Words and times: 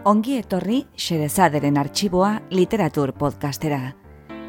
Ongi 0.00 0.38
etorri 0.40 0.86
Xerezaderen 0.96 1.76
arxiboa 1.76 2.38
literatur 2.48 3.10
podcastera. 3.12 3.90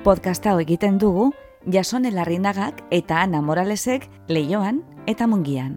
Podcasta 0.05 0.53
egiten 0.61 0.95
dugu 0.97 1.25
Jasone 1.67 2.13
Larrinagak 2.15 2.79
eta 2.89 3.17
Ana 3.19 3.41
Moralesek 3.43 4.07
leioan 4.29 4.79
eta 5.11 5.27
mungian. 5.27 5.75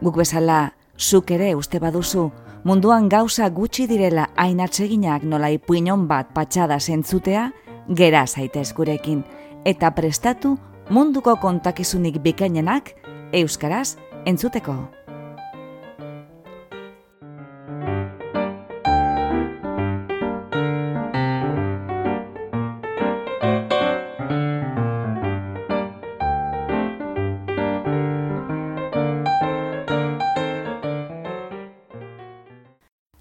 Guk 0.00 0.16
bezala, 0.16 0.72
zuk 0.96 1.30
ere 1.30 1.52
uste 1.54 1.76
baduzu, 1.78 2.30
munduan 2.64 3.10
gauza 3.12 3.50
gutxi 3.50 3.84
direla 3.86 4.30
ainatseginak 4.34 5.28
nola 5.28 5.52
ipuinon 5.52 6.08
bat 6.08 6.32
patxada 6.32 6.80
zentzutea, 6.80 7.50
gera 7.92 8.26
zaitez 8.26 8.72
gurekin, 8.72 9.26
eta 9.66 9.92
prestatu 9.92 10.56
munduko 10.88 11.36
kontakizunik 11.36 12.22
bikainenak 12.24 12.94
euskaraz 13.32 13.98
entzuteko. 14.24 14.86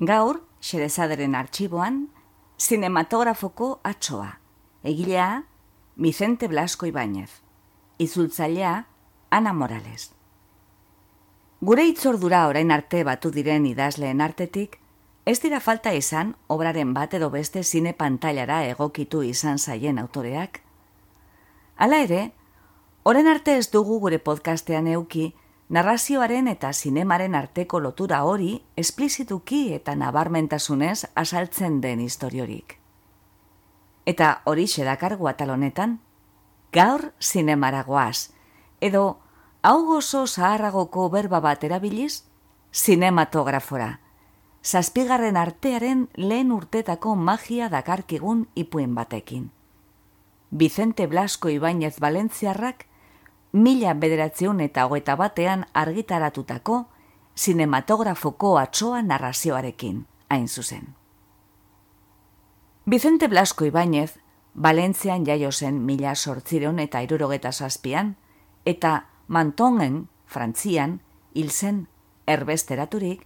Gaur, 0.05 0.43
xerezaderen 0.61 1.35
arxiboan, 1.35 2.09
sinematografoko 2.57 3.79
atsoa. 3.83 4.39
Egilea, 4.83 5.45
Vicente 5.95 6.47
Blasco 6.47 6.85
Ibáñez. 6.85 7.41
Izultzailea, 7.97 8.87
Ana 9.29 9.53
Morales. 9.53 10.11
Gure 11.61 11.85
itzordura 11.87 12.47
orain 12.47 12.71
arte 12.71 13.03
batu 13.03 13.31
diren 13.31 13.65
idazleen 13.65 14.21
artetik, 14.21 14.79
ez 15.25 15.39
dira 15.41 15.59
falta 15.59 15.93
izan 15.97 16.35
obraren 16.47 16.93
bat 16.93 17.13
edo 17.17 17.31
beste 17.33 17.63
zine 17.63 17.93
pantailara 17.93 18.59
egokitu 18.67 19.23
izan 19.23 19.57
zaien 19.57 19.97
autoreak. 19.97 20.61
Hala 21.77 22.03
ere, 22.03 22.19
orain 23.03 23.27
arte 23.27 23.57
ez 23.57 23.71
dugu 23.71 23.97
gure 24.03 24.19
podcastean 24.19 24.87
euki, 24.87 25.33
narrazioaren 25.69 26.47
eta 26.47 26.71
zinemaren 26.73 27.35
arteko 27.35 27.79
lotura 27.79 28.23
hori 28.23 28.61
esplizituki 28.77 29.73
eta 29.73 29.95
nabarmentasunez 29.95 31.05
asaltzen 31.15 31.81
den 31.81 31.99
historiorik. 31.99 32.79
Eta 34.05 34.41
hori 34.45 34.67
sedakargu 34.67 35.27
atalonetan, 35.27 35.99
gaur 36.71 37.11
zinemaragoaz, 37.21 38.29
edo 38.81 39.19
hau 39.63 39.85
gozo 39.85 40.27
zaharragoko 40.27 41.09
berba 41.09 41.39
bat 41.39 41.63
erabiliz, 41.63 42.23
zinematografora. 42.73 43.99
Zazpigarren 44.65 45.37
artearen 45.37 46.07
lehen 46.15 46.51
urtetako 46.51 47.15
magia 47.15 47.69
dakarkigun 47.69 48.47
ipuen 48.55 48.95
batekin. 48.95 49.51
Vicente 50.51 51.07
Blasco 51.07 51.49
Ibáñez 51.49 51.99
Valentziarrak 51.99 52.85
mila 53.55 53.93
bederatzeun 53.93 54.59
eta 54.59 54.83
hogeita 54.85 55.15
batean 55.15 55.63
argitaratutako 55.73 56.85
sinematografoko 57.35 58.57
atsoa 58.59 59.01
narrazioarekin, 59.01 60.05
hain 60.29 60.47
zuzen. 60.47 60.95
Vicente 62.85 63.27
Blasco 63.27 63.65
Ibáñez, 63.65 64.19
Valentzian 64.55 65.25
jaio 65.25 65.51
zen 65.51 65.85
mila 65.85 66.15
sortzireun 66.15 66.79
eta 66.79 67.01
irurogeta 67.01 67.51
zazpian, 67.51 68.15
eta 68.65 69.07
Mantongen, 69.27 70.09
Frantzian, 70.25 71.01
hil 71.33 71.51
zen 71.51 71.87
erbesteraturik, 72.27 73.25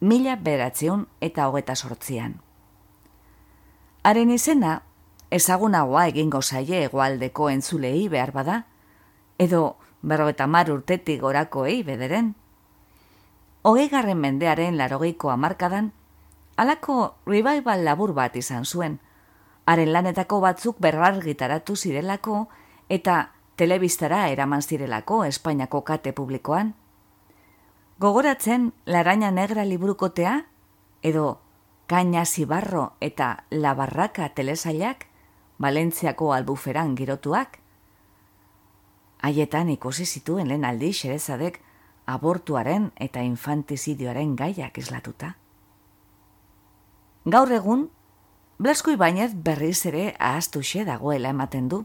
mila 0.00 0.36
beratzeun 0.36 1.08
eta 1.20 1.48
hogeta 1.48 1.74
sortzian. 1.74 2.40
Haren 4.04 4.30
izena, 4.30 4.82
ezagunagoa 5.30 6.06
egingo 6.12 6.42
zaie 6.42 6.84
egualdeko 6.84 7.50
entzulei 7.50 8.08
behar 8.08 8.32
bada, 8.32 8.64
edo 9.38 9.76
berrogeta 10.02 10.46
mar 10.46 10.70
urtetik 10.70 11.20
gorakoei 11.20 11.82
bederen. 11.82 12.34
Hogei 13.62 13.88
garren 13.88 14.20
mendearen 14.20 14.76
larogeiko 14.76 15.30
amarkadan, 15.30 15.92
alako 16.56 17.14
revival 17.26 17.84
labur 17.84 18.12
bat 18.12 18.36
izan 18.36 18.64
zuen, 18.64 18.98
haren 19.66 19.92
lanetako 19.92 20.40
batzuk 20.44 20.80
berrargitaratu 20.80 21.76
zirelako 21.76 22.48
eta 22.88 23.30
telebistara 23.56 24.28
eraman 24.28 24.62
zirelako 24.62 25.24
Espainiako 25.24 25.82
kate 25.84 26.12
publikoan. 26.12 26.74
Gogoratzen 27.98 28.72
Laraina 28.86 29.30
Negra 29.30 29.64
liburukotea, 29.64 30.44
edo 31.02 31.40
Kaina 31.86 32.24
Zibarro 32.24 32.92
eta 33.00 33.44
Labarraka 33.50 34.28
telesailak, 34.34 35.06
Valentziako 35.58 36.32
albuferan 36.34 36.96
girotuak, 36.96 37.60
Haietan 39.24 39.70
ikusi 39.72 40.04
zituen 40.04 40.50
lehen 40.50 40.66
aldi 40.68 40.92
xerezadek 40.92 41.62
abortuaren 42.06 42.90
eta 43.00 43.22
infantizidioaren 43.24 44.34
gaiak 44.36 44.78
eslatuta. 44.78 45.30
Gaur 47.24 47.52
egun, 47.56 47.86
Blasko 48.60 48.92
Ibainez 48.92 49.32
berriz 49.34 49.86
ere 49.86 50.14
ahaztu 50.18 50.60
dagoela 50.86 51.30
ematen 51.30 51.68
du. 51.68 51.84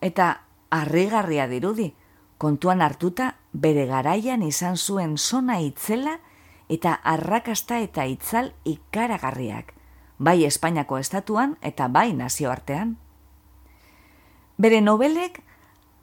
Eta 0.00 0.40
harrigarria 0.70 1.46
dirudi, 1.46 1.94
kontuan 2.38 2.82
hartuta 2.82 3.34
bere 3.52 3.86
garaian 3.86 4.42
izan 4.42 4.76
zuen 4.76 5.18
sona 5.18 5.60
itzela 5.60 6.18
eta 6.68 6.94
arrakasta 7.04 7.78
eta 7.78 8.04
itzal 8.06 8.52
ikaragarriak, 8.64 9.74
bai 10.18 10.44
Espainiako 10.44 10.98
estatuan 10.98 11.56
eta 11.62 11.88
bai 11.88 12.12
nazioartean. 12.12 12.96
Bere 14.58 14.80
nobelek 14.80 15.42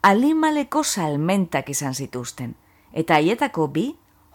alimaleko 0.05 0.83
salmentak 0.83 1.69
izan 1.73 1.95
zituzten, 1.97 2.53
eta 2.93 3.15
haietako 3.17 3.67
bi 3.73 3.85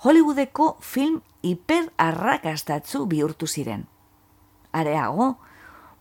Hollywoodeko 0.02 0.72
film 0.82 1.20
hiper 1.46 1.92
arrakastatzu 1.96 3.04
bihurtu 3.06 3.46
ziren. 3.46 3.86
Areago, 4.72 5.36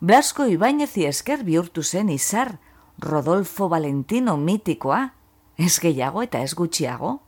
Blasco 0.01 0.47
Ibañezi 0.49 1.05
esker 1.05 1.43
bihurtu 1.45 1.83
zen 1.83 2.09
izar 2.09 2.57
Rodolfo 2.97 3.69
Valentino 3.69 4.37
mitikoa, 4.37 5.13
ez 5.57 5.77
gehiago 5.79 6.25
eta 6.25 6.41
ez 6.41 6.55
gutxiago. 6.55 7.19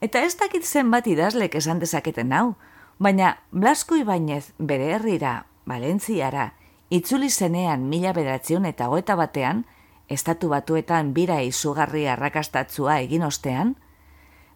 Eta 0.00 0.24
ez 0.24 0.38
dakit 0.40 0.64
zenbat 0.64 1.06
idazlek 1.06 1.54
esan 1.60 1.84
dezaketen 1.84 2.32
hau, 2.32 2.54
baina 2.98 3.36
Blasco 3.50 3.96
Ibañez 3.96 4.54
bere 4.58 4.94
herrira, 4.94 5.44
Valentziara, 5.66 6.54
itzuli 6.88 7.28
zenean 7.28 7.90
mila 7.90 8.16
bedatzion 8.16 8.64
eta 8.64 8.86
goeta 8.88 9.16
batean, 9.20 9.66
estatu 10.08 10.48
batuetan 10.48 11.12
bira 11.14 11.40
izugarri 11.42 12.06
arrakastatzua 12.08 13.00
egin 13.04 13.24
ostean, 13.26 13.74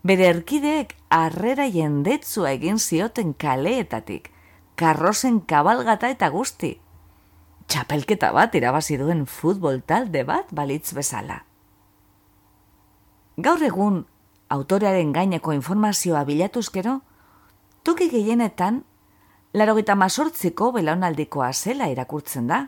bere 0.03 0.29
erkideek 0.31 0.95
arrera 1.11 1.67
jendetzua 1.69 2.53
egin 2.57 2.79
zioten 2.79 3.35
kaleetatik, 3.35 4.31
karrozen 4.77 5.41
kabalgata 5.41 6.09
eta 6.09 6.31
guzti. 6.31 6.79
Txapelketa 7.71 8.33
bat 8.35 8.55
irabazi 8.55 8.97
duen 8.99 9.27
futbol 9.27 9.83
talde 9.87 10.25
bat 10.25 10.49
balitz 10.55 10.95
bezala. 10.95 11.45
Gaur 13.41 13.63
egun, 13.63 14.05
autorearen 14.51 15.13
gaineko 15.13 15.53
informazioa 15.55 16.25
bilatuzkero, 16.25 17.01
toki 17.85 18.11
gehienetan, 18.11 18.83
laro 19.55 19.77
gita 19.79 19.95
masortziko 19.95 20.73
belaunaldikoa 20.75 21.53
zela 21.53 21.89
irakurtzen 21.93 22.51
da, 22.51 22.67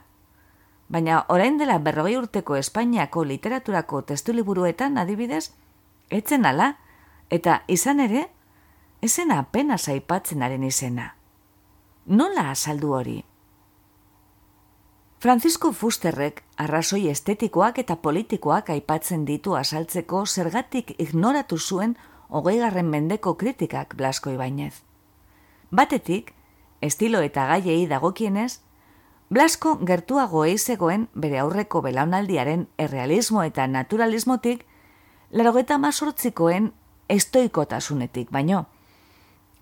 baina 0.93 1.25
orain 1.33 1.57
dela 1.57 1.79
berrogei 1.81 2.19
urteko 2.21 2.57
Espainiako 2.61 3.25
literaturako 3.25 4.03
testu 4.11 4.35
liburuetan 4.37 4.99
adibidez, 5.01 5.47
etzen 6.11 6.45
ala, 6.45 6.75
eta 7.31 7.63
izan 7.67 8.01
ere, 8.05 8.27
ezen 9.01 9.33
apena 9.33 9.79
zaipatzen 9.79 10.43
haren 10.43 10.65
izena. 10.69 11.15
Nola 12.07 12.51
azaldu 12.51 12.93
hori? 12.93 13.23
Francisco 15.23 15.71
Fusterrek 15.73 16.43
arrazoi 16.59 17.07
estetikoak 17.09 17.79
eta 17.79 17.97
politikoak 18.05 18.73
aipatzen 18.75 19.25
ditu 19.25 19.55
azaltzeko 19.55 20.25
zergatik 20.27 20.97
ignoratu 20.99 21.59
zuen 21.59 21.95
hogeigarren 22.29 22.89
mendeko 22.91 23.37
kritikak 23.39 23.95
Blasko 23.97 24.33
Ibainez. 24.35 24.83
Batetik, 25.71 26.35
estilo 26.83 27.23
eta 27.23 27.47
gaiei 27.47 27.87
dagokienez, 27.87 28.59
Blasko 29.33 29.79
gertuago 29.89 30.43
eizegoen 30.45 31.07
bere 31.17 31.39
aurreko 31.41 31.81
belaunaldiaren 31.81 32.67
errealismo 32.77 33.41
eta 33.49 33.65
naturalismotik, 33.67 34.67
larogeta 35.33 35.79
mazortzikoen 35.81 36.67
estoikotasunetik 37.09 38.29
baino. 38.31 38.67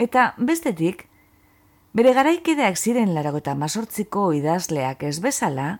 Eta 0.03 0.33
bestetik, 0.39 1.07
bere 1.95 2.17
garaikideak 2.19 2.83
ziren 2.83 3.15
larogeta 3.15 3.55
mazortziko 3.55 4.33
idazleak 4.35 5.07
ez 5.07 5.21
bezala, 5.23 5.71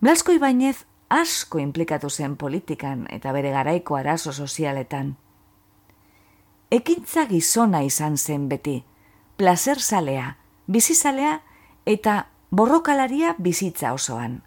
Blasko 0.00 0.32
Ibainez 0.32 0.86
asko 1.12 1.60
implikatu 1.60 2.08
zen 2.08 2.38
politikan 2.40 3.06
eta 3.12 3.32
bere 3.36 3.52
garaiko 3.52 4.00
arazo 4.00 4.32
sozialetan. 4.32 5.16
Ekintza 6.72 7.28
gizona 7.28 7.84
izan 7.84 8.16
zen 8.16 8.48
beti, 8.48 8.82
placer 9.36 9.80
salea, 9.80 10.38
bizizalea 10.66 11.42
eta 11.84 12.22
borrokalaria 12.50 13.34
bizitza 13.38 13.92
osoan. 13.92 14.42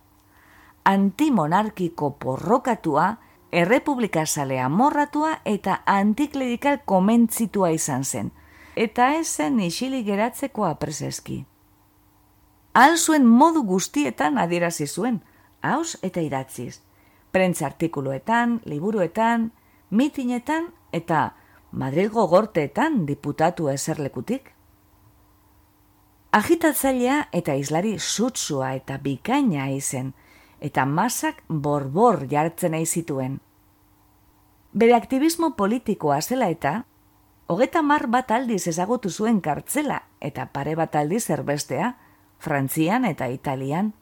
Antimonarkiko 0.86 2.12
porrokatua, 2.20 3.18
errepublikazalea 3.52 4.70
morratua 4.70 5.38
eta 5.46 5.82
antiklerikal 5.86 6.80
komentzitua 6.86 7.70
izan 7.70 8.04
zen, 8.04 8.32
eta 8.76 9.12
zen 9.24 9.60
isilik 9.60 10.06
geratzeko 10.06 10.66
apreseski. 10.66 11.46
Al 12.74 12.98
zuen 12.98 13.26
modu 13.26 13.64
guztietan 13.64 14.38
adierazi 14.38 14.88
zuen, 14.88 15.22
haus 15.62 15.98
eta 16.04 16.22
idatziz, 16.22 16.82
prentza 17.32 17.66
artikuluetan, 17.66 18.62
liburuetan, 18.66 19.52
mitinetan 19.90 20.72
eta 20.92 21.34
Madrilgo 21.72 22.28
gorteetan 22.28 23.06
diputatu 23.06 23.68
eserlekutik. 23.70 24.54
Agitatzailea 26.32 27.30
eta 27.32 27.54
islari 27.56 27.96
sutsua 28.00 28.74
eta 28.76 28.98
bikaina 29.00 29.70
izen, 29.72 30.12
eta 30.60 30.86
masak 30.86 31.44
borbor 31.48 32.26
jartzen 32.28 32.76
nahi 32.76 32.86
zituen. 32.86 33.40
Bere 34.74 34.94
aktivismo 34.96 35.54
politikoa 35.56 36.20
zela 36.22 36.50
eta, 36.52 36.84
hogeta 37.48 37.82
mar 37.82 38.08
bat 38.12 38.32
aldiz 38.32 38.68
ezagutu 38.68 39.10
zuen 39.10 39.40
kartzela 39.42 40.02
eta 40.20 40.50
pare 40.52 40.76
bat 40.76 40.96
aldiz 40.96 41.30
erbestea, 41.30 41.96
Frantzian 42.38 43.06
eta 43.06 43.32
Italian. 43.34 43.94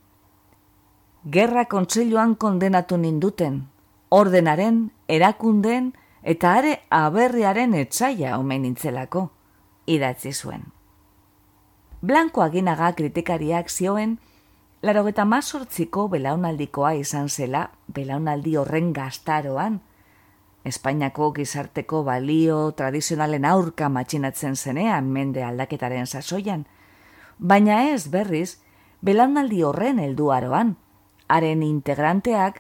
Gerra 1.31 1.65
kontseiluan 1.71 2.35
kondenatu 2.35 2.97
ninduten, 2.97 3.67
ordenaren, 4.09 4.89
erakunden 5.07 5.93
eta 6.23 6.57
are 6.59 6.79
aberriaren 6.89 7.73
etzaia 7.79 8.37
omen 8.39 8.65
nintzelako, 8.65 9.29
idatzi 9.85 10.33
zuen. 10.33 10.74
Blanko 12.05 12.43
aginaga 12.43 12.91
kritikariak 12.93 13.71
zioen, 13.71 14.11
larogeta 14.85 15.23
mazortziko 15.25 16.03
belaunaldikoa 16.13 16.91
izan 16.99 17.29
zela, 17.33 17.61
belaunaldi 17.87 18.51
horren 18.61 18.91
gaztaroan, 18.93 19.79
Espainiako 20.69 21.31
gizarteko 21.33 22.03
balio 22.05 22.57
tradizionalen 22.77 23.45
aurka 23.45 23.89
matxinatzen 23.89 24.55
zenean 24.55 25.09
mende 25.15 25.41
aldaketaren 25.45 26.05
sasoian, 26.05 26.67
baina 27.39 27.77
ez 27.93 28.03
berriz, 28.15 28.59
belaunaldi 29.01 29.63
horren 29.65 30.01
helduaroan, 30.03 30.75
haren 31.27 31.63
integranteak, 31.65 32.59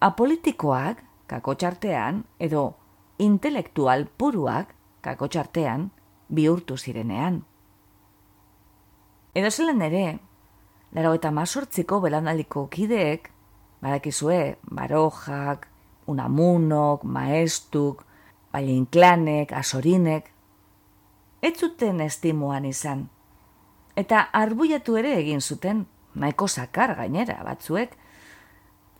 apolitikoak, 0.00 1.00
kakotxartean, 1.32 2.24
edo 2.38 2.66
intelektual 3.16 4.06
puruak, 4.18 4.74
kakotxartean, 5.00 5.88
bihurtu 6.28 6.76
zirenean. 6.76 7.42
Edo 9.32 9.48
zelen 9.50 9.80
ere, 9.80 10.18
laro 10.92 11.14
eta 11.16 11.30
mazortziko 11.32 12.02
belaunaldiko 12.04 12.66
kideek, 12.68 13.30
badakizue, 13.80 14.58
barojak, 14.68 15.64
unamunok, 16.12 17.06
maestuk, 17.08 18.02
balienklanek, 18.52 19.54
asorinek, 19.56 20.28
ez 21.40 21.54
zuten 21.56 22.02
estimuan 22.04 22.66
izan. 22.68 23.06
Eta 23.96 24.20
arbuiatu 24.36 24.98
ere 25.00 25.14
egin 25.22 25.40
zuten, 25.40 25.86
nahiko 26.14 26.48
zakar 26.48 26.92
gainera 27.00 27.38
batzuek, 27.48 27.96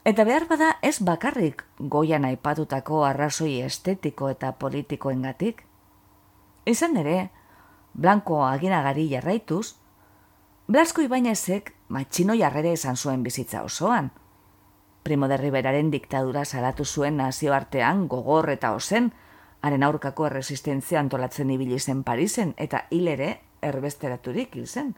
eta 0.08 0.24
behar 0.24 0.48
bada 0.48 0.70
ez 0.80 0.96
bakarrik 1.04 1.66
goian 1.92 2.24
aipatutako 2.24 3.04
arrazoi 3.04 3.60
estetiko 3.68 4.32
eta 4.32 4.56
politikoengatik. 4.56 5.62
Izan 6.64 6.96
ere, 7.04 7.28
blanko 7.92 8.40
aginagari 8.48 9.10
jarraituz, 9.12 9.81
Blasko 10.70 11.02
Ibainezek 11.02 11.72
matxino 11.90 12.36
jarrere 12.38 12.70
esan 12.76 12.96
zuen 12.96 13.24
bizitza 13.26 13.64
osoan. 13.66 14.12
Primo 15.02 15.26
de 15.26 15.36
Riberaren 15.36 15.90
diktadura 15.90 16.44
salatu 16.44 16.84
zuen 16.84 17.16
nazioartean 17.18 18.06
gogor 18.06 18.48
eta 18.50 18.70
ozen, 18.72 19.10
haren 19.60 19.82
aurkako 19.82 20.28
erresistentzia 20.28 21.00
antolatzen 21.00 21.50
ibili 21.50 21.80
zen 21.80 22.04
Parisen 22.06 22.54
eta 22.56 22.84
hilere 22.90 23.40
erbesteraturik 23.60 24.54
hil 24.54 24.68
zen. 24.68 24.94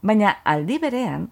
Baina 0.00 0.38
aldi 0.44 0.78
berean, 0.80 1.28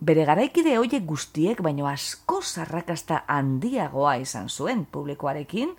bere 0.00 0.24
garaikide 0.26 0.76
hoiek 0.78 1.06
guztiek 1.06 1.62
baino 1.62 1.86
asko 1.86 2.42
zarrakasta 2.42 3.22
handiagoa 3.28 4.16
izan 4.16 4.48
zuen 4.48 4.86
publikoarekin 4.86 5.76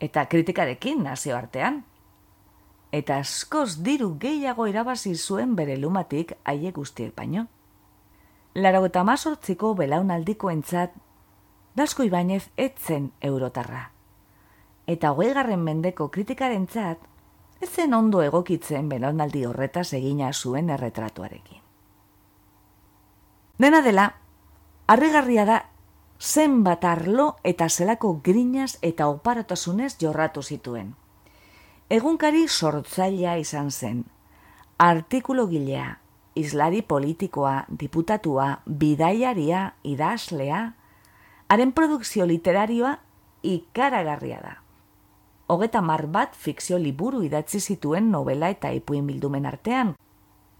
eta 0.00 0.26
kritikarekin 0.26 1.04
nazioartean. 1.06 1.84
Eta 2.92 3.18
askoz 3.18 3.82
diru 3.82 4.16
gehiago 4.18 4.66
irabazi 4.66 5.14
zuen 5.14 5.56
bere 5.56 5.76
lumatik 5.76 6.32
haie 6.44 6.72
guztiek 6.72 7.14
baino. 7.16 7.46
Laro 8.54 8.84
eta 8.86 9.02
mazortziko 9.04 9.74
belaunaldiko 9.74 10.50
entzat, 10.50 10.94
Dasko 11.76 12.06
Ibanez 12.08 12.48
etzen 12.56 13.10
eurotarra. 13.20 13.90
Eta 14.86 15.10
hogei 15.12 15.34
garren 15.36 15.60
mendeko 15.60 16.08
kritikaren 16.08 16.64
txat, 16.72 17.02
etzen 17.60 17.92
ondo 17.92 18.22
egokitzen 18.24 18.88
belaunaldi 18.88 19.44
horretaz 19.44 19.92
egina 19.98 20.32
zuen 20.32 20.70
erretratuarekin. 20.70 21.60
Dena 23.58 23.82
dela, 23.84 24.06
harrigarria 24.86 25.44
da 25.44 25.58
zenbat 26.20 26.84
arlo 26.84 27.36
eta 27.44 27.68
zelako 27.68 28.20
grinaz 28.24 28.78
eta 28.80 29.08
oparatasunez 29.08 29.96
jorratu 30.00 30.42
zituen. 30.42 30.94
Egunkari 31.86 32.48
sortzailea 32.48 33.36
izan 33.38 33.68
zen, 33.70 34.00
artikulo 34.82 35.44
gilea, 35.46 36.00
islari 36.34 36.80
politikoa, 36.82 37.60
diputatua, 37.70 38.46
bidaiaria, 38.66 39.60
idazlea, 39.86 40.72
haren 41.46 41.70
produkzio 41.76 42.26
literarioa 42.26 42.90
ikaragarria 43.46 44.40
da. 44.42 44.56
Hogeta 45.46 45.78
mar 45.80 46.08
bat 46.10 46.34
fikzio 46.34 46.80
liburu 46.82 47.22
idatzi 47.22 47.60
zituen 47.60 48.10
novela 48.10 48.50
eta 48.50 48.74
ipuin 48.74 49.06
bildumen 49.06 49.46
artean, 49.46 49.94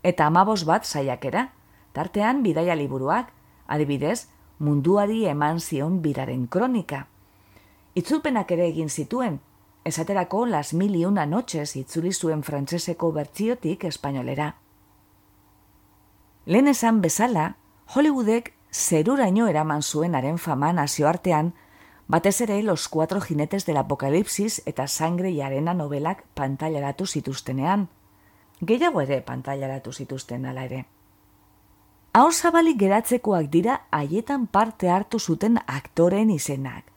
eta 0.06 0.30
amabos 0.30 0.62
bat 0.62 0.86
saiakera, 0.86 1.48
tartean 1.92 2.44
bidaia 2.46 2.78
liburuak, 2.78 3.34
adibidez, 3.66 4.28
munduari 4.60 5.24
eman 5.26 5.58
zion 5.58 5.98
biraren 6.06 6.46
kronika. 6.46 7.08
Itzulpenak 7.98 8.54
ere 8.54 8.70
egin 8.70 8.88
zituen, 8.88 9.40
esaterako 9.86 10.46
las 10.46 10.74
mil 10.74 10.96
y 10.96 11.04
una 11.04 11.26
noches 11.26 11.76
itzuli 11.76 12.12
zuen 12.12 12.42
frantseseko 12.42 13.12
bertziotik 13.12 13.84
espainolera. 13.84 14.56
Lehen 16.44 16.66
esan 16.68 17.00
bezala, 17.00 17.56
Hollywoodek 17.94 18.52
zeruraino 18.72 19.46
eraman 19.46 19.82
zuen 19.82 20.14
haren 20.14 20.38
fama 20.38 20.72
nazioartean, 20.72 21.54
batez 22.08 22.40
ere 22.40 22.62
Los 22.62 22.88
Cuatro 22.88 23.20
Jinetes 23.20 23.64
del 23.66 23.76
Apocalipsis 23.76 24.62
eta 24.66 24.88
Sangre 24.88 25.30
y 25.30 25.40
Arena 25.40 25.74
novelak 25.74 26.24
pantailaratu 26.34 27.06
zituztenean. 27.06 27.88
Gehiago 28.60 29.00
ere 29.00 29.20
pantailaratu 29.22 29.92
zituzten 29.92 30.46
ala 30.46 30.64
ere. 30.64 30.86
Hau 32.12 32.32
zabalik 32.32 32.78
geratzekoak 32.80 33.50
dira 33.50 33.86
haietan 33.92 34.46
parte 34.46 34.90
hartu 34.90 35.20
zuten 35.20 35.58
aktoren 35.66 36.30
izenak. 36.30 36.90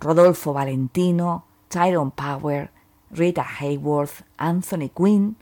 Rodolfo 0.00 0.52
Valentino, 0.52 1.47
Tyrone 1.68 2.12
Power, 2.14 2.70
Rita 3.10 3.44
Hayworth, 3.60 4.22
Anthony 4.36 4.90
Quinn, 4.90 5.36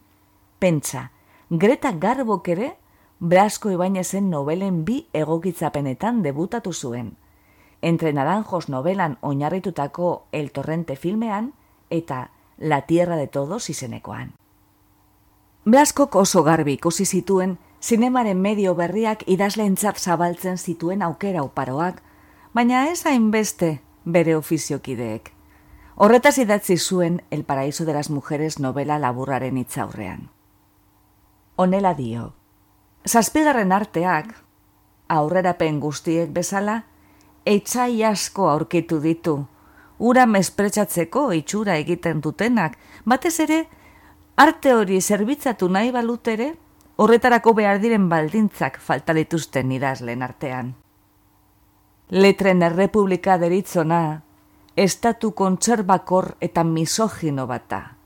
pentsa, 0.58 1.12
Greta 1.50 1.92
Garbok 1.92 2.48
ere, 2.48 2.76
Brasko 3.18 3.70
Ibainezen 3.70 4.30
novelen 4.30 4.84
bi 4.84 5.06
egokitzapenetan 5.12 6.22
debutatu 6.22 6.72
zuen. 6.72 7.16
Entre 7.82 8.12
naranjos 8.12 8.68
novelan 8.68 9.18
oinarritutako 9.20 10.26
El 10.32 10.50
Torrente 10.52 10.96
filmean 10.96 11.52
eta 11.90 12.30
La 12.58 12.82
Tierra 12.82 13.16
de 13.16 13.26
Todos 13.26 13.70
izenekoan. 13.70 14.34
Blaskok 15.64 16.14
oso 16.16 16.42
garbi 16.42 16.76
ikusi 16.76 17.06
zituen 17.06 17.58
zinemaren 17.82 18.40
medio 18.40 18.74
berriak 18.74 19.22
idazleentzat 19.26 19.98
zabaltzen 19.98 20.58
zituen 20.58 21.02
aukera 21.02 21.42
uparoak, 21.42 22.02
baina 22.54 22.86
ez 22.90 23.04
hainbeste 23.06 23.80
bere 24.04 24.36
ofiziokideek. 24.36 25.35
Horretaz 25.98 26.36
idatzi 26.36 26.76
zuen 26.76 27.22
El 27.30 27.44
paraíso 27.44 27.86
de 27.86 27.94
las 27.94 28.10
mujeres 28.10 28.58
novela 28.60 28.98
laburraren 28.98 29.56
itzaurrean. 29.56 30.28
Honela 31.56 31.94
dio. 31.94 32.34
Zazpigarren 33.08 33.72
arteak, 33.72 34.34
aurrerapen 35.08 35.80
guztiek 35.80 36.34
bezala, 36.36 36.82
eitzai 37.46 38.02
asko 38.04 38.50
aurkitu 38.50 39.00
ditu, 39.00 39.46
ura 39.96 40.26
mespretsatzeko 40.26 41.32
itxura 41.32 41.78
egiten 41.80 42.20
dutenak, 42.20 42.76
batez 43.06 43.40
ere, 43.40 43.62
arte 44.36 44.74
hori 44.74 45.00
zerbitzatu 45.00 45.70
nahi 45.72 45.94
balutere, 45.96 46.50
horretarako 46.96 47.54
behar 47.54 47.80
diren 47.80 48.10
baldintzak 48.12 48.82
falta 48.84 49.16
dituzten 49.16 49.72
idazlen 49.72 50.22
artean. 50.22 50.74
Letren 52.10 52.60
errepublika 52.62 53.38
deritzona, 53.38 54.25
estatu 54.76 55.32
kontserbakor 55.32 56.34
eta 56.40 56.62
misogino 56.64 57.46
bata, 57.48 57.96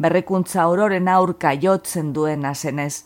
berrekuntza 0.00 0.66
ororen 0.72 1.08
aurka 1.08 1.52
jotzen 1.60 2.14
duen 2.16 2.46
azenez, 2.48 3.04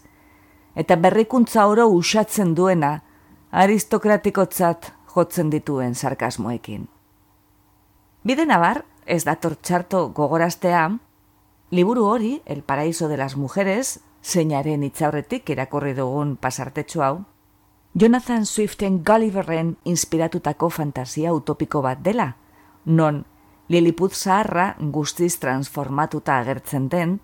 eta 0.79 0.95
berrikuntza 0.97 1.67
oro 1.67 1.89
usatzen 1.91 2.55
duena, 2.55 3.03
aristokratikotzat 3.51 4.93
jotzen 5.15 5.51
dituen 5.51 5.95
sarkasmoekin. 5.95 6.87
Bide 8.23 8.47
nabar, 8.47 8.85
ez 9.05 9.25
dator 9.27 9.57
txarto 9.57 10.09
gogoraztea, 10.15 10.87
liburu 11.71 12.07
hori, 12.07 12.43
El 12.47 12.63
Paraíso 12.63 13.09
de 13.09 13.17
las 13.17 13.37
Mujeres, 13.37 13.99
zeinaren 14.23 14.85
itzaurretik 14.85 15.51
irakurri 15.51 15.95
dugun 15.95 16.37
pasartetxo 16.37 17.03
hau, 17.03 17.25
Jonathan 17.95 18.47
Swiften 18.47 19.03
Gulliverren 19.03 19.77
inspiratutako 19.85 20.69
fantasia 20.71 21.33
utopiko 21.35 21.83
bat 21.83 21.99
dela, 22.05 22.37
non 22.85 23.25
Liliput 23.69 24.15
zaharra 24.15 24.77
guztiz 24.81 25.37
transformatuta 25.41 26.39
agertzen 26.41 26.89
den, 26.89 27.19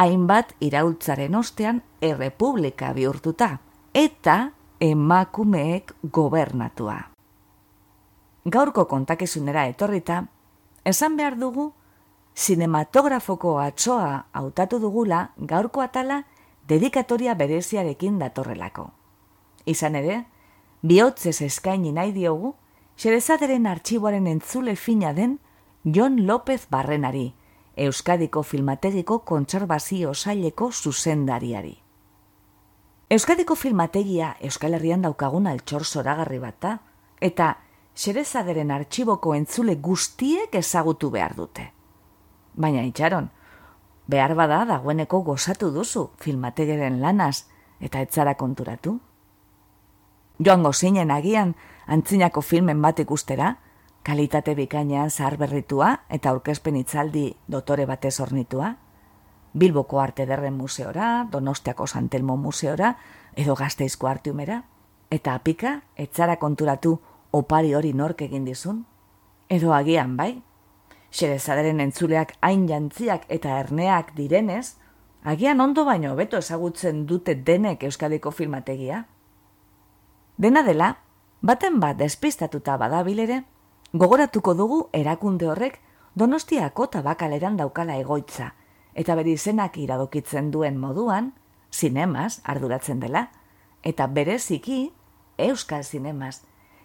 hainbat 0.00 0.54
iraultzaren 0.64 1.34
ostean 1.36 1.82
errepublika 2.00 2.94
bihurtuta, 2.96 3.58
eta 3.92 4.52
emakumeek 4.80 5.92
gobernatua. 6.02 6.96
Gaurko 8.48 8.86
kontakizunera 8.88 9.66
etorrita, 9.68 10.24
esan 10.84 11.18
behar 11.20 11.36
dugu, 11.38 11.74
sinematografoko 12.34 13.58
atsoa 13.60 14.24
hautatu 14.32 14.80
dugula 14.80 15.28
gaurko 15.36 15.84
atala 15.84 16.22
dedikatoria 16.68 17.34
bereziarekin 17.34 18.18
datorrelako. 18.18 18.88
Izan 19.66 19.94
ere, 20.00 20.22
bihotzez 20.82 21.42
eskaini 21.42 21.92
nahi 21.92 22.16
diogu, 22.16 22.56
xerezaderen 23.02 23.66
artxiboaren 23.66 24.28
entzule 24.30 24.76
fina 24.76 25.12
den 25.12 25.40
Jon 25.82 26.20
López 26.26 26.68
Barrenari, 26.70 27.34
Euskadiko 27.74 28.44
Filmategiko 28.44 29.24
Kontserbazio 29.24 30.14
Saileko 30.14 30.70
zuzendariari. 30.70 31.80
Euskadiko 33.10 33.56
Filmategia 33.56 34.36
Euskal 34.40 34.74
Herrian 34.78 35.02
daukagun 35.02 35.48
altxor 35.50 35.82
zoragarri 35.84 36.38
bat 36.38 36.68
eta 37.20 37.56
xerezaderen 37.96 38.70
artxiboko 38.70 39.34
entzule 39.34 39.74
guztiek 39.74 40.54
ezagutu 40.54 41.10
behar 41.10 41.34
dute. 41.34 41.72
Baina 42.54 42.84
itxaron, 42.86 43.30
behar 44.06 44.36
bada 44.38 44.64
dagoeneko 44.64 45.24
gozatu 45.26 45.72
duzu 45.74 46.10
filmategeren 46.20 47.00
lanaz 47.00 47.48
eta 47.80 48.00
etzara 48.00 48.36
konturatu. 48.36 49.00
Joango 50.38 50.72
zinen 50.72 51.10
agian 51.10 51.54
antzinako 51.86 52.40
filmen 52.40 52.82
bat 52.82 52.98
ikustera, 52.98 53.56
kalitate 54.02 54.54
bikainean 54.54 55.10
zahar 55.10 55.36
berritua 55.38 56.02
eta 56.10 56.30
aurkezpen 56.30 56.76
itzaldi 56.76 57.36
dotore 57.48 57.86
batez 57.86 58.18
ornitua, 58.20 58.76
Bilboko 59.52 60.00
Arte 60.00 60.24
Derren 60.26 60.54
Museora, 60.54 61.26
Donostiako 61.30 61.86
Santelmo 61.86 62.36
Museora, 62.36 62.96
edo 63.36 63.54
Gazteizko 63.54 64.08
Artiumera, 64.08 64.62
eta 65.10 65.34
apika, 65.34 65.82
etzara 65.96 66.38
konturatu 66.40 66.96
opari 67.30 67.74
hori 67.74 67.92
nork 67.92 68.22
egin 68.24 68.46
dizun, 68.48 68.86
edo 69.52 69.74
agian 69.76 70.16
bai, 70.16 70.42
xerezaderen 71.12 71.80
entzuleak 71.84 72.32
hain 72.40 72.64
jantziak 72.68 73.26
eta 73.28 73.58
erneak 73.60 74.14
direnez, 74.16 74.78
agian 75.22 75.60
ondo 75.60 75.84
baino 75.84 76.16
beto 76.16 76.40
ezagutzen 76.40 77.04
dute 77.06 77.34
denek 77.34 77.84
Euskadiko 77.84 78.32
filmategia. 78.32 79.04
Dena 80.36 80.62
dela, 80.62 80.96
baten 81.40 81.80
bat 81.80 81.96
despistatuta 81.98 82.76
badabilere, 82.76 83.42
gogoratuko 83.92 84.54
dugu 84.54 84.78
erakunde 84.92 85.48
horrek 85.48 85.78
donostiako 86.14 86.88
tabakaleran 86.88 87.56
daukala 87.56 87.96
egoitza, 88.00 88.54
eta 88.94 89.14
bere 89.14 89.32
izenak 89.36 89.76
iradokitzen 89.78 90.50
duen 90.50 90.78
moduan, 90.80 91.32
zinemaz 91.72 92.40
arduratzen 92.44 93.00
dela, 93.00 93.28
eta 93.82 94.06
bereziki 94.06 94.92
Euskal 95.38 95.84
Zinemaz, 95.84 96.42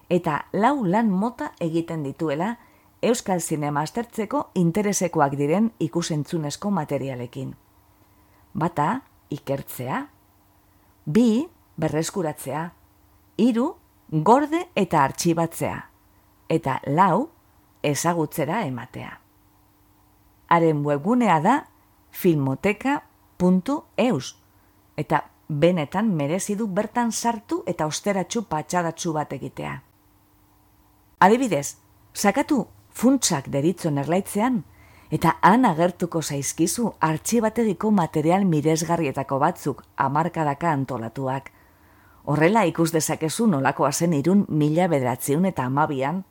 eta 0.09 0.45
lau 0.53 0.85
lan 0.85 1.09
mota 1.11 1.51
egiten 1.59 2.03
dituela 2.03 2.57
Euskal 3.01 3.41
Zinema 3.41 3.83
aztertzeko 3.85 4.49
interesekoak 4.57 5.35
diren 5.37 5.71
ikusentzunezko 5.79 6.71
materialekin. 6.73 7.51
Bata, 8.57 9.03
ikertzea, 9.29 10.07
bi, 11.05 11.45
berreskuratzea, 11.77 12.71
hiru, 13.37 13.75
gorde 14.09 14.67
eta 14.75 15.03
artxibatzea, 15.03 15.89
eta 16.49 16.81
lau, 16.87 17.29
ezagutzera 17.83 18.65
ematea. 18.65 19.19
Haren 20.49 20.85
webgunea 20.85 21.39
da 21.43 21.67
filmoteka.eus, 22.11 24.35
eta 24.97 25.23
benetan 25.47 26.15
merezi 26.15 26.55
du 26.55 26.67
bertan 26.67 27.11
sartu 27.11 27.63
eta 27.67 27.85
osteratsu 27.87 28.43
patxadatsu 28.49 29.13
bat 29.13 29.33
egitea. 29.33 29.81
Adibidez, 31.19 31.77
sakatu 32.13 32.67
funtsak 32.91 33.47
deritzon 33.53 33.97
erlaitzean, 33.97 34.63
eta 35.11 35.37
han 35.41 35.65
agertuko 35.65 36.21
zaizkizu 36.21 36.93
artxibategiko 36.99 37.91
material 37.91 38.45
miresgarrietako 38.45 39.39
batzuk 39.39 39.83
amarkadaka 39.95 40.71
antolatuak. 40.71 41.51
Horrela 42.27 42.65
ikus 42.67 42.91
dezakezu 42.91 43.45
nolakoa 43.47 43.93
zen 43.95 44.11
irun 44.13 44.41
mila 44.49 44.89
bederatziun 44.91 45.45
eta 45.47 45.63
amabian, 45.69 46.25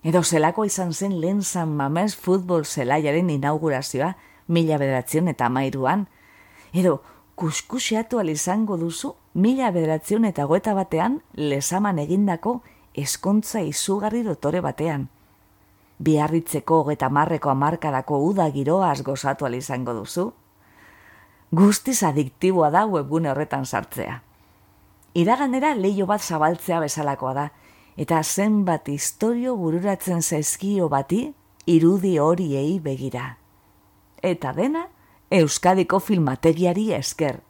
edo 0.00 0.22
zelako 0.24 0.64
izan 0.64 0.94
zen 0.94 1.18
lehen 1.20 1.42
San 1.44 1.74
Mames 1.76 2.14
futbol 2.16 2.64
zelaiaren 2.64 3.28
inaugurazioa 3.34 4.14
mila 4.48 4.78
bederatziun 4.80 5.28
eta 5.28 5.50
amairuan, 5.50 6.06
edo 6.72 7.02
kuskusiatu 7.36 8.22
izango 8.32 8.78
duzu 8.78 9.14
mila 9.34 9.70
bederatziun 9.70 10.24
eta 10.24 10.46
goeta 10.46 10.72
batean 10.72 11.20
lesaman 11.34 11.98
egindako 11.98 12.62
eskontza 12.94 13.60
izugarri 13.60 14.22
dotore 14.22 14.62
batean. 14.62 15.08
Biarritzeko 15.98 16.90
eta 16.90 17.10
marreko 17.10 17.50
amarkadako 17.50 18.24
uda 18.24 18.48
giroa 18.50 18.94
gozatu 19.04 19.46
izango 19.52 19.92
duzu. 19.92 20.32
Guztiz 21.52 22.02
adiktiboa 22.02 22.70
da 22.70 22.86
webgune 22.86 23.30
horretan 23.30 23.66
sartzea 23.66 24.22
iraganera 25.16 25.72
leio 25.74 26.04
bat 26.06 26.20
zabaltzea 26.20 26.80
bezalakoa 26.82 27.32
da, 27.34 27.46
eta 27.96 28.20
zenbat 28.22 28.88
historio 28.92 29.54
bururatzen 29.56 30.20
zaizkio 30.20 30.90
bati 30.92 31.20
irudi 31.66 32.18
horiei 32.20 32.78
begira. 32.84 33.38
Eta 34.22 34.52
dena, 34.52 34.88
Euskadiko 35.30 36.00
filmategiari 36.00 36.92
esker. 36.94 37.40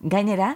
Gainera, 0.00 0.52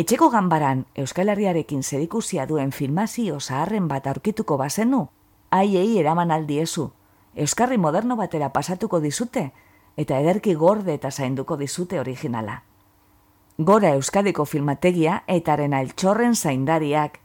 etxeko 0.00 0.30
ganbaran 0.30 0.84
Euskal 0.94 1.32
Herriarekin 1.34 1.82
zerikusia 1.82 2.46
duen 2.46 2.70
filmazio 2.72 3.40
zaharren 3.40 3.88
bat 3.88 4.06
aurkituko 4.06 4.56
bazenu, 4.60 5.08
haiei 5.50 5.98
eraman 5.98 6.30
aldiezu, 6.30 6.92
Euskarri 7.34 7.80
moderno 7.82 8.14
batera 8.16 8.52
pasatuko 8.54 9.00
dizute, 9.02 9.50
eta 9.96 10.22
ederki 10.22 10.54
gorde 10.54 10.94
eta 10.94 11.10
zainduko 11.10 11.58
dizute 11.58 11.98
originala 11.98 12.62
gora 13.58 13.94
Euskadiko 13.94 14.44
filmategia 14.44 15.22
etaren 15.30 15.74
altxorren 15.74 16.34
zaindariak, 16.34 17.20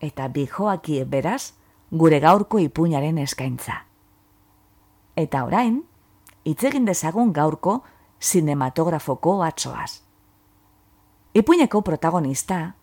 eta 0.00 0.28
bijoakie 0.28 1.04
beraz, 1.04 1.52
gure 1.90 2.20
gaurko 2.20 2.58
ipuñaren 2.58 3.18
eskaintza. 3.18 3.84
Eta 5.16 5.44
orain, 5.44 5.82
itzegin 6.44 6.84
dezagun 6.84 7.32
gaurko 7.32 7.82
sinematografoko 8.18 9.42
atzoaz. 9.44 10.02
Ipuñeko 11.36 11.82
protagonista, 11.82 12.76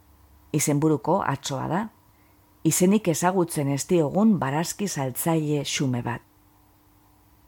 izenburuko 0.51 1.23
atzoa 1.25 1.67
da, 1.67 1.81
izenik 2.63 3.07
ezagutzen 3.07 3.71
ez 3.73 3.87
diogun 3.89 4.37
barazki 4.39 4.87
saltzaile 4.87 5.63
xume 5.65 6.03
bat. 6.05 6.21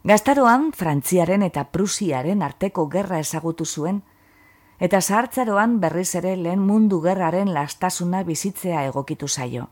Gaztaroan, 0.05 0.71
Frantziaren 0.73 1.41
eta 1.41 1.63
Prusiaren 1.73 2.41
arteko 2.45 2.87
gerra 2.89 3.19
ezagutu 3.19 3.65
zuen, 3.65 4.01
eta 4.79 5.01
sartzaroan 5.01 5.79
berriz 5.79 6.15
ere 6.15 6.35
lehen 6.35 6.59
mundu 6.59 6.99
gerraren 7.01 7.53
lastasuna 7.53 8.23
bizitzea 8.23 8.83
egokitu 8.89 9.27
zaio. 9.27 9.69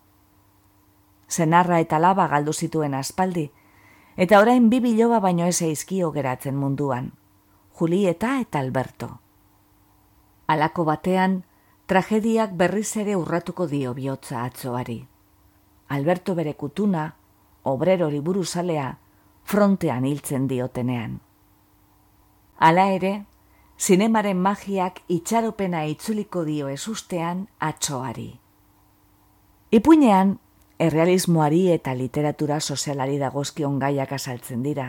Zenarra 1.30 1.80
eta 1.80 2.00
laba 2.00 2.28
galdu 2.28 2.54
zituen 2.54 2.94
aspaldi, 2.94 3.50
eta 4.16 4.40
orain 4.40 4.70
bi 4.70 4.80
biloba 4.80 5.20
baino 5.20 5.46
ez 5.46 5.62
eizkio 5.62 6.12
geratzen 6.12 6.56
munduan, 6.56 7.12
Julieta 7.74 8.40
eta 8.40 8.60
Alberto. 8.60 9.20
Alako 10.48 10.86
batean, 10.86 11.44
tragediak 11.88 12.54
berriz 12.56 12.96
ere 12.98 13.16
urratuko 13.16 13.68
dio 13.68 13.94
bihotza 13.94 14.44
atzoari. 14.44 15.08
Alberto 15.90 16.36
bere 16.36 16.54
kutuna, 16.54 17.16
obrero 17.64 18.10
liburuzalea, 18.10 18.98
frontean 19.44 20.06
hiltzen 20.06 20.48
diotenean. 20.48 21.20
Hala 22.58 22.88
ere, 22.92 23.26
zinemaren 23.84 24.38
magiak 24.40 25.02
itxaropena 25.12 25.82
itzuliko 25.92 26.46
dio 26.48 26.70
ezustean 26.72 27.48
atxoari. 27.60 28.30
Ipuinean, 29.76 30.38
errealismoari 30.80 31.66
eta 31.74 31.96
literatura 32.00 32.62
sozialari 32.62 33.18
dagozkion 33.20 33.82
gaiak 33.84 34.14
azaltzen 34.16 34.64
dira. 34.64 34.88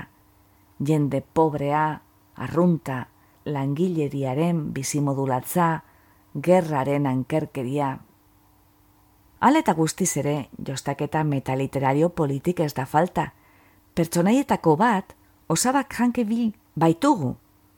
Jende 0.78 1.24
pobrea, 1.34 2.02
arrunta, 2.36 3.08
langileriaren 3.44 4.62
bizimodulatza, 4.74 5.68
gerraren 6.34 7.10
ankerkeria. 7.10 7.98
Aleta 9.40 9.74
guztiz 9.74 10.12
ere, 10.22 10.36
jostaketa 10.66 11.24
metaliterario 11.24 12.14
politik 12.14 12.60
ez 12.60 12.72
da 12.74 12.86
falta. 12.86 13.32
Pertsonaietako 13.94 14.76
bat, 14.76 15.16
osabak 15.48 15.90
Cranqueville 15.96 16.54
baitugu. 16.76 17.34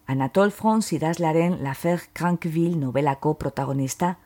Anatole 0.06 0.50
Frantz 0.50 0.92
idazlaren 0.92 1.58
L'Affaire 1.62 2.02
Cranqueville 2.12 2.76
novelako 2.76 3.34
protagonista. 3.34 4.16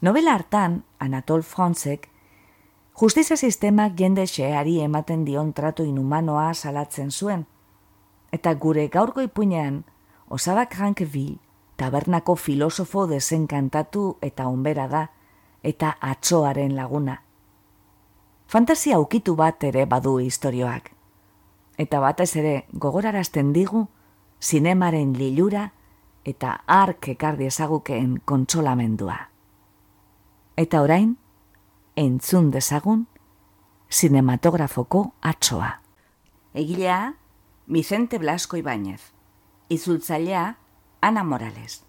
Novela 0.00 0.34
hartan, 0.34 0.84
Anatole 0.98 1.42
Frantzek, 1.42 2.10
justizia 3.00 3.36
sistemak 3.36 3.96
jende 3.96 4.26
xeari 4.26 4.80
ematen 4.84 5.24
dion 5.24 5.54
tratu 5.56 5.86
inhumanoa 5.88 6.52
salatzen 6.54 7.10
zuen. 7.10 7.46
Eta 8.32 8.52
gure 8.54 8.88
gaurko 8.88 9.24
ipuinean, 9.24 9.84
osabak 10.28 10.76
Cranqueville 10.76 11.38
tabernako 11.76 12.36
filosofo 12.36 13.06
desenkantatu 13.06 14.18
eta 14.20 14.46
onbera 14.46 14.86
da, 14.88 15.06
eta 15.62 15.96
atzoaren 16.00 16.76
laguna. 16.76 17.22
Fantasia 18.46 19.00
ukitu 19.00 19.34
bat 19.34 19.64
ere 19.64 19.86
badu 19.86 20.18
istorioak. 20.20 20.92
Eta 21.78 22.00
batez 22.00 22.34
ere 22.36 22.66
gogorarazten 22.72 23.52
digu, 23.52 23.88
zinemaren 24.44 25.14
lilura 25.18 25.70
eta 26.24 26.58
ark 26.66 27.08
ekardi 27.08 27.48
ezagukeen 27.48 28.18
kontsolamendua. 28.24 29.16
Eta 30.56 30.82
orain, 30.84 31.16
entzun 31.96 32.50
dezagun, 32.52 33.06
sinematografoko 33.88 35.14
atzoa. 35.22 35.70
Egilea, 36.54 37.14
Vicente 37.66 38.18
Blasco 38.18 38.56
Ibáñez. 38.56 39.12
Izultzailea, 39.68 40.58
Ana 41.00 41.24
Morales. 41.24 41.82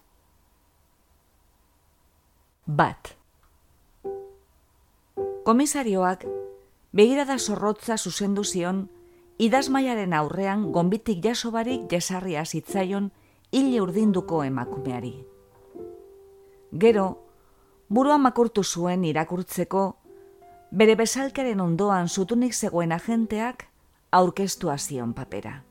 Bat. 2.65 3.15
Komisarioak 5.43 6.25
begirada 6.91 7.37
zorrotza 7.37 7.97
zuzendu 7.97 8.43
zion 8.43 8.89
idazmaiaren 9.39 10.13
aurrean 10.13 10.71
gonbitik 10.71 11.23
jasobarik 11.23 11.89
jesarria 11.91 12.45
zitzaion 12.45 13.11
hile 13.51 13.81
urdinduko 13.81 14.43
emakumeari. 14.43 15.13
Gero, 16.71 17.05
buruan 17.89 18.21
makurtu 18.21 18.63
zuen 18.63 19.05
irakurtzeko, 19.05 19.85
bere 20.71 20.95
bezalkaren 20.95 21.61
ondoan 21.61 22.09
zutunik 22.09 22.53
zegoen 22.53 22.91
agenteak 22.91 23.67
aurkeztu 24.11 24.71
zion 24.77 25.13
papera 25.13 25.63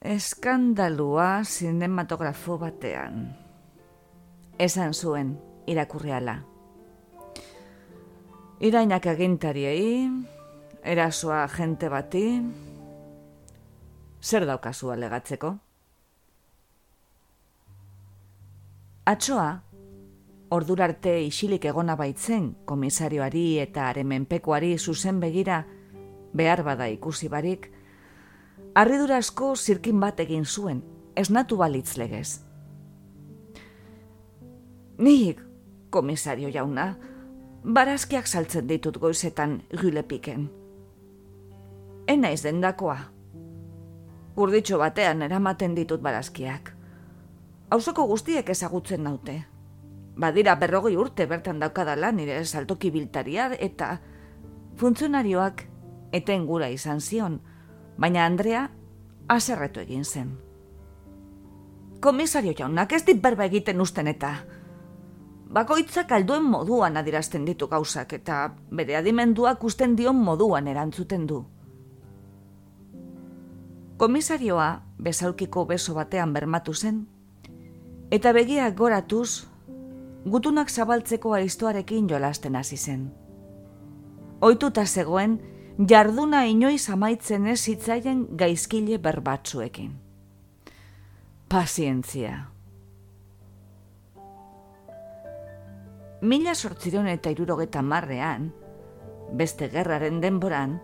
eskandalua 0.00 1.44
sinematografo 1.44 2.58
batean. 2.58 3.36
Esan 4.58 4.94
zuen, 4.94 5.36
irakurriala. 5.66 6.40
Irainak 8.60 9.06
agintariei, 9.06 10.08
erasoa 10.84 11.46
jente 11.48 11.88
bati, 11.88 12.24
zer 14.22 14.46
daukazu 14.46 14.90
alegatzeko? 14.90 15.54
Atsoa, 19.10 19.48
ordurarte 20.50 21.16
isilik 21.24 21.64
egona 21.64 21.96
baitzen 21.96 22.54
komisarioari 22.64 23.58
eta 23.58 23.88
aremenpekoari 23.88 24.76
zuzen 24.78 25.20
begira 25.20 25.64
behar 26.34 26.62
bada 26.62 26.86
ikusi 26.88 27.28
barik, 27.28 27.70
Arridura 28.74 29.16
asko 29.18 29.56
zirkin 29.56 29.98
bat 30.00 30.20
egin 30.22 30.44
zuen, 30.46 30.84
esnatu 31.18 31.56
balitz 31.58 31.96
legez. 31.98 32.40
Nik, 35.02 35.40
komisario 35.90 36.52
jauna, 36.54 36.92
barazkiak 37.64 38.28
saltzen 38.28 38.68
ditut 38.68 39.00
goizetan 39.02 39.62
piken. 40.08 40.59
Ena 42.10 42.32
ez 42.34 42.42
dendakoa. 42.42 42.96
Urditxo 44.42 44.78
batean 44.80 45.20
eramaten 45.22 45.76
ditut 45.76 46.00
barazkiak. 46.02 46.72
Hauzoko 47.70 48.06
guztiek 48.10 48.48
ezagutzen 48.50 49.04
naute. 49.06 49.36
Badira 50.18 50.56
berrogei 50.58 50.96
urte 50.98 51.26
bertan 51.30 51.60
daukadala 51.62 52.10
nire 52.16 52.40
saltoki 52.44 52.90
biltaria 52.90 53.44
eta 53.68 53.92
funtzionarioak 54.80 55.62
eten 56.18 56.48
gura 56.48 56.72
izan 56.74 57.00
zion, 57.00 57.38
baina 57.96 58.26
Andrea 58.26 58.64
aserretu 59.28 59.84
egin 59.84 60.02
zen. 60.04 60.34
Komisario 62.00 62.56
jaunak 62.58 62.96
ez 62.98 63.04
dit 63.06 63.22
berba 63.22 63.46
egiten 63.46 63.80
usten 63.86 64.10
eta 64.10 64.32
bakoitzak 65.54 66.10
alduen 66.18 66.42
moduan 66.56 66.96
adirazten 66.96 67.46
ditu 67.46 67.70
gauzak 67.70 68.18
eta 68.18 68.42
bere 68.70 68.98
adimenduak 68.98 69.62
usten 69.64 69.96
dion 69.96 70.18
moduan 70.26 70.66
erantzuten 70.74 71.30
du. 71.30 71.44
Komisarioa 74.00 74.80
bezaukiko 74.96 75.66
beso 75.68 75.92
batean 75.92 76.30
bermatu 76.32 76.72
zen, 76.72 77.02
eta 78.08 78.30
begiak 78.32 78.72
goratuz, 78.78 79.44
gutunak 80.24 80.72
zabaltzeko 80.72 81.34
aiztoarekin 81.36 82.08
jolasten 82.08 82.56
hasi 82.56 82.78
zen. 82.78 83.02
Oituta 84.40 84.86
zegoen, 84.86 85.36
jarduna 85.92 86.46
inoiz 86.48 86.88
amaitzen 86.88 87.44
ez 87.52 87.60
hitzaien 87.68 88.24
gaizkile 88.40 88.96
berbatzuekin. 88.96 89.92
Pazientzia. 91.52 92.32
Mila 96.22 96.54
sortziron 96.54 97.12
eta 97.18 97.36
irurogeta 97.36 97.84
marrean, 97.84 98.48
beste 99.36 99.68
gerraren 99.68 100.24
denboran, 100.24 100.80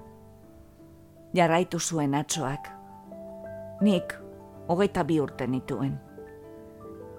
jarraitu 1.33 1.81
zuen 1.81 2.15
atsoak. 2.15 2.76
Nik, 3.81 4.15
hogeita 4.69 5.05
bi 5.05 5.19
urte 5.21 5.47
nituen. 5.47 5.99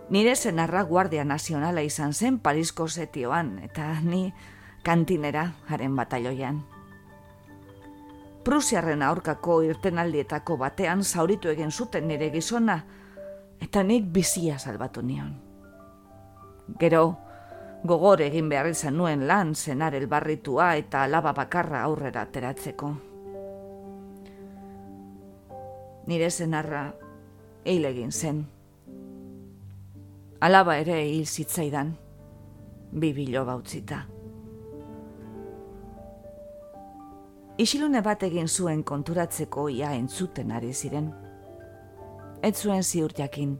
Nire 0.09 0.35
zenarra 0.35 0.81
guardia 0.83 1.23
nazionala 1.25 1.83
izan 1.85 2.13
zen 2.13 2.39
Parisko 2.39 2.87
zetioan, 2.87 3.59
eta 3.59 3.99
ni 4.01 4.31
kantinera 4.83 5.51
haren 5.67 5.95
batalloian. 5.95 6.63
Prusiarren 8.43 9.03
aurkako 9.03 9.61
irtenaldietako 9.67 10.57
batean 10.57 11.03
zauritu 11.03 11.51
egin 11.51 11.71
zuten 11.71 12.07
nire 12.07 12.31
gizona, 12.31 12.79
eta 13.61 13.83
nik 13.83 14.07
bizia 14.13 14.57
salbatu 14.57 15.03
nion. 15.03 15.35
Gero, 16.79 17.17
gogor 17.83 18.21
egin 18.21 18.49
behar 18.49 18.71
izan 18.71 18.97
nuen 18.97 19.27
lan 19.27 19.53
zenar 19.55 19.93
elbarritua 19.95 20.75
eta 20.75 21.03
alaba 21.03 21.33
bakarra 21.33 21.83
aurrera 21.83 22.23
ateratzeko. 22.25 23.06
Nire 26.07 26.29
zenarra 26.31 26.93
eil 27.65 27.85
egin 27.85 28.11
zen. 28.11 28.45
Alaba 30.39 30.77
ere 30.77 31.01
hil 31.03 31.25
zitzaidan, 31.25 31.95
bibilo 32.91 33.43
bautzita. 33.45 34.05
isilune 37.57 38.03
bat 38.05 38.21
egin 38.23 38.47
zuen 38.47 38.83
konturatzeko 38.85 39.67
ia 39.73 39.93
entzuten 39.97 40.51
ari 40.53 40.73
ziren. 40.73 41.09
Ez 42.45 42.53
zuen 42.61 42.83
ziur 42.83 43.13
jakin. 43.17 43.55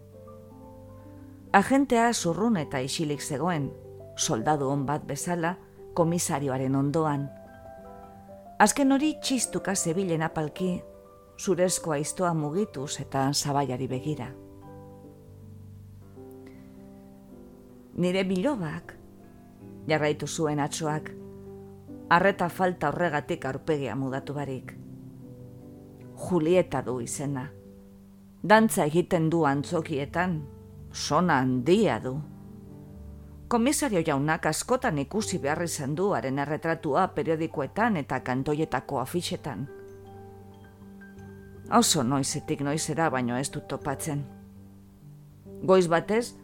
Agentea 1.58 2.12
zurrun 2.14 2.60
eta 2.62 2.80
isilik 2.86 3.22
zegoen, 3.22 3.72
soldadu 4.16 4.70
hon 4.70 4.86
bat 4.86 5.06
bezala, 5.10 5.56
komisarioaren 5.98 6.76
ondoan. 6.76 7.26
Azken 8.62 8.92
hori 8.92 9.16
txistuka 9.22 9.76
zebilen 9.76 10.22
apalki, 10.22 10.76
zurezko 11.38 11.92
aiztoa 11.92 12.34
mugituz 12.34 13.00
eta 13.02 13.30
zabaiari 13.34 13.88
begira. 13.88 14.28
Nire 17.98 18.24
bilobak, 18.30 18.94
jarraitu 19.90 20.28
zuen 20.28 20.60
atsoak, 20.60 21.12
arreta 22.10 22.50
falta 22.50 22.90
horregatik 22.90 23.46
aurpegia 23.46 23.96
mudatu 23.96 24.34
barik. 24.34 24.74
Julieta 26.18 26.82
du 26.82 27.00
izena. 27.02 27.48
Dantza 28.44 28.86
egiten 28.86 29.30
du 29.30 29.44
antzokietan, 29.46 30.42
sona 30.92 31.40
handia 31.42 32.00
du. 32.00 32.16
Komisario 33.48 34.02
jaunak 34.04 34.46
askotan 34.46 34.98
ikusi 35.00 35.40
behar 35.40 35.62
izan 35.64 35.96
du 35.96 36.12
haren 36.14 36.40
erretratua 36.40 37.08
periodikoetan 37.16 37.98
eta 37.98 38.20
kantoietako 38.20 39.00
afixetan. 39.00 39.68
Oso 41.72 42.04
noizetik 42.04 42.62
noizera 42.62 43.10
baino 43.10 43.38
ez 43.38 43.50
dut 43.52 43.68
topatzen. 43.68 44.24
Goiz 45.64 45.88
batez, 45.88 46.36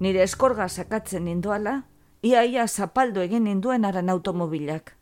nire 0.00 0.22
eskorga 0.22 0.68
sakatzen 0.68 1.24
ninduala, 1.24 1.82
iaia 2.22 2.68
zapaldo 2.68 3.20
egin 3.20 3.44
ninduen 3.44 3.84
aran 3.84 4.08
automobilak 4.08 4.96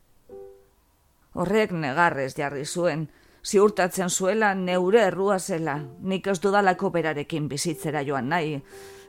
horrek 1.33 1.71
negarrez 1.71 2.33
jarri 2.35 2.65
zuen, 2.65 3.07
ziurtatzen 3.45 4.09
zuela 4.09 4.53
neure 4.55 5.05
errua 5.07 5.39
zela, 5.39 5.77
nik 6.01 6.27
ez 6.27 6.39
dudalako 6.43 6.91
berarekin 6.95 7.47
bizitzera 7.49 8.03
joan 8.05 8.29
nahi, 8.29 8.57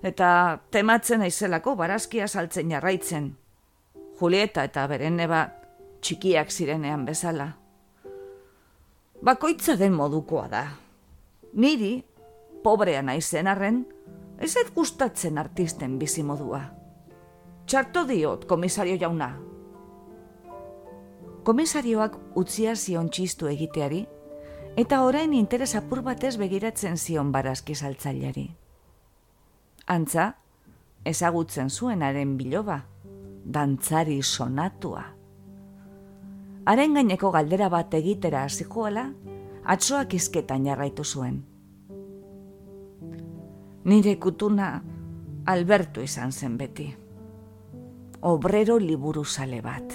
eta 0.03 0.61
tematzen 0.71 1.27
aizelako 1.27 1.75
barazkia 1.77 2.29
saltzen 2.29 2.71
jarraitzen. 2.71 3.33
Julieta 4.21 4.65
eta 4.69 4.87
beren 4.87 5.17
neba 5.17 5.47
txikiak 6.01 6.53
zirenean 6.53 7.05
bezala. 7.09 7.55
Bakoitza 9.23 9.77
den 9.77 9.93
modukoa 9.93 10.47
da. 10.49 10.63
Niri, 11.53 12.05
pobrea 12.65 13.03
naizen 13.03 13.51
arren, 13.53 13.83
ez 14.41 14.55
ez 14.57 14.71
gustatzen 14.73 15.39
artisten 15.39 15.99
bizimodua. 16.01 16.63
Txarto 17.69 18.07
diot, 18.09 18.47
komisario 18.49 18.97
jauna. 18.97 19.35
Komisarioak 21.45 22.17
utzia 22.41 22.73
zion 22.77 23.11
txistu 23.13 23.51
egiteari, 23.53 24.07
eta 24.81 25.03
orain 25.05 25.37
interes 25.37 25.75
apur 25.77 26.01
batez 26.07 26.39
begiratzen 26.41 26.97
zion 26.97 27.33
barazki 27.33 27.77
saltzailari. 27.77 28.49
Antza, 29.87 30.31
ezagutzen 31.05 31.69
zuenaren 31.69 32.37
biloba, 32.41 32.81
dantzari 33.45 34.23
sonatua. 34.23 35.20
Haren 36.69 36.95
gaineko 36.95 37.31
galdera 37.33 37.71
bat 37.73 37.95
egitera 37.97 38.43
hasikoela, 38.45 39.07
atsoak 39.65 40.15
izketan 40.15 40.67
jarraitu 40.69 41.05
zuen. 41.05 41.41
Nire 43.85 44.17
kutuna 44.21 44.83
Alberto 45.49 46.03
izan 46.05 46.33
zen 46.33 46.59
beti. 46.61 46.91
Obrero 48.21 48.77
liburu 48.79 49.25
sale 49.25 49.63
bat. 49.65 49.95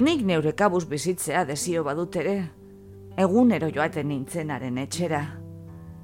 Nik 0.00 0.24
neure 0.24 0.54
kabuz 0.56 0.86
bizitzea 0.88 1.44
desio 1.44 1.84
badut 1.84 2.16
ere, 2.16 2.38
egunero 3.18 3.68
joaten 3.74 4.08
nintzenaren 4.08 4.78
etxera. 4.78 5.22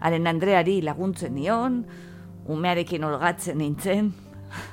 Haren 0.04 0.26
Andreari 0.28 0.80
laguntzen 0.82 1.34
nion, 1.38 1.84
umearekin 2.44 3.04
olgatzen 3.08 3.62
nintzen, 3.62 4.12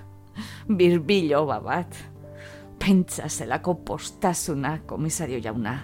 birbilo 0.81 1.45
bat. 1.47 2.10
Pentsa 2.81 3.29
zelako 3.29 3.75
postazuna, 3.85 4.79
komisario 4.85 5.39
jauna. 5.43 5.75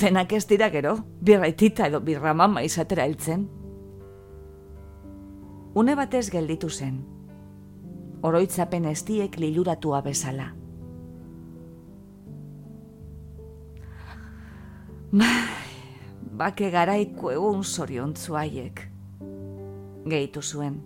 Denak 0.00 0.32
ez 0.36 0.44
dira 0.48 0.68
gero, 0.68 0.98
birraitita 1.24 1.86
edo 1.88 2.02
birramama 2.04 2.60
izatera 2.62 3.06
hiltzen. 3.08 3.46
Une 5.74 5.94
batez 5.96 6.28
gelditu 6.30 6.68
zen. 6.68 7.00
Oroitzapen 8.22 8.84
estiek 8.92 9.38
liluratua 9.40 10.02
bezala. 10.04 10.50
bake 16.36 16.70
garaiko 16.70 17.30
egun 17.32 17.64
zoriontzu 17.64 18.36
haiek. 18.36 18.82
Gehitu 20.06 20.42
zuen. 20.42 20.76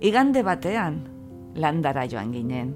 Igande 0.00 0.42
batean, 0.42 1.09
landara 1.54 2.06
joan 2.06 2.32
ginen. 2.32 2.74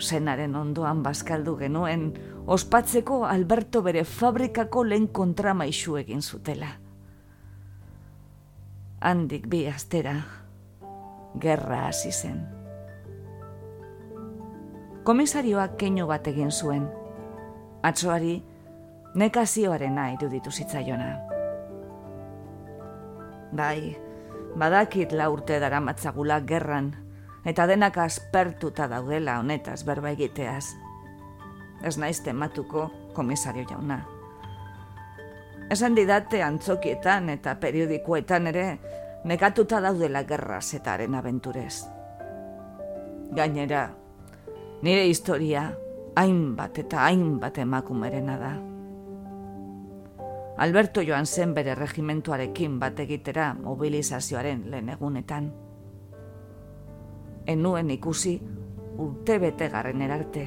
Zenaren 0.00 0.56
ondoan 0.56 1.02
bazkaldu 1.02 1.56
genuen, 1.56 2.12
ospatzeko 2.46 3.24
Alberto 3.24 3.82
bere 3.82 4.04
fabrikako 4.04 4.84
lehen 4.84 5.08
kontramaixu 5.08 5.96
egin 5.96 6.22
zutela. 6.22 6.72
Handik 9.00 9.46
bi 9.48 9.66
astera, 9.68 10.16
gerra 11.40 11.86
hasi 11.88 12.12
zen. 12.12 12.42
Komisarioak 15.04 15.76
keinu 15.76 16.06
bat 16.08 16.26
egin 16.26 16.50
zuen. 16.50 16.88
Atzoari, 17.84 18.38
nekazioarena 19.14 20.08
iruditu 20.14 20.50
zitzaiona. 20.50 21.10
Bai, 23.54 23.94
badakit 24.56 25.12
la 25.12 25.28
urte 25.30 25.60
dara 25.60 25.80
matzagula 25.84 26.40
gerran, 26.40 26.94
eta 27.44 27.66
denak 27.66 27.98
aspertuta 27.98 28.88
daudela 28.88 29.38
honetaz 29.38 29.84
berba 29.84 30.10
egiteaz. 30.16 30.64
Ez 31.84 31.96
naiz 31.98 32.20
tematuko 32.24 32.90
komisario 33.12 33.66
jauna. 33.68 34.00
Esan 35.70 35.96
didate 35.96 36.42
antzokietan 36.42 37.30
eta 37.32 37.54
periodikoetan 37.60 38.46
ere 38.46 38.66
nekatuta 39.24 39.80
daudela 39.80 40.24
gerraz 40.28 40.74
eta 40.74 40.94
haren 40.94 41.14
abenturez. 41.14 41.84
Gainera, 43.34 43.88
nire 44.82 45.06
historia 45.08 45.70
hainbat 46.16 46.78
eta 46.78 47.06
hainbat 47.08 47.58
emakumerena 47.58 48.38
da. 48.38 48.52
Alberto 50.56 51.02
joan 51.02 51.26
zen 51.26 51.54
bere 51.54 51.74
regimentuarekin 51.74 52.78
bat 52.78 53.00
egitera 53.00 53.54
mobilizazioaren 53.58 54.68
lehen 54.70 54.88
egunetan. 54.88 55.63
Enuen 57.46 57.90
ikusi 57.90 58.38
urte 58.98 59.38
bete 59.38 59.68
garren 59.68 60.02
erarte. 60.02 60.44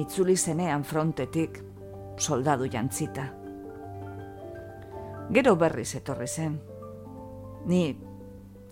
Itzuli 0.00 0.36
zenean 0.36 0.84
frontetik 0.84 1.60
soldadu 2.18 2.66
jantzita. 2.70 3.26
Gero 5.30 5.54
berriz 5.56 5.94
etorri 5.94 6.26
zen. 6.26 6.60
Ni 7.66 7.96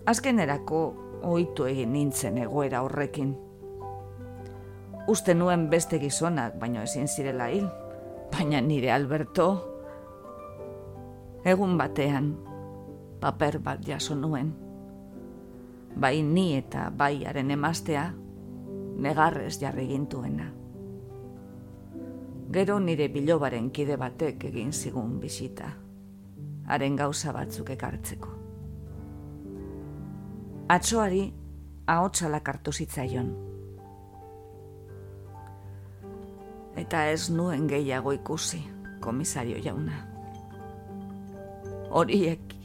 azkenerako 0.05 0.81
ohitu 1.23 1.65
egin 1.69 1.93
nintzen 1.93 2.37
egoera 2.37 2.83
horrekin. 2.83 3.35
Uste 5.09 5.33
nuen 5.33 5.69
beste 5.69 5.99
gizonak, 5.99 6.59
baino 6.59 6.83
ezin 6.83 7.07
zirela 7.07 7.49
hil. 7.49 7.67
Baina 8.31 8.61
nire 8.61 8.91
Alberto 8.91 9.47
Egun 11.47 11.77
batean, 11.79 12.33
paper 13.21 13.61
bat 13.63 13.85
jaso 13.87 14.15
nuen. 14.15 14.68
Bai 15.99 16.21
ni 16.23 16.53
eta 16.55 16.89
bai 16.95 17.25
haren 17.27 17.51
emaztea, 17.51 18.05
negarrez 19.03 19.59
jarri 19.59 19.87
gintuena. 19.89 20.47
Gero 22.51 22.79
nire 22.79 23.09
bilobaren 23.13 23.69
kide 23.71 23.97
batek 23.99 24.45
egin 24.49 24.71
zigun 24.73 25.19
bisita, 25.19 25.69
haren 26.67 26.95
gauza 26.95 27.33
batzuk 27.35 27.69
ekartzeko. 27.75 28.35
Atsoari, 30.69 31.23
ahotsalak 31.87 32.53
hartu 32.53 32.71
zitzaion. 32.71 33.33
Eta 36.79 37.07
ez 37.11 37.29
nuen 37.29 37.67
gehiago 37.67 38.13
ikusi, 38.15 38.61
komisario 39.01 39.59
jauna 39.63 40.05
horiek, 41.89 42.55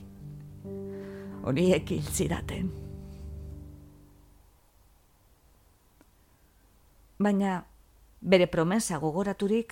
horiek 1.44 1.90
hil 1.90 2.08
zidaten. 2.12 2.83
Baina, 7.24 7.64
bere 8.20 8.46
promesa 8.52 8.98
gogoraturik, 9.00 9.70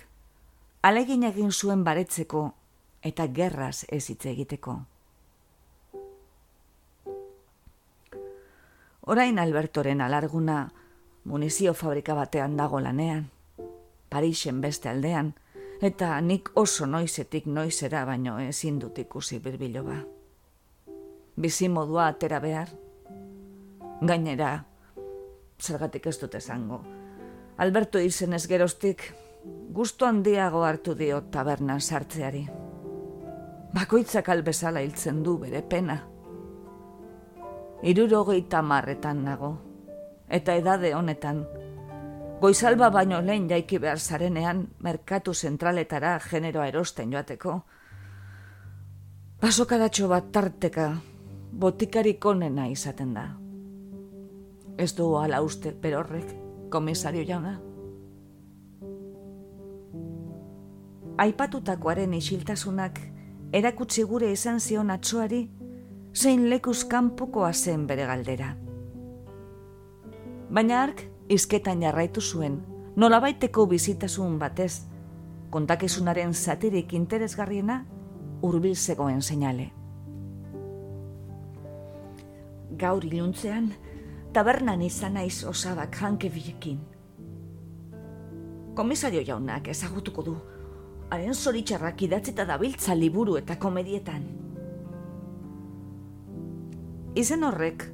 alegin 0.81 1.25
egin 1.27 1.51
zuen 1.51 1.83
baretzeko 1.85 2.47
eta 3.05 3.27
gerraz 3.39 3.83
ez 3.93 4.07
hitz 4.09 4.25
egiteko. 4.31 4.73
Orain 9.13 9.37
Albertoren 9.43 10.01
alarguna 10.01 10.57
munizio 11.29 11.75
fabrika 11.77 12.15
batean 12.17 12.57
dago 12.57 12.79
lanean, 12.79 13.29
Parisen 14.09 14.61
beste 14.61 14.89
aldean, 14.89 15.33
eta 15.81 16.15
nik 16.21 16.49
oso 16.57 16.89
noizetik 16.89 17.45
noizera 17.45 18.01
baino 18.09 18.39
ezin 18.39 18.79
dut 18.79 18.97
ikusi 19.05 19.39
birbilo 19.43 19.85
ba. 19.91 19.99
Bizi 21.35 21.69
modua 21.69 22.07
atera 22.07 22.39
behar. 22.39 22.73
Gainera, 24.01 24.51
zergatik 25.61 26.07
ez 26.07 26.17
dut 26.21 26.41
esango. 26.41 26.83
Alberto 27.57 27.99
izen 27.99 28.33
ez 28.33 28.45
geroztik, 28.47 29.03
gustu 29.73 30.05
handiago 30.05 30.63
hartu 30.63 30.95
dio 30.97 31.21
tabernan 31.31 31.81
sartzeari. 31.81 32.47
Bakoitzak 33.73 34.29
albezala 34.29 34.81
hiltzen 34.81 35.23
du 35.23 35.37
bere 35.41 35.61
pena. 35.61 35.99
Irurogeita 37.83 38.61
marretan 38.61 39.23
nago, 39.25 39.51
eta 40.29 40.55
edade 40.55 40.93
honetan, 40.95 41.43
Goizalba 42.43 42.89
baino 42.91 43.21
lehen 43.23 43.45
jaiki 43.47 43.77
behar 43.79 44.01
zarenean 44.03 44.57
merkatu 44.83 45.31
zentraletara 45.33 46.17
generoa 46.19 46.65
erosten 46.67 47.13
joateko. 47.15 47.53
Pasokadatxo 49.39 50.09
bat 50.11 50.27
tarteka, 50.35 50.89
botikarik 51.63 52.25
onena 52.25 52.67
izaten 52.67 53.13
da. 53.15 53.23
Ez 54.75 54.89
du 54.97 55.07
ala 55.15 55.39
uste 55.45 55.71
perorrek, 55.71 56.35
komisario 56.73 57.21
jauna. 57.27 57.53
Aipatutakoaren 61.21 62.13
isiltasunak 62.17 62.99
erakutsi 63.53 64.03
gure 64.09 64.31
izan 64.33 64.59
zion 64.59 64.89
atsoari 64.89 65.43
zein 66.17 66.47
lekuz 66.49 66.79
kanpokoa 66.89 67.51
zen 67.53 67.85
bere 67.87 68.07
galdera. 68.09 68.55
Baina 70.53 70.81
ark 70.81 71.05
izketan 71.29 71.85
jarraitu 71.85 72.21
zuen, 72.21 72.57
nolabaiteko 72.95 73.65
bizitasun 73.69 74.39
batez, 74.41 74.87
kontakizunaren 75.53 76.33
satirik 76.33 76.93
interesgarriena 76.97 77.83
urbil 78.41 78.75
zegoen 78.75 79.21
seinale. 79.21 79.69
Gaur 82.77 83.05
iluntzean, 83.05 83.69
tabernan 84.33 84.81
izan 84.81 85.13
naiz 85.13 85.43
osabak 85.45 85.93
janke 86.01 86.29
bilekin. 86.33 86.79
Komisario 88.73 89.21
jaunak 89.21 89.67
ezagutuko 89.69 90.23
du, 90.25 90.33
haren 91.13 91.35
zoritxarrak 91.37 92.01
idatzeta 92.07 92.45
dabiltza 92.49 92.95
liburu 92.97 93.37
eta 93.37 93.59
komedietan. 93.61 94.23
Izen 97.13 97.45
horrek, 97.45 97.85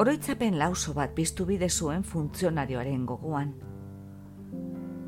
oroitzapen 0.00 0.56
lauso 0.56 0.94
bat 0.96 1.12
biztu 1.14 1.44
bide 1.44 1.68
zuen 1.68 2.02
funtzionarioaren 2.02 3.04
gogoan. 3.04 3.52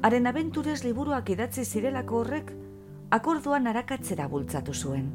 Haren 0.05 0.29
abenturez 0.29 0.83
liburuak 0.85 1.33
idatzi 1.33 1.65
zirelako 1.65 2.21
horrek, 2.21 2.53
akorduan 3.11 3.67
arakatzera 3.67 4.29
bultzatu 4.29 4.75
zuen. 4.77 5.09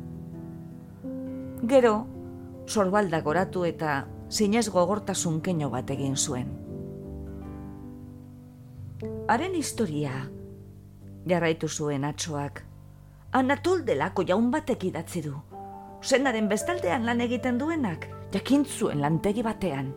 Gero, 1.70 1.96
sorbalda 2.66 3.22
goratu 3.22 3.64
eta 3.66 4.02
zinez 4.30 4.70
gogortasun 4.70 5.42
keino 5.42 5.70
bat 5.70 5.90
egin 5.90 6.16
zuen. 6.16 6.54
Haren 9.28 9.56
historia, 9.56 10.30
jarraitu 11.28 11.68
zuen 11.68 12.06
atsoak, 12.06 12.64
Anatol 13.36 13.82
delako 13.84 14.24
jaun 14.24 14.46
batek 14.48 14.86
idatzi 14.88 15.20
du. 15.26 15.34
Zenaren 16.00 16.46
bestaldean 16.48 17.04
lan 17.04 17.20
egiten 17.20 17.58
duenak, 17.60 18.06
jakintzuen 18.32 19.02
lantegi 19.04 19.44
batean. 19.44 19.90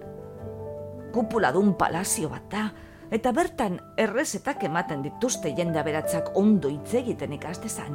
Kupula 1.14 1.52
dun 1.54 1.76
palazio 1.78 2.32
bat 2.32 2.48
da, 2.50 2.64
eta 3.14 3.30
bertan 3.36 3.78
errezetak 3.96 4.64
ematen 4.66 5.04
dituzte 5.06 5.52
jende 5.54 5.78
aberatzak 5.78 6.32
ondo 6.34 6.72
hitz 6.72 6.96
egiten 6.98 7.36
ikastezan. 7.38 7.94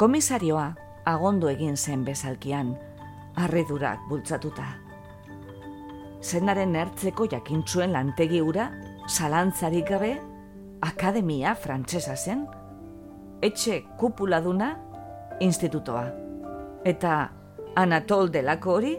Komisarioa 0.00 0.70
agondo 1.06 1.48
egin 1.48 1.76
zen 1.76 2.04
bezalkian, 2.04 2.74
harridurak 3.38 4.02
bultzatuta. 4.10 4.66
Zenaren 6.22 6.74
ertzeko 6.74 7.28
jakintzuen 7.30 7.92
lantegi 7.94 8.40
ura, 8.42 8.70
salantzarik 9.06 9.86
gabe, 9.88 10.16
akademia 10.82 11.54
frantsesa 11.54 12.16
zen, 12.16 12.46
etxe 13.42 13.82
kupuladuna, 14.00 14.72
institutoa. 15.40 16.06
Eta 16.86 17.18
Anatol 17.76 18.30
delako 18.32 18.72
hori, 18.78 18.94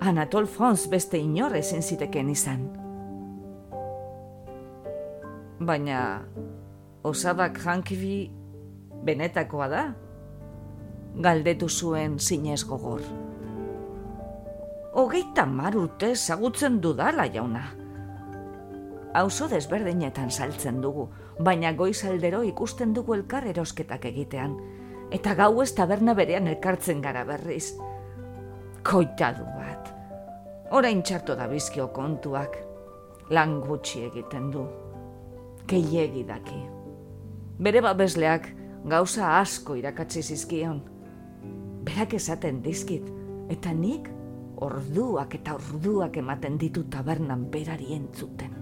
Anatol 0.00 0.46
Franz 0.46 0.88
beste 0.90 1.18
inor 1.18 1.54
ezin 1.58 1.82
ziteken 1.82 2.28
izan. 2.30 2.66
Baina, 5.58 6.00
osabak 7.06 7.58
jankibi 7.62 8.28
benetakoa 9.06 9.68
da? 9.70 9.82
Galdetu 11.16 11.68
zuen 11.68 12.18
zinez 12.18 12.64
gogor. 12.64 13.00
Hogeita 14.92 15.46
mar 15.46 15.76
urte 15.76 16.14
zagutzen 16.16 16.80
dudala 16.80 17.26
jauna. 17.32 17.64
Auzo 19.14 19.48
desberdinetan 19.48 20.30
saltzen 20.30 20.80
dugu, 20.82 21.08
baina 21.40 21.72
goizaldero 21.72 22.42
ikusten 22.44 22.92
dugu 22.94 23.14
elkar 23.14 23.46
erosketak 23.46 24.04
egitean, 24.10 24.56
eta 25.10 25.34
gau 25.34 25.62
ez 25.62 25.72
taberna 25.74 26.14
berean 26.14 26.46
elkartzen 26.46 27.00
gara 27.02 27.24
berriz. 27.24 27.72
Koitadu 28.84 29.46
bat. 29.56 29.94
Orain 30.70 31.02
txarto 31.02 31.34
da 31.36 31.46
bizkio 31.48 31.88
kontuak. 31.92 32.58
Lan 33.30 33.58
gutxi 33.60 34.04
egiten 34.06 34.50
du. 34.52 34.66
Keiegi 35.68 36.24
daki. 36.28 36.60
Bere 37.58 37.80
babesleak 37.84 38.46
gauza 38.88 39.38
asko 39.38 39.76
irakatsi 39.76 40.22
zizkion. 40.22 40.80
Berak 41.88 42.12
esaten 42.18 42.60
dizkit, 42.60 43.06
eta 43.48 43.72
nik 43.72 44.10
orduak 44.60 45.38
eta 45.38 45.54
orduak 45.56 46.18
ematen 46.20 46.58
ditu 46.60 46.82
tabernan 46.92 47.46
berari 47.48 47.94
entzuten. 47.96 48.52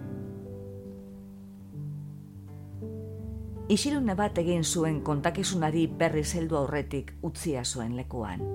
Isilune 3.66 4.14
bat 4.14 4.38
egin 4.38 4.62
zuen 4.62 5.00
kontakizunari 5.02 5.88
berri 5.90 6.22
zeldu 6.22 6.60
aurretik 6.60 7.16
utzia 7.26 7.64
zuen 7.64 7.96
lekuan. 7.98 8.46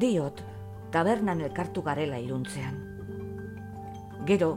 diot, 0.00 0.40
tabernan 0.94 1.42
elkartu 1.44 1.82
garela 1.84 2.18
iruntzean. 2.18 2.78
Gero, 4.28 4.54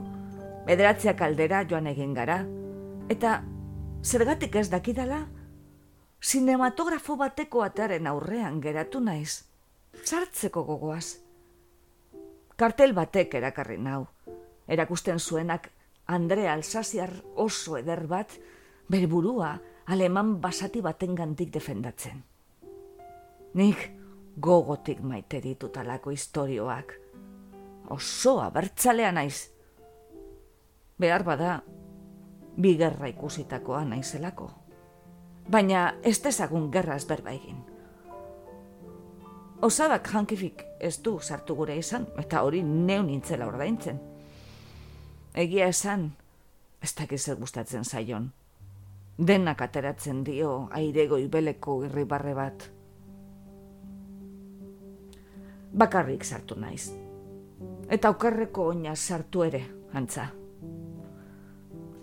bederatziak 0.64 1.20
aldera 1.26 1.62
joan 1.68 1.90
egin 1.90 2.14
gara, 2.16 2.38
eta 3.12 3.36
zergatik 4.04 4.56
ez 4.56 4.68
dakidala, 4.72 5.24
sinematografo 6.24 7.18
bateko 7.20 7.62
ataren 7.62 8.06
aurrean 8.08 8.60
geratu 8.64 9.00
naiz, 9.04 9.44
sartzeko 10.04 10.64
gogoaz. 10.64 11.18
Kartel 12.56 12.94
batek 12.96 13.34
erakarri 13.40 13.76
nau, 13.78 14.06
erakusten 14.68 15.20
zuenak 15.20 15.68
Andre 16.06 16.48
Alsaziar 16.48 17.12
oso 17.36 17.76
eder 17.76 18.06
bat, 18.08 18.32
berburua 18.88 19.58
aleman 19.86 20.38
basati 20.40 20.80
baten 20.80 21.14
gantik 21.14 21.52
defendatzen. 21.52 22.24
Nik, 23.54 23.84
gogotik 24.40 25.00
maite 25.04 25.40
ditutalako 25.44 26.10
istorioak. 26.10 26.98
Oso 27.92 28.38
abertzalea 28.40 29.12
naiz. 29.12 29.50
Behar 30.98 31.24
bada, 31.24 31.62
bigerra 32.56 33.12
ikusitakoa 33.12 33.84
naizelako. 33.84 34.63
Baina 35.50 35.94
ez 36.02 36.18
dezagun 36.24 36.70
gerraz 36.72 37.04
berba 37.06 37.32
egin. 37.32 37.60
Osabak 39.62 40.08
jankifik 40.12 40.64
ez 40.80 40.98
du 41.02 41.18
sartu 41.20 41.54
gure 41.54 41.76
izan, 41.76 42.06
eta 42.18 42.42
hori 42.42 42.62
neu 42.62 43.02
nintzela 43.02 43.46
ordaintzen. 43.46 44.00
Egia 45.34 45.68
esan, 45.68 46.10
ez 46.82 46.94
dakiz 46.94 47.28
gustatzen 47.38 47.84
zaion. 47.84 48.32
Denak 49.18 49.62
ateratzen 49.62 50.24
dio 50.24 50.68
airego 50.72 51.18
ibeleko 51.18 51.82
irribarre 51.84 52.34
bat 52.34 52.70
bakarrik 55.74 56.24
sartu 56.24 56.56
naiz. 56.60 56.92
Eta 57.90 58.10
okerreko 58.14 58.70
oina 58.72 58.94
sartu 58.96 59.44
ere, 59.44 59.64
antza. 59.92 60.28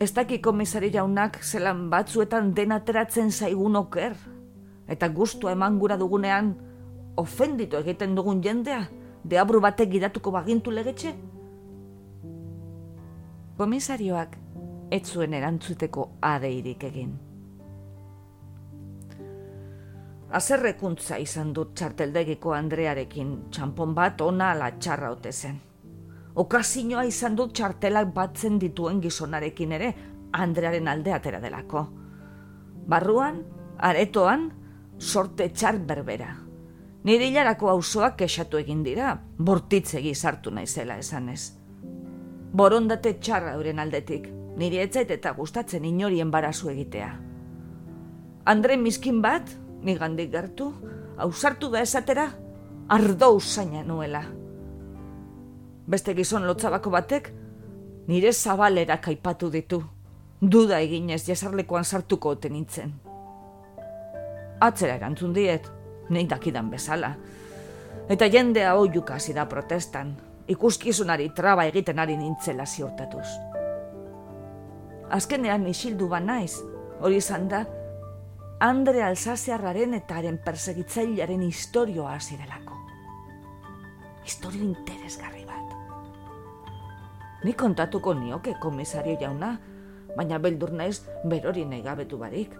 Ez 0.02 0.10
daki 0.18 0.40
komisari 0.42 0.88
jaunak 0.90 1.36
zelan 1.46 1.84
batzuetan 1.92 2.56
denateratzen 2.58 3.28
zaigun 3.30 3.76
oker, 3.78 4.16
eta 4.90 5.10
gustua 5.14 5.52
eman 5.54 5.78
gura 5.78 5.98
dugunean, 6.02 6.56
ofenditu 7.22 7.78
egiten 7.78 8.16
dugun 8.18 8.42
jendea, 8.42 8.80
deabru 9.22 9.62
batek 9.62 9.92
gidatuko 9.94 10.34
bagintu 10.34 10.74
legetxe? 10.74 11.14
Komisarioak 13.62 14.38
ez 14.90 15.04
zuen 15.06 15.38
erantzuteko 15.38 16.10
adeirik 16.34 16.90
egin. 16.90 17.14
Azerrekuntza 20.34 21.22
izan 21.22 21.54
dut 21.54 21.76
txarteldegiko 21.78 22.58
Andrearekin, 22.58 23.36
txampon 23.54 23.94
bat 23.94 24.22
ona 24.26 24.56
ala 24.56 24.74
txarra 24.80 25.12
ote 25.14 25.32
zen. 25.32 25.68
Okazinoa 26.36 27.04
izan 27.06 27.36
dut 27.36 27.54
txartelak 27.54 28.14
batzen 28.16 28.60
dituen 28.60 29.02
gizonarekin 29.04 29.72
ere, 29.76 29.94
Andrearen 30.32 30.88
alde 30.88 31.12
atera 31.12 31.42
delako. 31.44 31.88
Barruan, 32.88 33.42
aretoan, 33.78 34.48
sorte 34.98 35.50
txar 35.52 35.82
berbera. 35.88 36.30
Nire 37.04 37.28
hilarako 37.28 37.72
auzoak 37.72 38.16
kexatu 38.22 38.60
egin 38.62 38.84
dira, 38.86 39.16
bortitzegi 39.38 40.14
sartu 40.16 40.54
naizela 40.54 40.98
esanez. 41.02 41.58
Borondate 42.54 43.18
txarra 43.20 43.56
euren 43.58 43.80
aldetik, 43.80 44.30
nire 44.56 44.84
etzait 44.86 45.12
eta 45.12 45.34
gustatzen 45.36 45.86
inorien 45.86 46.32
barazu 46.32 46.70
egitea. 46.70 47.12
Andre 48.46 48.78
miskin 48.78 49.22
bat, 49.22 49.50
nigandik 49.84 50.32
gertu, 50.32 50.72
hausartu 51.18 51.72
da 51.74 51.82
esatera, 51.82 52.30
ardo 52.88 53.34
usaina 53.36 53.84
nuela. 53.84 54.24
Beste 55.92 56.14
gizon 56.16 56.46
lotzabako 56.48 56.92
batek, 56.94 57.26
nire 58.08 58.32
zabalera 58.32 59.02
kaipatu 59.04 59.50
ditu, 59.52 59.82
duda 60.40 60.80
eginez 60.80 61.26
jasarlekoan 61.28 61.84
sartuko 61.84 62.32
oten 62.38 62.54
nintzen. 62.56 62.94
Atzera 64.64 64.96
erantzun 64.96 65.34
diet, 65.36 65.68
nahi 66.10 66.30
dakidan 66.32 66.70
bezala. 66.72 67.12
Eta 68.08 68.30
jendea 68.32 68.76
oiuka 68.80 69.18
da 69.36 69.46
protestan, 69.50 70.16
ikuskizunari 70.48 71.30
traba 71.36 71.66
egiten 71.66 72.00
ari 72.00 72.16
nintzela 72.18 72.66
ziortatuz. 72.66 73.28
Azkenean 75.10 75.68
isildu 75.68 76.08
ba 76.08 76.20
naiz, 76.20 76.56
hori 77.02 77.18
izan 77.18 77.48
da, 77.50 77.66
Andre 78.62 79.04
Alsaziarraren 79.04 79.94
eta 79.98 80.16
haren 80.16 80.38
persegitzailearen 80.38 81.42
historioa 81.42 82.14
hasi 82.14 82.38
delako. 82.38 82.78
Historio 84.24 84.62
interesgarri. 84.62 85.41
Ni 87.44 87.54
kontatuko 87.54 88.14
nioke 88.14 88.54
komisario 88.62 89.18
jauna, 89.20 89.56
baina 90.16 90.38
beldur 90.40 90.72
naiz 90.78 91.02
berori 91.26 91.66
nahi 91.66 91.82
gabetu 91.82 92.18
barik. 92.18 92.54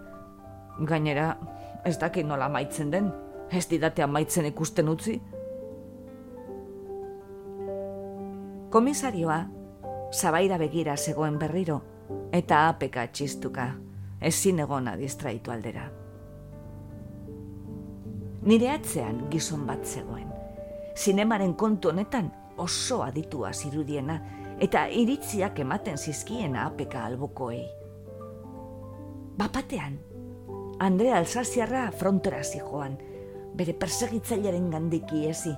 Gainera, 0.88 1.36
ez 1.84 1.98
dakit 1.98 2.26
nola 2.26 2.48
maitzen 2.48 2.90
den, 2.90 3.12
ez 3.50 3.66
didatea 3.70 4.06
maitzen 4.06 4.48
ikusten 4.48 4.88
utzi. 4.88 5.20
Komisarioa, 8.72 9.38
zabaira 10.12 10.58
begira 10.58 10.96
zegoen 10.96 11.38
berriro, 11.38 11.80
eta 12.32 12.66
apeka 12.68 13.06
txistuka, 13.12 13.68
ezin 14.20 14.62
egona 14.64 14.96
distraitu 14.96 15.52
aldera. 15.52 15.90
Nire 18.42 18.70
atzean 18.72 19.26
gizon 19.30 19.66
bat 19.68 19.84
zegoen. 19.86 20.30
Zinemaren 20.96 21.52
kontu 21.54 21.92
honetan 21.92 22.32
oso 22.58 23.02
aditua 23.04 23.52
zirudiena, 23.52 24.16
eta 24.62 24.84
iritziak 24.86 25.58
ematen 25.58 25.98
zizkiena 25.98 26.68
apeka 26.68 27.02
albokoei. 27.08 27.64
Bapatean, 29.38 29.96
Andrea 30.78 31.16
Alsaziarra 31.18 31.88
frontera 31.90 32.44
zijoan, 32.44 32.94
bere 33.58 33.74
persegitzailearen 33.74 34.70
gandiki 34.70 35.26
ezi, 35.26 35.52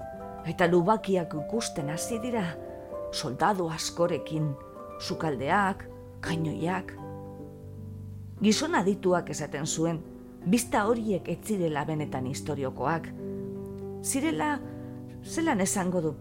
eta 0.48 0.68
lubakiak 0.70 1.36
ikusten 1.42 1.92
hasi 1.92 2.18
dira, 2.22 2.46
soldadu 3.12 3.68
askorekin, 3.68 4.50
sukaldeak, 5.00 5.84
kainoiak. 6.24 6.96
Gizon 8.40 8.74
adituak 8.80 9.28
esaten 9.30 9.66
zuen, 9.66 10.00
bizta 10.48 10.86
horiek 10.88 11.28
ez 11.28 11.42
zirela 11.44 11.84
benetan 11.84 12.26
historiokoak. 12.32 13.10
Zirela, 14.04 14.54
zelan 15.24 15.60
esango 15.60 16.00
du, 16.00 16.14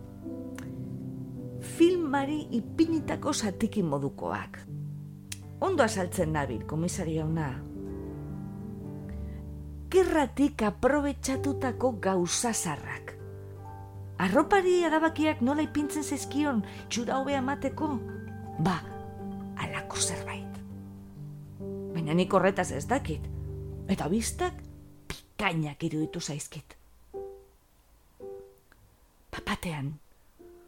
filmari 1.63 2.47
ipinitako 2.51 3.33
zatiki 3.33 3.83
modukoak. 3.83 4.59
Ondo 5.63 5.83
azaltzen 5.83 6.33
nabil, 6.35 6.65
komisario 6.67 7.25
una. 7.25 7.53
Gerratik 9.89 10.61
aprobetsatutako 10.61 11.93
gauzazarrak. 12.03 13.13
Arropari 14.23 14.83
adabakiak 14.87 15.41
nola 15.41 15.63
ipintzen 15.65 16.03
zezkion 16.03 16.61
txura 16.89 17.17
hobea 17.21 17.41
mateko? 17.41 17.89
Ba, 18.59 18.77
alako 19.63 20.01
zerbait. 20.01 20.59
Baina 21.93 22.13
nik 22.13 22.33
horretaz 22.33 22.71
ez 22.71 22.85
dakit. 22.89 23.25
Eta 23.87 24.07
biztak 24.11 24.59
pikainak 25.07 25.83
iruditu 25.83 26.19
zaizkit. 26.19 26.77
Papatean, 29.33 29.93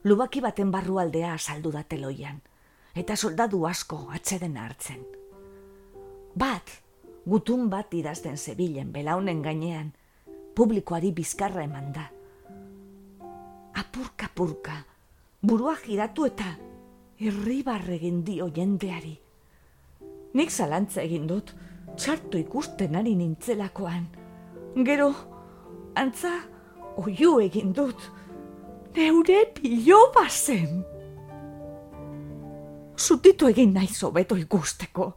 lubaki 0.05 0.41
baten 0.41 0.71
barrualdea 0.71 1.33
azaldu 1.33 1.71
da 1.73 1.81
teloian, 1.83 2.37
eta 2.95 3.15
soldadu 3.15 3.65
asko 3.65 4.05
atzeden 4.13 4.57
hartzen. 4.61 5.01
Bat, 6.35 6.71
gutun 7.25 7.69
bat 7.69 7.93
idazten 7.93 8.37
zebilen 8.37 8.91
belaunen 8.93 9.41
gainean, 9.41 9.91
publikoari 10.55 11.11
bizkarra 11.11 11.63
eman 11.65 11.91
da. 11.95 12.05
Apurka 13.81 14.29
purka, 14.35 14.77
burua 15.41 15.75
giratu 15.81 16.27
eta 16.29 16.53
irribarre 17.19 17.95
egin 17.97 18.21
dio 18.27 18.49
jendeari. 18.53 19.15
Nik 20.35 20.51
zalantza 20.51 21.01
egin 21.01 21.25
dut, 21.27 21.53
txarto 21.95 22.37
ikusten 22.37 22.95
ari 22.99 23.15
nintzelakoan. 23.15 24.05
Gero, 24.85 25.09
antza, 25.95 26.33
oiu 26.99 27.39
egin 27.39 27.73
dut, 27.73 28.09
neure 28.95 29.45
pilo 29.53 30.11
bazen. 30.15 30.83
Zutitu 32.95 33.49
egin 33.51 33.73
nahi 33.75 33.87
zobeto 33.91 34.37
ikusteko. 34.39 35.09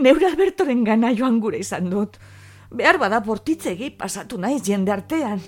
Neure 0.00 0.30
Albertoren 0.30 0.84
gana 0.84 1.12
joan 1.16 1.38
gure 1.40 1.60
izan 1.60 1.90
dut. 1.92 2.16
Behar 2.72 2.98
bada 2.98 3.20
bortitzegi 3.20 3.90
pasatu 3.98 4.38
naiz 4.40 4.62
jende 4.64 4.92
artean. 4.94 5.40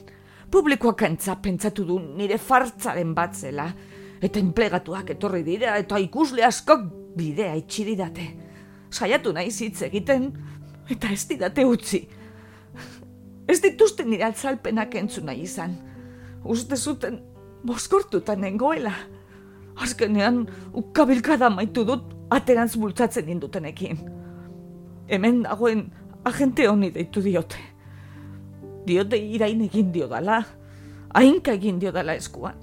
Publikoak 0.53 1.07
antza 1.09 1.39
pentsatu 1.41 1.87
du 1.89 1.99
nire 2.19 2.39
fartzaren 2.39 3.15
bat 3.17 3.35
zela. 3.35 3.71
Eta 4.21 4.41
enplegatuak 4.41 5.15
etorri 5.17 5.43
dira 5.43 5.79
eta 5.81 5.99
ikusle 5.99 6.45
askok 6.45 6.85
bidea 7.17 7.57
itxiridate. 7.57 8.29
Saiatu 8.93 9.33
naiz 9.33 9.57
hitz 9.61 9.81
egiten 9.89 10.31
eta 10.93 11.09
ez 11.13 11.25
didate 11.29 11.65
utzi. 11.65 12.05
Ez 13.49 13.61
dituzten 13.61 14.11
nire 14.13 14.29
altzalpenak 14.29 14.95
entzuna 15.01 15.33
izan. 15.33 15.79
Uste 16.45 16.77
zuten 16.77 17.23
boskortuta 17.67 18.37
nengoela. 18.37 18.93
Azkenean, 19.77 20.47
ukabilkada 20.73 21.51
maitu 21.51 21.85
dut 21.87 22.13
aterantz 22.31 22.77
bultzatzen 22.79 23.29
indutenekin. 23.29 23.99
Hemen 25.11 25.43
dagoen 25.43 25.89
agente 26.25 26.69
honi 26.69 26.93
deitu 26.95 27.23
diote. 27.25 27.59
Diote 28.87 29.19
irain 29.19 29.65
egin 29.65 29.91
dio 29.93 30.07
dala, 30.09 30.43
hainka 31.15 31.57
egin 31.57 31.81
dio 31.81 31.93
dala 31.93 32.15
eskuan. 32.15 32.55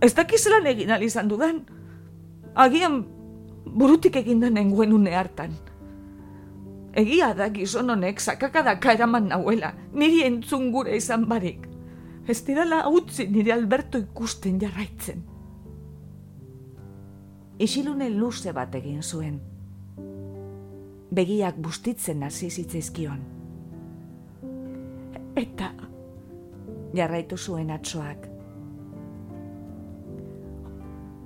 Ez 0.00 0.14
dakizelan 0.14 0.66
egin 0.70 0.90
alizan 0.90 1.28
dudan, 1.28 1.62
agian 2.54 3.04
burutik 3.66 4.16
egin 4.16 4.40
da 4.40 4.50
nengoen 4.50 4.92
une 4.92 5.14
hartan. 5.14 5.52
Egia 6.96 7.34
da 7.36 7.50
gizon 7.52 7.90
honek 7.92 8.20
sakakadaka 8.20 8.94
eraman 8.96 9.28
nahuela, 9.28 9.74
niri 9.92 10.22
entzun 10.24 10.70
gure 10.72 10.96
izan 10.96 11.26
barik 11.28 11.65
ez 12.26 12.42
didala 12.44 12.82
utzi 12.90 13.28
nire 13.30 13.52
Alberto 13.54 13.98
ikusten 13.98 14.58
jarraitzen. 14.60 15.22
Isilune 17.62 18.10
luze 18.10 18.52
bat 18.52 18.74
egin 18.74 19.02
zuen. 19.02 19.38
Begiak 21.14 21.58
bustitzen 21.62 22.24
hasi 22.26 22.50
zitzaizkion. 22.50 23.22
Eta 25.36 25.70
jarraitu 26.96 27.38
zuen 27.38 27.70
atsoak. 27.70 28.26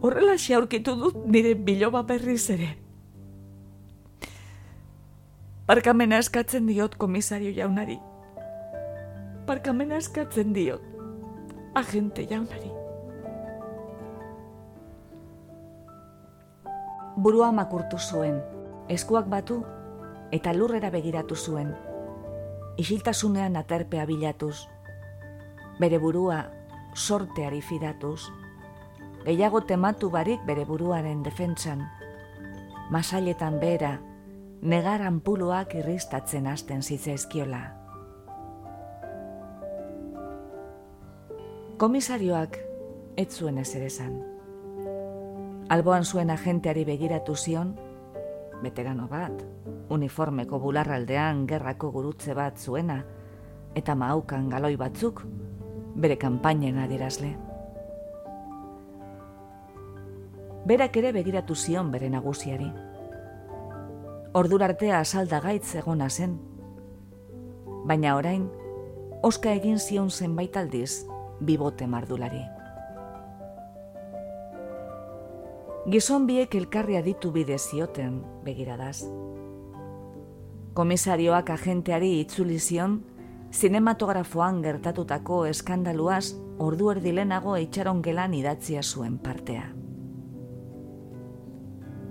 Horrela 0.00 0.36
aurkitu 0.56 0.94
dut 0.96 1.26
nire 1.26 1.54
biloba 1.54 2.02
berriz 2.02 2.50
ere. 2.50 2.70
Barkamena 5.66 6.18
eskatzen 6.18 6.66
diot 6.66 6.96
komisario 6.96 7.52
jaunari. 7.54 7.98
Barkamena 9.46 9.96
eskatzen 9.96 10.52
diot 10.52 10.89
agente 11.74 12.26
jaunari. 12.26 12.72
Burua 17.16 17.52
makurtu 17.52 17.98
zuen, 17.98 18.40
eskuak 18.88 19.28
batu 19.28 19.62
eta 20.32 20.52
lurrera 20.54 20.90
begiratu 20.90 21.36
zuen. 21.36 21.74
Isiltasunean 22.78 23.56
aterpea 23.56 24.06
bilatuz, 24.06 24.56
bere 25.80 25.98
burua 25.98 26.44
sorteari 26.94 27.60
fidatuz, 27.60 28.20
gehiago 29.24 29.60
tematu 29.60 30.10
barik 30.10 30.40
bere 30.46 30.64
buruaren 30.64 31.22
defentsan, 31.22 31.84
masailetan 32.90 33.60
bera, 33.60 33.98
negar 34.62 35.02
anpuluak 35.02 35.74
irristatzen 35.74 36.46
hasten 36.46 36.82
zitzaizkiola. 36.82 37.79
Komisarioak 41.80 42.58
ez 43.16 43.30
zuen 43.32 43.56
ez 43.56 43.70
ere 43.72 43.86
zan. 43.88 44.18
Alboan 45.72 46.04
zuen 46.04 46.28
agenteari 46.28 46.82
begiratu 46.84 47.32
zion, 47.32 47.70
veterano 48.60 49.06
bat, 49.08 49.38
uniformeko 49.88 50.58
bularraldean 50.60 51.46
gerrako 51.48 51.88
gurutze 51.94 52.34
bat 52.36 52.58
zuena, 52.60 52.98
eta 53.72 53.94
maukan 53.96 54.50
galoi 54.52 54.74
batzuk, 54.76 55.22
bere 55.96 56.18
kanpainen 56.20 56.82
adierazle. 56.82 57.30
Berak 60.68 60.98
ere 61.00 61.14
begiratu 61.16 61.56
zion 61.56 61.88
bere 61.94 62.10
nagusiari. 62.12 62.68
Ordurartea 64.34 64.98
asalda 64.98 65.40
gaitz 65.40 65.78
egona 65.80 66.10
zen, 66.10 66.36
baina 67.88 68.18
orain, 68.20 68.44
oska 69.22 69.56
egin 69.56 69.80
zion 69.80 70.10
zenbait 70.10 70.60
aldiz 70.60 71.06
bibote 71.40 71.86
mardulari. 71.86 72.42
Gizon 75.90 76.26
biek 76.28 76.54
elkarria 76.54 77.00
ditu 77.02 77.32
bide 77.32 77.56
zioten 77.58 78.20
begiradaz. 78.44 79.04
Komisarioak 80.76 81.50
agenteari 81.50 82.12
itzuli 82.20 82.58
zion, 82.58 83.00
zinematografoan 83.52 84.60
gertatutako 84.62 85.44
eskandaluaz 85.50 86.34
ordu 86.58 86.90
erdilenago 86.92 87.56
eitxaron 87.56 88.02
gelan 88.02 88.36
idatzia 88.36 88.82
zuen 88.82 89.16
partea. 89.18 89.64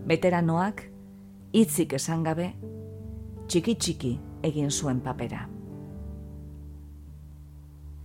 Veteranoak, 0.09 0.83
hitzik 1.53 1.93
esan 1.93 2.25
gabe, 2.25 2.49
txiki-txiki 3.47 4.17
egin 4.49 4.73
zuen 4.73 4.99
papera 5.05 5.45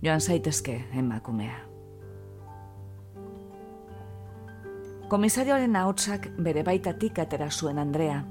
joan 0.05 0.21
zaitezke 0.21 0.83
emakumea. 0.93 1.55
Komisarioaren 5.09 5.75
ahotsak 5.75 6.27
bere 6.37 6.63
baitatik 6.63 7.19
atera 7.19 7.49
zuen 7.51 7.77
Andrea. 7.81 8.23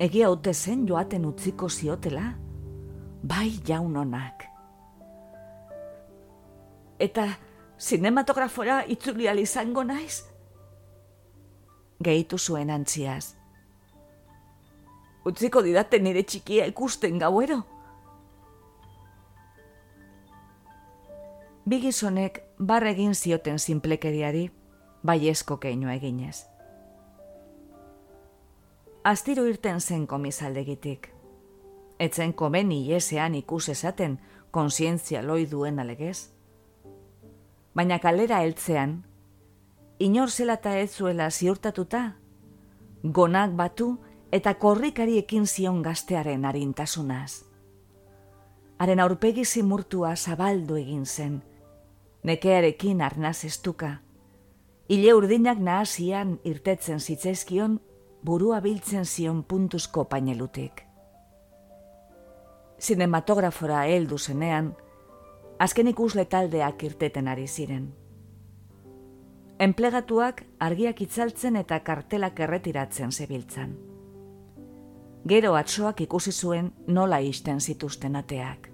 Egia 0.00 0.28
haute 0.28 0.54
zen 0.54 0.86
joaten 0.88 1.26
utziko 1.28 1.68
ziotela? 1.68 2.32
Bai 3.22 3.50
jaun 3.68 3.96
honak. 3.96 4.44
Eta 6.98 7.26
sinematografora 7.78 8.84
itzuli 8.86 9.28
izango 9.40 9.84
naiz? 9.84 10.24
Gehitu 12.04 12.38
zuen 12.38 12.70
antziaz. 12.70 13.34
Utziko 15.24 15.62
didate 15.62 15.98
nire 15.98 16.22
txikia 16.22 16.66
ikusten 16.66 17.18
gauero? 17.18 17.62
Bigizonek 21.70 22.40
barregin 22.58 23.12
zioten 23.14 23.58
sinplekeriari, 23.62 24.48
bai 25.06 25.28
esko 25.30 25.56
keinoa 25.62 25.92
eginez. 26.00 26.46
Astiro 29.06 29.44
irten 29.46 29.78
zen 29.80 30.06
komisaldegitik. 30.10 31.06
Etzen 32.06 32.32
komeni 32.32 32.78
iesean 32.88 33.36
ikus 33.38 33.68
esaten 33.68 34.16
konsientzia 34.50 35.22
loi 35.22 35.44
duen 35.50 35.78
alegez. 35.78 36.32
Baina 37.74 38.00
kalera 38.02 38.40
heltzean, 38.42 38.96
inor 40.00 40.30
zelata 40.30 40.72
ez 40.78 40.90
zuela 40.90 41.28
ziurtatuta, 41.30 42.00
gonak 43.04 43.54
batu 43.60 43.92
eta 44.32 44.56
korrikari 44.58 45.20
ekin 45.22 45.46
zion 45.46 45.84
gaztearen 45.86 46.50
harintasunaz. 46.50 47.44
Haren 48.78 49.04
aurpegi 49.06 49.44
zimurtua 49.44 50.16
zabaldu 50.16 50.80
egin 50.82 51.06
zen, 51.06 51.38
nekearekin 52.22 53.02
arnaz 53.02 53.44
estuka. 53.44 53.96
Ile 54.88 55.14
urdinak 55.14 55.58
nahasian 55.58 56.38
irtetzen 56.44 57.00
zitzaizkion 57.00 57.80
burua 58.24 58.60
biltzen 58.60 59.04
zion 59.04 59.44
puntuzko 59.44 60.04
painelutik. 60.04 60.82
Sinematografora 62.78 63.84
heldu 63.84 64.18
zenean, 64.18 64.74
azken 65.58 65.88
ikusle 65.88 66.24
taldeak 66.24 66.82
irteten 66.82 67.28
ari 67.28 67.46
ziren. 67.46 67.90
Enplegatuak 69.60 70.42
argiak 70.58 71.00
itzaltzen 71.04 71.56
eta 71.60 71.80
kartelak 71.84 72.40
erretiratzen 72.40 73.12
zebiltzan. 73.12 73.76
Gero 75.28 75.54
atsoak 75.54 76.00
ikusi 76.00 76.32
zuen 76.32 76.72
nola 76.86 77.18
isten 77.20 77.60
zituzten 77.60 78.16
ateak 78.16 78.69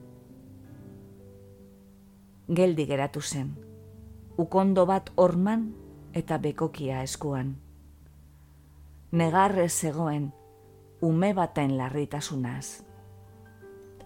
geldi 2.49 2.87
geratu 2.87 3.21
zen. 3.21 3.55
Ukondo 4.39 4.87
bat 4.87 5.11
orman 5.17 5.75
eta 6.15 6.39
bekokia 6.39 7.03
eskuan. 7.03 7.57
Negarre 9.13 9.69
zegoen 9.69 10.33
ume 11.01 11.35
baten 11.35 11.77
larritasunaz. 11.79 12.83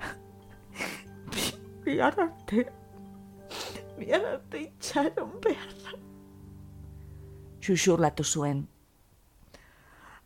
Biararte, 1.84 2.66
biararte 3.99 4.59
itxaron 4.61 5.41
behar. 5.43 5.97
Xuxurlatu 7.61 8.24
zuen. 8.24 8.64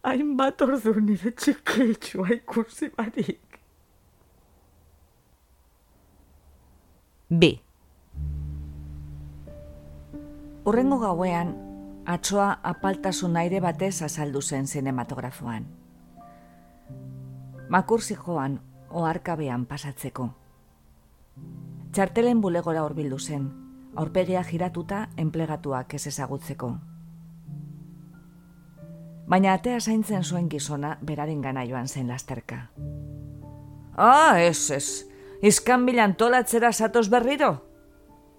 Hainbat 0.05 0.61
ordu 0.62 1.01
nire 1.01 1.33
txikitxua 1.33 2.29
ikusi 2.37 2.91
barik. 2.97 3.61
Bi. 7.31 7.64
Urrengo 10.65 10.97
gauean, 10.99 11.51
atsoa 12.09 12.59
apaltasun 12.62 13.37
aire 13.37 13.59
batez 13.61 14.01
azaldu 14.03 14.41
zen 14.41 14.67
zinematografoan. 14.67 15.67
Makursi 17.69 18.15
joan, 18.17 18.61
oarkabean 18.89 19.67
pasatzeko. 19.69 20.31
Txartelen 21.93 22.41
bulegora 22.41 22.85
horbildu 22.85 23.19
zen, 23.19 23.51
aurpegia 23.95 24.43
giratuta 24.45 25.09
enplegatuak 25.21 25.93
ez 25.99 26.07
ezagutzeko. 26.07 26.71
Baina 29.29 29.53
atea 29.59 29.81
zaintzen 29.81 30.25
zuen 30.25 30.49
gizona 30.49 30.95
beraren 31.03 31.43
gana 31.43 31.67
joan 31.69 31.89
zen 31.89 32.09
lasterka. 32.09 32.71
Ah, 33.97 34.41
ez, 34.41 34.71
ez, 34.71 35.05
izkan 35.43 35.85
bilan 35.85 36.17
tolatzera 36.17 36.73
zatoz 36.73 37.11
berriro? 37.11 37.53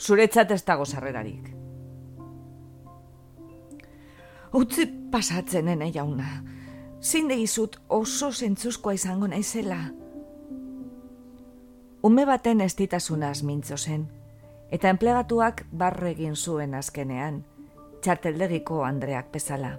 Zuretzat 0.01 0.51
ez 0.51 0.63
dago 0.65 0.85
zarrerarik. 0.85 1.64
Utzi 4.55 4.85
pasatzen 5.11 5.67
ene 5.67 5.89
jauna. 5.91 6.27
Zinde 7.03 7.35
izut 7.35 7.75
oso 7.89 8.29
zentzuzkoa 8.31 8.93
izango 8.95 9.27
naizela. 9.27 9.79
Ume 12.07 12.23
baten 12.29 12.61
ez 12.63 12.71
ditasunaz 12.79 13.41
mintzo 13.43 13.75
zen, 13.75 14.05
eta 14.71 14.93
enplegatuak 14.93 15.65
barregin 15.75 16.37
zuen 16.39 16.73
azkenean, 16.79 17.41
txarteldegiko 17.99 18.79
Andreak 18.87 19.27
bezala. 19.33 19.73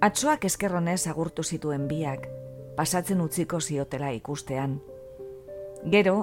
Atsoak 0.00 0.46
eskerronez 0.46 1.00
agurtu 1.10 1.42
zituen 1.42 1.90
biak, 1.90 2.30
pasatzen 2.76 3.20
utziko 3.20 3.58
ziotela 3.60 4.12
ikustean. 4.14 4.78
Gero, 5.90 6.18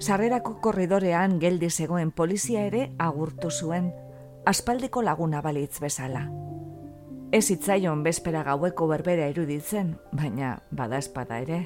sarrerako 0.00 0.56
korridorean 0.64 1.36
geldi 1.38 1.68
zegoen 1.68 2.12
polizia 2.12 2.64
ere 2.64 2.92
agurtu 2.96 3.50
zuen, 3.50 3.92
aspaldiko 4.48 5.02
laguna 5.02 5.42
balitz 5.44 5.76
bezala. 5.80 6.22
Ez 7.36 7.50
itzaion 7.52 8.00
bespera 8.02 8.40
gaueko 8.46 8.86
berbera 8.88 9.26
iruditzen, 9.28 9.90
baina 10.16 10.54
bada 10.72 10.96
espada 11.02 11.40
ere. 11.44 11.58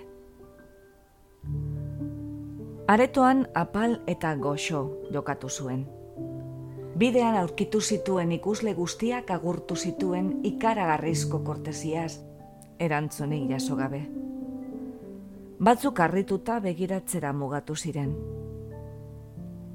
Aretoan 2.91 3.45
apal 3.55 4.01
eta 4.11 4.35
goxo 4.35 4.83
jokatu 5.15 5.49
zuen. 5.49 5.87
Bidean 6.99 7.39
aurkitu 7.39 7.81
zituen 7.81 8.35
ikusle 8.35 8.75
guztiak 8.75 9.31
agurtu 9.31 9.79
zituen 9.79 10.35
ikaragarrizko 10.43 11.45
kortesiaz, 11.47 12.19
erantzunik 12.83 13.49
jaso 13.55 13.79
gabe. 13.79 14.03
Batzuk 15.63 16.03
harrituta 16.03 16.59
begiratzera 16.59 17.33
mugatu 17.33 17.79
ziren. 17.79 18.17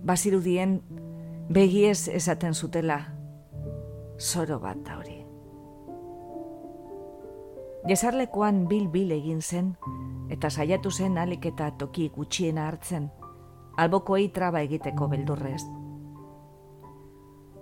Bazirudien 0.04 0.82
begiez 1.50 2.08
esaten 2.08 2.54
zutela, 2.54 3.14
zoro 4.20 4.60
bat 4.60 4.90
hori. 4.98 5.24
Jesarlekoan 7.88 8.66
bil-bil 8.68 9.14
egin 9.16 9.42
zen, 9.42 9.76
eta 10.30 10.50
saiatu 10.50 10.92
zen 10.92 11.18
alik 11.18 11.46
eta 11.46 11.72
toki 11.72 12.10
gutxiena 12.10 12.68
hartzen, 12.68 13.10
alboko 13.78 14.18
traba 14.34 14.62
egiteko 14.62 15.08
beldurrez. 15.08 15.64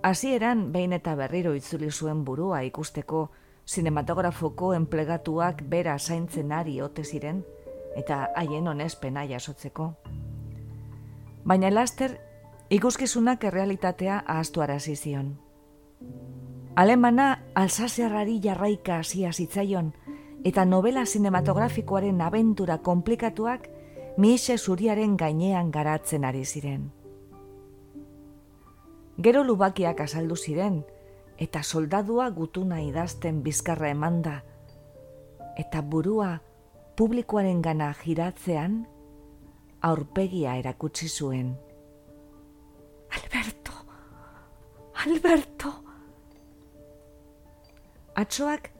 Hasieran 0.02 0.72
behin 0.72 0.92
eta 0.92 1.14
berriro 1.14 1.54
itzuli 1.54 1.90
zuen 1.90 2.24
burua 2.24 2.62
ikusteko 2.62 3.30
sinematografoko 3.64 4.72
enplegatuak 4.74 5.62
bera 5.68 5.98
zaintzen 5.98 6.52
ari 6.52 6.80
ote 6.80 7.04
ziren 7.04 7.44
eta 7.96 8.28
haien 8.36 8.68
honezpena 8.68 9.24
jasotzeko. 9.24 9.94
Baina 11.44 11.70
laster 11.70 12.18
ikuskizunak 12.70 13.44
errealitatea 13.44 14.22
ahaztu 14.26 14.60
arazizion. 14.60 15.36
Alemana 16.76 17.42
alsaziarrari 17.54 18.40
jarraika 18.42 18.98
hasia 18.98 19.32
zitzaion, 19.32 19.92
eta 20.44 20.64
novela 20.64 21.06
sinematografikoaren 21.06 22.20
abentura 22.20 22.78
komplikatuak 22.78 23.68
mixe 24.18 24.58
zuriaren 24.58 25.16
gainean 25.16 25.70
garatzen 25.70 26.24
ari 26.24 26.44
ziren. 26.44 26.90
Gero 29.22 29.44
lubakiak 29.44 30.00
azaldu 30.00 30.36
ziren, 30.36 30.84
eta 31.38 31.62
soldadua 31.62 32.28
gutuna 32.30 32.80
idazten 32.82 33.42
bizkarra 33.42 33.88
emanda, 33.88 34.42
eta 35.56 35.80
burua 35.82 36.40
publikoaren 36.96 37.62
gana 37.62 37.94
giratzean, 38.02 38.86
aurpegia 39.80 40.56
erakutsi 40.56 41.08
zuen. 41.08 41.54
Alberto! 43.16 43.72
Alberto! 45.04 45.72
Atsoak 48.16 48.70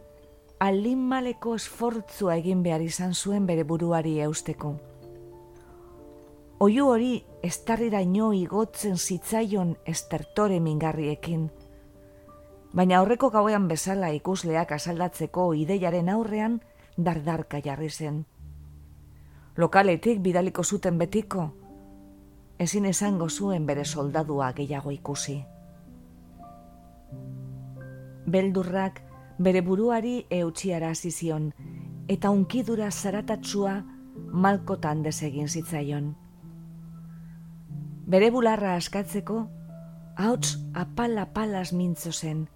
alin 0.60 1.00
maleko 1.08 1.54
esfortzua 1.56 2.36
egin 2.40 2.62
behar 2.64 2.84
izan 2.84 3.14
zuen 3.14 3.46
bere 3.46 3.64
buruari 3.64 4.18
eusteko. 4.24 4.74
Oiu 6.66 6.86
hori 6.88 7.10
estarrira 7.44 8.00
ino 8.00 8.30
igotzen 8.32 8.96
zitzaion 8.96 9.74
estertore 9.84 10.60
mingarriekin. 10.60 11.50
Baina 12.72 12.98
aurreko 13.00 13.28
gauean 13.30 13.68
bezala 13.68 14.08
ikusleak 14.16 14.72
asaldatzeko 14.72 15.52
ideiaren 15.54 16.08
aurrean 16.08 16.62
dardarka 16.96 17.60
jarri 17.64 17.90
zen. 17.90 18.24
Lokaletik 19.56 20.20
bidaliko 20.24 20.64
zuten 20.64 20.98
betiko, 20.98 21.50
ezin 22.58 22.86
esango 22.86 23.28
zuen 23.28 23.66
bere 23.66 23.84
soldadua 23.84 24.52
gehiago 24.52 24.90
ikusi. 24.90 25.44
beldurrak 28.26 29.00
bere 29.38 29.62
buruari 29.62 30.26
eutxiara 30.30 30.92
zizion, 30.94 31.50
eta 32.08 32.30
unkidura 32.30 32.90
zaratatsua 32.90 33.80
malkotan 34.32 35.02
desegin 35.04 35.48
zitzaion. 35.48 36.14
Bere 38.06 38.30
bularra 38.30 38.74
askatzeko, 38.78 39.38
hauts 40.16 40.56
apala 40.74 41.26
palas 41.34 41.72
mintzo 41.72 42.12
zen, 42.12 42.46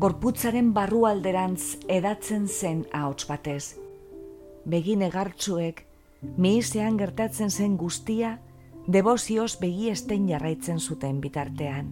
gorputzaren 0.00 0.72
barrualderantz 0.74 1.76
edatzen 1.88 2.48
zen 2.48 2.86
hauts 2.92 3.26
batez. 3.28 3.76
Begin 4.64 5.02
egartsuek, 5.02 5.84
mihizean 6.36 6.96
gertatzen 7.00 7.50
zen 7.50 7.76
guztia, 7.76 8.38
debozioz 8.90 9.58
begi 9.60 9.90
esten 9.90 10.26
jarraitzen 10.28 10.80
zuten 10.80 11.20
bitartean. 11.22 11.90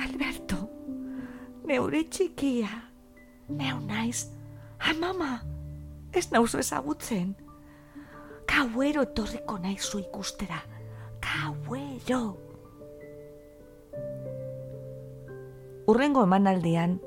Alberto, 0.00 0.58
neure 1.68 2.00
txikia, 2.08 2.70
neu 3.52 3.80
naiz, 3.84 4.30
amama, 4.90 5.34
ez 6.12 6.30
nauzu 6.32 6.62
ezagutzen. 6.62 7.34
Kauero 8.48 9.04
etorriko 9.04 9.58
naizu 9.60 10.00
ikustera, 10.00 10.62
kauero. 11.20 12.22
Urrengo 15.92 16.24
emanaldian, 16.24 16.98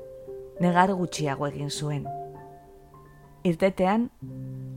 negar 0.62 0.92
gutxiago 0.94 1.48
egin 1.50 1.70
zuen. 1.70 2.06
Irtetean, 3.46 4.10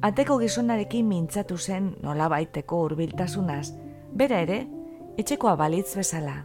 ateko 0.01 0.37
gizonarekin 0.39 1.07
mintzatu 1.07 1.57
zen 1.57 1.93
nola 2.03 2.29
baiteko 2.31 2.83
urbiltasunaz, 2.87 3.73
bera 4.15 4.39
ere, 4.45 4.61
etxekoa 5.19 5.55
balitz 5.59 5.91
bezala. 5.97 6.37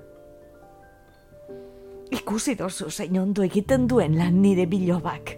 Ikusi 2.15 2.57
dozu 2.59 2.91
zein 2.91 3.19
ondo 3.19 3.43
egiten 3.47 3.87
duen 3.89 4.19
lan 4.19 4.41
nire 4.43 4.67
bilobak. 4.71 5.37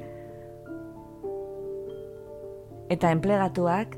Eta 2.89 3.11
enplegatuak, 3.11 3.97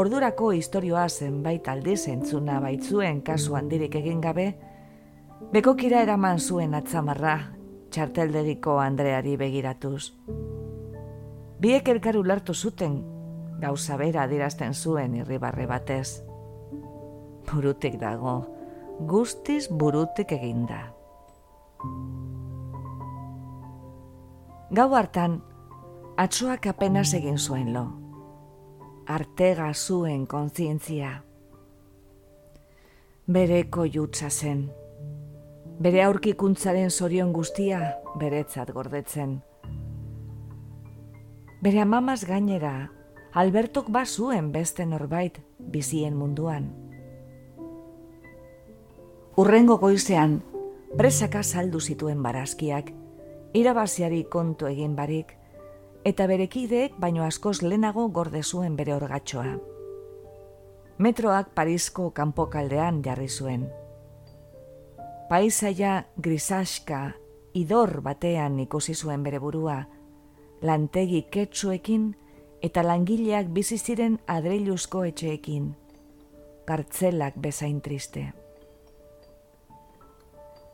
ordurako 0.00 0.50
historioa 0.56 1.08
zenbait 1.08 1.68
aldiz 1.68 2.08
entzuna 2.08 2.58
baitzuen 2.60 3.20
kasu 3.22 3.54
handirik 3.54 3.94
egin 4.00 4.20
gabe, 4.20 4.48
bekokira 5.52 6.02
eraman 6.02 6.40
zuen 6.40 6.74
atzamarra, 6.74 7.38
txarteldegiko 7.94 8.78
Andreari 8.82 9.36
begiratuz. 9.38 10.10
Biek 11.60 11.88
elkaru 11.88 12.24
lartu 12.26 12.54
zuten, 12.54 13.13
gauza 13.64 13.96
bera 13.96 14.26
dirazten 14.28 14.74
zuen 14.74 15.14
irribarre 15.16 15.64
batez. 15.66 16.20
Burutik 17.48 17.96
dago, 18.00 18.36
guztiz 19.08 19.68
burutik 19.70 20.32
eginda. 20.36 20.82
Gau 24.74 24.88
hartan, 24.98 25.38
atzoak 26.20 26.66
apenas 26.72 27.12
egin 27.16 27.38
zuen 27.38 27.72
lo. 27.72 27.84
Artega 29.06 29.70
zuen 29.74 30.24
kontzientzia. 30.26 31.12
Bereko 33.26 33.84
jutsa 33.88 34.30
zen. 34.30 34.66
Bere 35.84 36.02
aurkikuntzaren 36.04 36.90
zorion 36.90 37.32
guztia 37.32 37.80
beretzat 38.20 38.72
gordetzen. 38.76 39.38
Bere 41.64 41.80
amamaz 41.80 42.24
gainera, 42.28 42.74
Albertok 43.34 43.88
bazuen 43.90 44.52
beste 44.54 44.84
norbait 44.86 45.40
bizien 45.58 46.14
munduan. 46.14 46.68
Urrengo 49.34 49.74
goizean, 49.82 50.36
presaka 50.94 51.42
saldu 51.42 51.80
zituen 51.80 52.22
barazkiak, 52.22 52.92
irabaziari 53.58 54.22
kontu 54.30 54.70
egin 54.70 54.94
barik, 54.94 55.34
eta 56.06 56.28
berekideek 56.30 56.94
baino 57.02 57.26
askoz 57.26 57.56
lehenago 57.66 58.06
gorde 58.14 58.44
zuen 58.44 58.78
bere 58.78 58.94
orgatxoa. 58.94 59.58
Metroak 61.02 61.50
Parisko 61.58 62.12
kanpokaldean 62.14 63.02
jarri 63.02 63.26
zuen. 63.28 63.66
Paisaia 65.28 66.04
grisaska 66.14 67.16
idor 67.52 67.98
batean 68.00 68.60
ikusi 68.62 68.94
zuen 68.94 69.26
bere 69.26 69.42
burua, 69.42 69.80
lantegi 70.62 71.26
ketsuekin 71.34 72.12
eta 72.64 72.82
langileak 72.82 73.50
bizi 73.52 73.76
ziren 73.76 74.14
adreiluzko 74.26 75.02
etxeekin, 75.04 75.74
kartzelak 76.64 77.36
bezain 77.36 77.82
triste. 77.84 78.22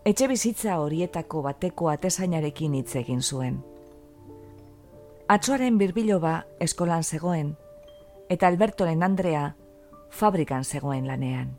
Etxe 0.06 0.28
bizitza 0.30 0.76
horietako 0.80 1.42
bateko 1.48 1.88
atesainarekin 1.90 2.76
hitz 2.78 2.94
egin 3.00 3.20
zuen. 3.22 3.58
Atsoaren 5.30 5.78
birbiloba 5.82 6.36
eskolan 6.62 7.02
zegoen, 7.02 7.56
eta 8.30 8.46
Albertoren 8.46 9.02
Andrea 9.02 9.42
fabrikan 10.10 10.64
zegoen 10.64 11.10
lanean. 11.10 11.56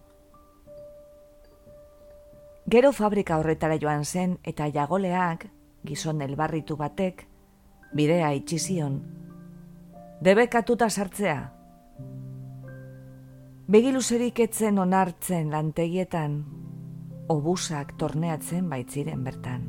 Gero 2.72 2.94
fabrika 2.96 3.38
horretara 3.42 3.76
joan 3.84 4.06
zen 4.06 4.38
eta 4.48 4.70
jagoleak, 4.72 5.50
gizon 5.84 6.22
elbarritu 6.22 6.78
batek, 6.80 7.26
bidea 7.94 8.32
itxizion. 8.40 9.02
Debekatuta 10.22 10.86
sartzea. 10.86 11.38
Begiluzerik 13.74 14.38
etzen 14.44 14.78
onartzen 14.78 15.48
lantegietan, 15.50 16.36
obusak 17.34 17.96
torneatzen 17.98 18.68
baitziren 18.70 19.24
bertan. 19.26 19.64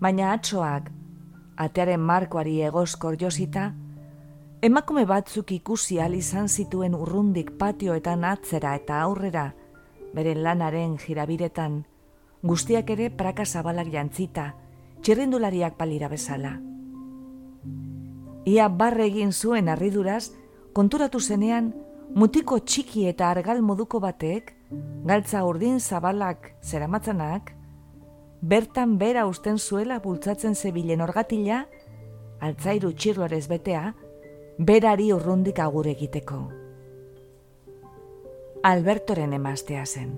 Baina 0.00 0.30
atsoak, 0.32 0.88
atearen 1.66 2.00
markoari 2.00 2.56
egoskor 2.70 3.20
josita, 3.20 3.66
emakume 4.62 5.04
batzuk 5.04 5.52
ikusi 5.52 6.00
izan 6.00 6.48
zituen 6.48 6.94
urrundik 6.94 7.58
patioetan 7.58 8.24
atzera 8.24 8.74
eta 8.80 9.02
aurrera, 9.02 9.52
beren 10.14 10.42
lanaren 10.42 10.96
jirabiretan, 10.96 11.84
guztiak 12.42 12.88
ere 12.88 13.10
praka 13.10 13.44
zabalak 13.44 13.92
jantzita, 13.92 14.54
txirrindulariak 15.02 15.76
palira 15.76 16.08
bezala. 16.08 16.72
Ia 18.44 18.68
barre 18.68 19.06
egin 19.06 19.30
zuen 19.32 19.68
arriduraz, 19.68 20.32
konturatu 20.74 21.20
zenean, 21.20 21.72
mutiko 22.14 22.58
txiki 22.58 23.06
eta 23.06 23.30
argal 23.30 23.62
moduko 23.62 24.00
batek, 24.02 24.50
galtza 25.06 25.44
urdin 25.46 25.78
zabalak 25.80 26.50
zeramatzanak, 26.62 27.52
bertan 28.42 28.96
bera 28.98 29.26
usten 29.30 29.58
zuela 29.58 30.00
bultzatzen 30.02 30.54
zebilen 30.54 31.00
orgatila, 31.00 31.66
altzairu 32.42 32.92
txirloarez 32.92 33.46
betea, 33.48 33.92
berari 34.58 35.12
urrundik 35.14 35.60
agur 35.62 35.86
egiteko. 35.86 36.42
Albertoren 38.62 39.32
emaztea 39.38 39.86
zen. 39.86 40.12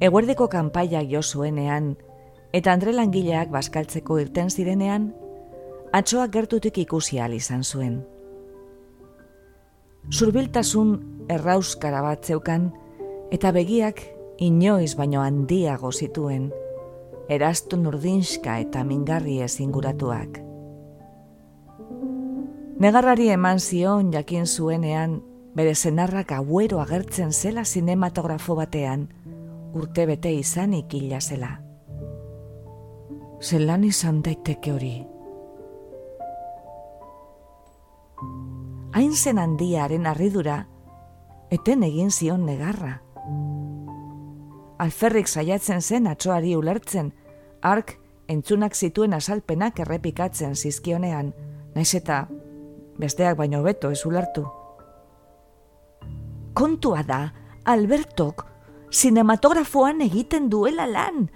Eguerdeko 0.00 0.48
kanpaiak 0.50 1.06
jo 1.10 1.22
zuenean, 1.22 1.94
eta 2.52 2.72
Andre 2.72 2.92
langileak 2.92 3.50
baskaltzeko 3.50 4.18
irten 4.18 4.50
zirenean, 4.50 5.10
atsoak 5.92 6.32
gertutik 6.32 6.78
ikusi 6.78 7.18
izan 7.18 7.62
zuen. 7.64 8.04
Zurbiltasun 10.10 11.26
errauskara 11.28 12.02
bat 12.02 12.24
zeukan, 12.24 12.72
eta 13.30 13.52
begiak 13.52 14.02
inoiz 14.38 14.96
baino 14.96 15.22
handiago 15.22 15.92
zituen, 15.92 16.50
erastu 17.28 17.76
nurdinska 17.76 18.58
eta 18.58 18.84
mingarri 18.84 19.40
ezinguratuak. 19.42 20.40
Negarrari 22.80 23.28
eman 23.28 23.60
zion 23.60 24.10
jakin 24.12 24.46
zuenean, 24.46 25.20
bere 25.54 25.74
zenarrak 25.74 26.32
abuero 26.32 26.80
agertzen 26.80 27.32
zela 27.32 27.64
sinematografo 27.64 28.56
batean, 28.56 29.08
urte 29.74 30.06
bete 30.06 30.32
izanik 30.32 30.94
hila 30.94 31.20
zela. 31.20 31.69
Zelan 33.40 33.84
izan 33.88 34.20
daiteke 34.20 34.72
hori, 34.74 34.98
hain 38.92 39.14
zen 39.16 39.38
handiaren 39.40 40.04
arridura, 40.06 40.58
eten 41.48 41.86
egin 41.86 42.10
zion 42.10 42.44
negarra. 42.44 42.98
Alferrik 44.80 45.28
saiatzen 45.28 45.80
zen 45.80 46.06
atsoari 46.10 46.54
ulertzen, 46.56 47.12
ark 47.62 47.96
entzunak 48.28 48.76
zituen 48.76 49.16
azalpenak 49.16 49.80
errepikatzen 49.86 50.54
zizkionean, 50.54 51.32
naiz 51.74 51.94
eta 51.96 52.26
besteak 53.00 53.38
baino 53.40 53.62
beto 53.64 53.90
ez 53.90 54.04
ulertu. 54.04 54.44
Kontua 56.52 57.02
da, 57.08 57.22
Albertok, 57.64 58.44
sinematografoan 58.90 60.02
egiten 60.04 60.50
duela 60.52 60.86
lan. 60.86 61.30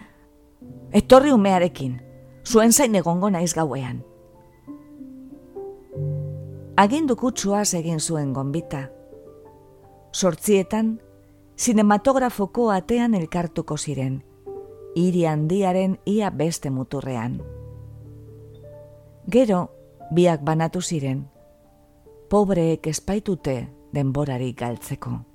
Etorri 0.94 1.32
umearekin, 1.32 2.00
zuen 2.46 2.72
zain 2.72 2.94
egongo 2.94 3.30
naiz 3.30 3.52
gauean 3.54 4.04
agindu 6.76 7.16
kutsua 7.16 7.62
egin 7.78 8.00
zuen 8.00 8.32
gonbita. 8.32 8.88
Sortzietan, 10.12 11.00
sinematografoko 11.56 12.70
atean 12.70 13.14
elkartuko 13.14 13.76
ziren, 13.76 14.22
hiri 14.94 15.24
handiaren 15.26 15.98
ia 16.06 16.30
beste 16.30 16.70
muturrean. 16.70 17.40
Gero, 19.30 19.70
biak 20.14 20.42
banatu 20.44 20.82
ziren, 20.82 21.28
pobreek 22.30 22.86
espaitute 22.86 23.68
denborari 23.94 24.52
galtzeko. 24.52 25.33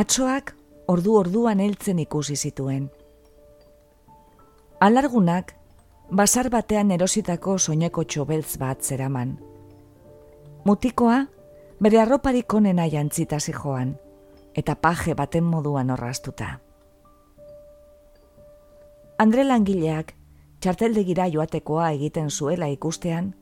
Atsoak 0.00 0.54
ordu 0.88 1.16
orduan 1.18 1.60
heltzen 1.60 1.98
ikusi 2.00 2.36
zituen. 2.36 2.86
Alargunak, 4.80 5.52
basar 6.20 6.48
batean 6.54 6.94
erositako 6.94 7.58
soineko 7.58 8.06
txobeltz 8.08 8.56
bat 8.62 8.80
zeraman. 8.80 9.34
Mutikoa, 10.64 11.18
bere 11.84 12.00
arroparik 12.00 12.54
onena 12.54 12.86
jantzita 12.88 13.42
joan, 13.44 13.92
eta 14.54 14.74
paje 14.74 15.14
baten 15.14 15.44
moduan 15.44 15.90
orrastuta. 15.90 16.58
Andre 19.18 19.44
langileak, 19.44 20.14
txarteldegira 20.60 21.28
joatekoa 21.28 21.90
egiten 21.90 22.30
zuela 22.30 22.68
ikustean, 22.68 23.34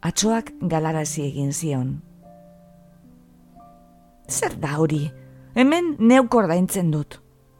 atsoak 0.00 0.52
galarazi 0.62 1.24
egin 1.26 1.52
zion. 1.52 2.02
Zer 4.28 4.54
da 4.60 4.78
hori, 4.78 5.08
hemen 5.58 5.96
neuk 5.98 6.34
ordaintzen 6.34 6.92
dut. 6.94 7.18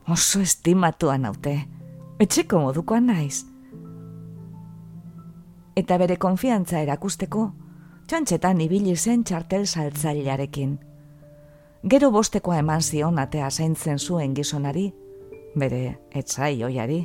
Oso 0.08 0.40
estimatuan 0.40 1.26
haute, 1.26 1.54
etxeko 2.22 2.60
modukoan 2.62 3.08
naiz. 3.10 3.42
Eta 5.76 5.98
bere 5.98 6.16
konfiantza 6.16 6.78
erakusteko, 6.80 7.48
txantxetan 8.08 8.62
ibili 8.64 8.94
zen 8.96 9.24
txartel 9.26 9.66
saltzailearekin. 9.66 10.78
Gero 11.90 12.10
bostekoa 12.14 12.62
eman 12.62 12.82
zion 12.82 13.18
atea 13.18 13.50
zaintzen 13.50 13.98
zuen 13.98 14.34
gizonari, 14.34 14.88
bere 15.58 15.98
etzai 16.14 16.54
oiari, 16.64 17.02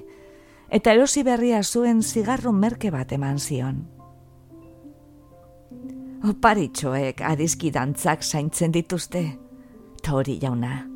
eta 0.70 0.94
erosi 0.94 1.24
berria 1.24 1.64
zuen 1.64 2.02
zigarro 2.02 2.54
merke 2.54 2.91
bat 2.91 3.12
eman 3.12 3.39
zion. 3.39 3.84
Oparitxoek 6.24 7.22
adizki 7.28 7.72
dantzak 7.74 8.24
zaintzen 8.24 8.72
dituzte, 8.72 9.24
jauna. 10.41 10.88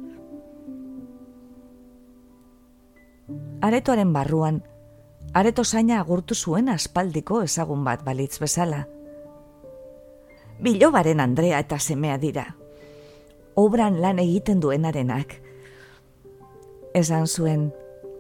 Aretoaren 3.62 4.14
barruan, 4.14 4.64
areto 5.34 5.64
zaina 5.64 6.00
agurtu 6.00 6.36
zuen 6.36 6.70
aspaldiko 6.70 7.42
ezagun 7.44 7.84
bat 7.84 8.04
balitz 8.04 8.40
bezala. 8.40 8.88
Bilobaren 10.62 11.20
Andrea 11.20 11.60
eta 11.60 11.80
semea 11.80 12.18
dira. 12.18 12.56
Obran 13.56 14.02
lan 14.02 14.20
egiten 14.20 14.60
duenarenak. 14.60 15.42
Esan 16.94 17.28
zuen, 17.28 17.74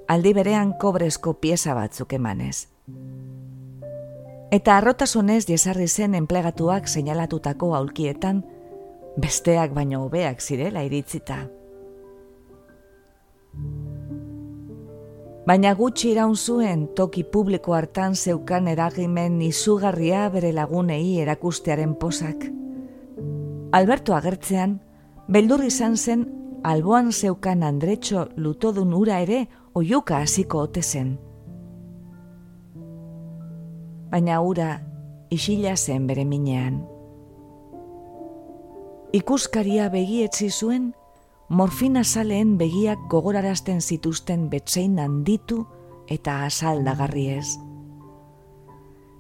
aldi 0.08 0.34
berean 0.34 0.74
kobrezko 0.80 1.34
pieza 1.40 1.74
batzuk 1.74 2.14
emanez. 2.14 2.68
Eta 4.52 4.78
arrotasunez 4.78 5.46
jesarri 5.48 5.88
zen 5.88 6.16
enplegatuak 6.16 6.88
seinalatutako 6.88 7.76
aulkietan, 7.76 8.46
besteak 9.18 9.74
baino 9.74 10.04
hobeak 10.06 10.42
zirela 10.42 10.84
iritzita. 10.86 11.42
Baina 15.48 15.72
gutxi 15.80 16.10
iraun 16.12 16.36
zuen 16.36 16.88
toki 16.96 17.24
publiko 17.24 17.74
hartan 17.74 18.16
zeukan 18.16 18.68
eragimen 18.68 19.40
izugarria 19.42 20.26
bere 20.30 20.52
lagunei 20.52 21.20
erakustearen 21.24 21.94
posak. 21.96 22.44
Alberto 23.72 24.16
agertzean, 24.16 24.80
beldur 25.32 25.64
izan 25.64 25.96
zen 25.96 26.26
alboan 26.64 27.14
zeukan 27.14 27.64
andretxo 27.64 28.28
lutodun 28.36 28.94
ura 28.94 29.22
ere 29.24 29.46
oiuka 29.74 30.20
hasiko 30.20 30.66
ote 30.68 30.84
zen. 30.84 31.16
Baina 34.12 34.42
ura 34.42 34.70
isila 35.32 35.76
zen 35.76 36.08
bere 36.08 36.26
minean. 36.26 36.97
Ikuskaria 39.18 39.88
begietzi 39.90 40.50
zuen, 40.52 40.92
morfina 41.50 42.04
saleen 42.04 42.58
begiak 42.60 43.08
gogorarazten 43.10 43.82
zituzten 43.82 44.50
betzein 44.52 45.00
handitu 45.00 45.64
eta 46.12 46.44
asaldagarriez. 46.46 47.48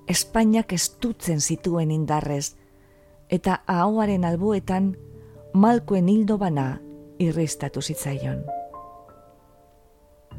Espainiak 0.07 0.75
estutzen 0.77 1.41
zituen 1.41 1.91
indarrez, 1.91 2.53
eta 3.29 3.61
ahoaren 3.67 4.27
albuetan 4.27 4.93
malkoen 5.53 6.13
hildo 6.13 6.37
bana 6.37 6.69
irristatu 7.17 7.81
zitzaion 7.81 8.45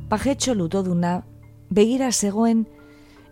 pajetxo 0.08 0.54
lutoduna, 0.54 1.22
begira 1.70 2.10
zegoen, 2.12 2.66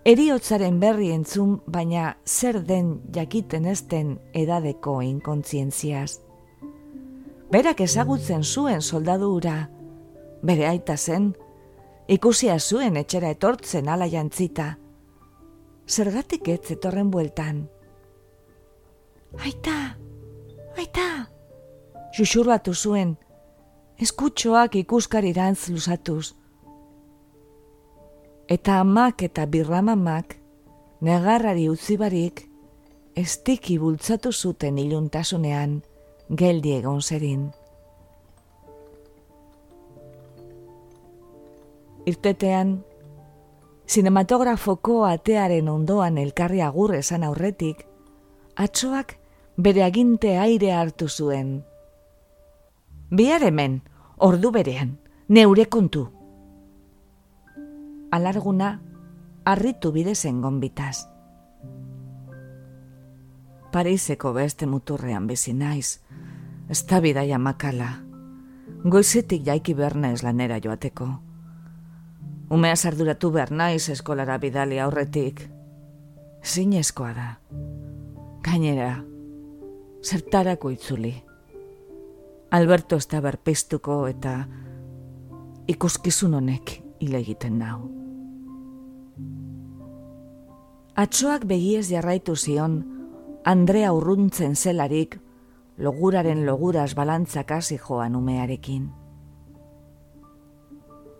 eriotzaren 0.07 0.76
berri 0.78 1.09
entzun, 1.11 1.57
baina 1.66 2.12
zer 2.24 2.61
den 2.62 2.90
jakiten 3.14 3.64
ezten 3.66 4.12
edadeko 4.38 5.00
inkontzientziaz. 5.02 6.20
Berak 7.50 7.82
ezagutzen 7.82 8.44
zuen 8.44 8.82
soldadu 8.82 9.32
ura, 9.40 9.57
bere 10.46 10.68
aita 10.70 10.96
zen, 10.96 11.32
ikusia 12.07 12.59
zuen 12.61 12.96
etxera 13.02 13.34
etortzen 13.34 13.90
ala 13.90 14.07
jantzita. 14.07 14.76
Zergatik 15.90 16.48
ez 16.54 16.70
etorren 16.70 17.11
bueltan. 17.11 17.64
Aita, 19.42 19.76
aita, 20.78 21.11
xuxurbatu 22.14 22.74
zuen, 22.74 23.16
eskutxoak 23.98 24.78
ikuskarirantz 24.86 25.68
lusatuz 25.74 26.36
eta 28.49 28.80
amak 28.80 29.22
eta 29.26 29.47
birramamak 29.47 30.36
negarrari 31.01 31.68
utzibarik 31.68 32.44
estiki 33.16 33.78
bultzatu 33.78 34.32
zuten 34.32 34.78
iluntasunean 34.78 35.80
geldi 36.30 36.76
egon 36.78 37.03
zerin. 37.03 37.49
Irtetean, 42.07 42.84
sinematografoko 43.86 45.05
atearen 45.09 45.68
ondoan 45.68 46.18
elkarri 46.22 46.62
agur 46.62 46.94
esan 46.94 47.24
aurretik, 47.26 47.82
atsoak 48.55 49.16
bere 49.57 49.82
aginte 49.82 50.36
aire 50.38 50.70
hartu 50.72 51.09
zuen. 51.09 51.64
Bihar 53.11 53.42
hemen, 53.42 53.80
ordu 54.18 54.53
berean, 54.55 54.99
neure 55.28 55.66
kontu 55.66 56.07
alarguna 58.11 58.80
arritu 59.44 59.92
bide 59.92 60.14
zen 60.14 60.40
gonbitaz. 60.40 61.07
Pariseko 63.72 64.32
beste 64.32 64.66
muturrean 64.66 65.26
bizi 65.26 65.52
naiz, 65.52 66.00
ez 66.68 66.80
da 66.86 67.00
bidaia 67.00 67.38
makala. 67.38 67.88
Goizetik 68.86 69.44
jaiki 69.46 69.74
bernaiz 69.74 70.22
lanera 70.22 70.59
joateko. 70.62 71.09
Umea 72.50 72.76
sarduratu 72.76 73.30
behar 73.34 73.50
naiz 73.50 73.88
eskolara 73.90 74.38
bidali 74.38 74.78
aurretik. 74.80 75.42
Zinezkoa 76.44 77.12
da. 77.14 77.28
Gainera, 78.46 79.02
zertarako 80.02 80.70
itzuli. 80.70 81.14
Alberto 82.50 82.96
ez 82.96 83.09
da 83.11 83.20
berpiztuko 83.20 84.07
eta 84.07 84.38
ikuskizun 85.66 86.34
honek 86.38 86.86
hile 87.01 87.18
egiten 87.22 87.59
nau. 87.59 87.78
Atsoak 90.97 91.44
begiez 91.44 91.90
jarraitu 91.90 92.36
zion, 92.36 92.78
Andrea 93.44 93.92
urruntzen 93.92 94.57
zelarik, 94.57 95.20
loguraren 95.78 96.47
loguraz 96.47 96.94
balantzak 96.97 97.51
hasi 97.53 97.76
joan 97.78 98.16
umearekin. 98.16 98.88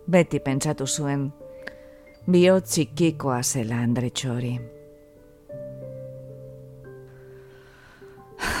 Beti 0.07 0.39
pentsatu 0.41 0.87
zuen, 0.87 1.31
bio 2.25 2.59
txikikoa 2.59 3.43
zela 3.43 3.77
Andre 3.85 4.11
hori. 4.25 4.59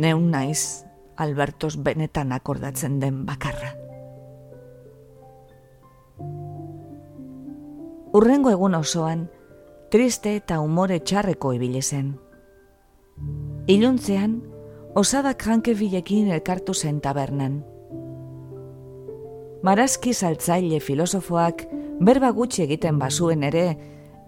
Neun 0.00 0.30
naiz, 0.30 0.84
Albertos 1.16 1.76
benetan 1.76 2.32
akordatzen 2.32 3.00
den 3.00 3.26
bakarra. 3.26 3.83
Urrengo 8.14 8.50
egun 8.54 8.76
osoan, 8.78 9.26
triste 9.90 10.36
eta 10.38 10.60
umore 10.62 11.00
txarreko 11.02 11.50
ibile 11.56 11.82
zen. 11.82 12.12
Iluntzean, 13.66 14.36
osadak 14.94 15.42
janke 15.42 15.74
bilekin 15.74 16.30
elkartu 16.30 16.74
zen 16.74 17.00
tabernan. 17.02 17.62
Marazki 19.66 20.14
saltzaile 20.14 20.78
filosofoak 20.80 21.64
berba 22.00 22.30
gutxi 22.36 22.62
egiten 22.68 23.00
bazuen 23.02 23.42
ere, 23.42 23.66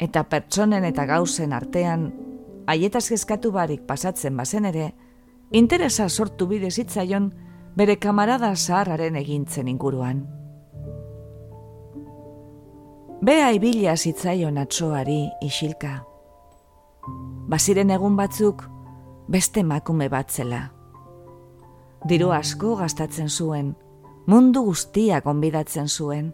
eta 0.03 0.25
pertsonen 0.25 0.85
eta 0.85 1.05
gauzen 1.07 1.53
artean, 1.53 2.09
haietaz 2.67 3.07
kezkatu 3.13 3.53
barik 3.53 3.85
pasatzen 3.87 4.37
bazen 4.37 4.67
ere, 4.67 4.95
interesa 5.53 6.09
sortu 6.09 6.49
bide 6.51 6.73
zitzaion 6.73 7.31
bere 7.77 8.01
kamarada 8.03 8.51
zaharraren 8.57 9.15
egintzen 9.23 9.69
inguruan. 9.69 10.25
Bea 13.27 13.49
ibila 13.51 13.97
zitzaion 13.97 14.59
atsoari 14.61 15.25
isilka. 15.43 15.97
Baziren 17.51 17.91
egun 17.91 18.15
batzuk, 18.15 18.63
beste 19.27 19.65
makume 19.67 20.07
batzela. 20.13 20.61
Diru 22.07 22.31
asko 22.37 22.77
gastatzen 22.79 23.27
zuen, 23.27 23.75
mundu 24.31 24.63
guztia 24.69 25.19
konbidatzen 25.27 25.91
zuen. 25.91 26.31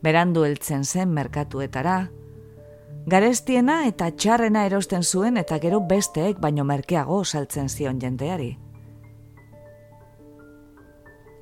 Berandu 0.00 0.48
heltzen 0.48 0.88
zen 0.88 1.12
merkatuetara, 1.12 2.00
garestiena 3.04 3.82
eta 3.92 4.08
txarrena 4.16 4.64
erosten 4.72 5.04
zuen 5.04 5.36
eta 5.36 5.60
gero 5.60 5.84
besteek 5.94 6.40
baino 6.40 6.64
merkeago 6.64 7.24
saltzen 7.24 7.68
zion 7.68 8.00
jendeari. 8.00 8.54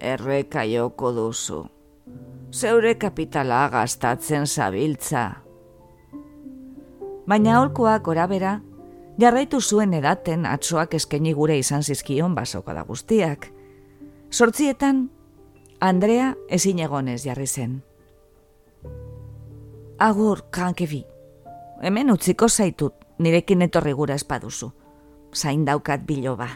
Erreka 0.01 0.67
joko 0.67 1.13
duzu. 1.13 1.69
Zeure 2.51 2.97
kapitala 2.99 3.69
gastatzen 3.71 4.47
zabiltza. 4.47 5.43
Baina 7.31 7.61
holkoak 7.61 8.09
orabera, 8.11 8.57
jarraitu 9.23 9.61
zuen 9.61 9.95
edaten 9.95 10.49
atzoak 10.51 10.97
eskaini 10.99 11.31
gure 11.33 11.59
izan 11.59 11.85
zizkion 11.87 12.35
basoka 12.35 12.75
da 12.75 12.83
guztiak. 12.89 13.47
Sortzietan, 14.31 15.05
Andrea 15.81 16.35
ezin 16.49 16.83
egonez 16.83 17.23
jarri 17.23 17.47
zen. 17.47 17.79
Agur, 19.99 20.43
kankebi. 20.51 21.05
Hemen 21.83 22.11
utziko 22.11 22.49
zaitut, 22.49 22.95
nirekin 23.19 23.63
etorri 23.63 23.93
gura 23.93 24.19
espaduzu. 24.19 24.73
Zain 25.35 25.65
daukat 25.65 26.03
biloba. 26.03 26.49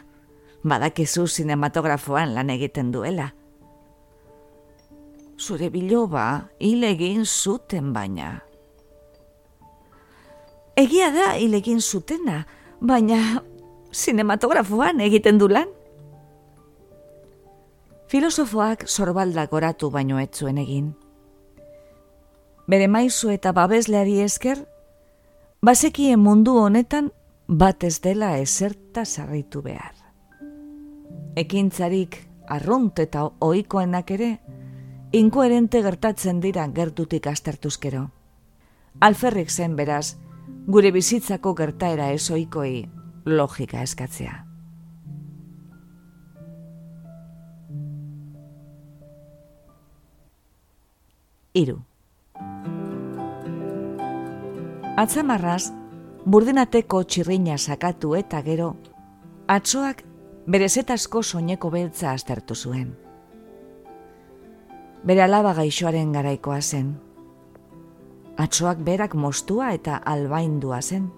Badakizu 0.64 1.28
sinematografoan 1.28 2.34
lan 2.34 2.50
egiten 2.50 2.90
duela. 2.90 3.30
Zure 5.38 5.68
biloba, 5.70 6.50
hil 6.62 6.84
egin 6.86 7.24
zuten 7.24 7.92
baina. 7.94 8.38
Egia 10.78 11.10
da 11.14 11.34
hil 11.38 11.54
egin 11.54 11.80
zutena, 11.80 12.44
baina 12.80 13.42
sinematografoan 13.94 15.00
egiten 15.04 15.38
du 15.38 15.48
lan? 15.50 15.70
Filosofoak 18.10 18.86
sorbaldak 18.86 19.52
oratu 19.54 19.90
baino 19.90 20.20
etzuen 20.22 20.58
egin. 20.62 20.92
Bere 22.70 22.86
maizu 22.88 23.30
eta 23.34 23.52
babesleari 23.52 24.20
esker, 24.24 24.60
bazekien 25.62 26.20
mundu 26.20 26.56
honetan 26.60 27.10
bat 27.48 27.84
ez 27.84 27.98
dela 28.00 28.36
eserta 28.38 29.04
sarritu 29.04 29.62
behar. 29.62 29.94
Ekintzarik 31.36 32.20
arrunt 32.48 32.98
eta 33.02 33.28
ohikoenak 33.40 34.10
ere, 34.14 34.30
inkoherente 35.14 35.80
gertatzen 35.82 36.40
dira 36.42 36.66
gertutik 36.74 37.26
astertuzkero. 37.30 38.08
Alferrik 39.00 39.50
zen 39.50 39.76
beraz, 39.76 40.16
gure 40.66 40.90
bizitzako 40.90 41.52
gertaera 41.54 42.10
ezoikoi 42.10 42.88
logika 43.24 43.82
eskatzea. 43.82 44.40
Iru. 51.54 51.78
Atzamarraz, 54.98 55.70
burdinateko 56.26 57.04
txirrina 57.04 57.54
sakatu 57.58 58.16
eta 58.18 58.42
gero, 58.42 58.72
atzoak 59.46 60.02
berezetasko 60.50 61.22
soineko 61.22 61.70
beltza 61.70 62.10
aztertu 62.10 62.58
zuen. 62.58 63.03
Bere 65.04 65.22
alaba 65.22 65.52
gaixoaren 65.54 66.12
garaikoa 66.12 66.60
zen. 66.60 66.94
Atzoak 68.40 68.78
berak 68.86 69.14
mostua 69.14 69.72
eta 69.76 70.00
albaindua 70.04 70.80
zen. 70.82 71.10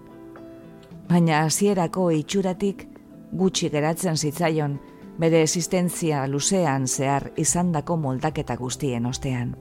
Baina 1.07 1.43
hasierako 1.45 2.09
itxuratik 2.11 2.87
gutxi 3.31 3.69
geratzen 3.69 4.17
zitzaion 4.17 4.79
bere 5.17 5.41
existentzia 5.41 6.27
luzean 6.27 6.87
zehar 6.87 7.31
izandako 7.37 7.97
moldaketa 7.97 8.55
guztien 8.55 9.05
ostean. 9.05 9.55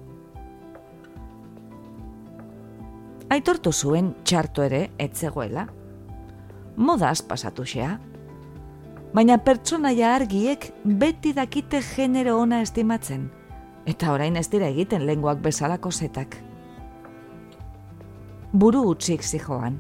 aitortu 3.31 3.73
zuen 3.73 4.13
txarto 4.25 4.65
ere 4.67 4.83
etzegoela. 5.03 5.67
Modaz 6.77 7.21
pasatu 7.27 7.65
xea. 7.67 7.97
Baina 9.17 9.39
pertsonaia 9.39 10.13
argiek 10.15 10.69
beti 10.85 11.33
dakite 11.37 11.81
genero 11.95 12.37
ona 12.41 12.61
estimatzen, 12.65 13.31
eta 13.87 14.13
orain 14.13 14.37
ez 14.37 14.49
dira 14.51 14.69
egiten 14.69 15.07
lenguak 15.07 15.41
bezalako 15.43 15.91
zetak. 15.91 16.37
Buru 18.53 18.83
utzik 18.91 19.23
zijoan. 19.23 19.79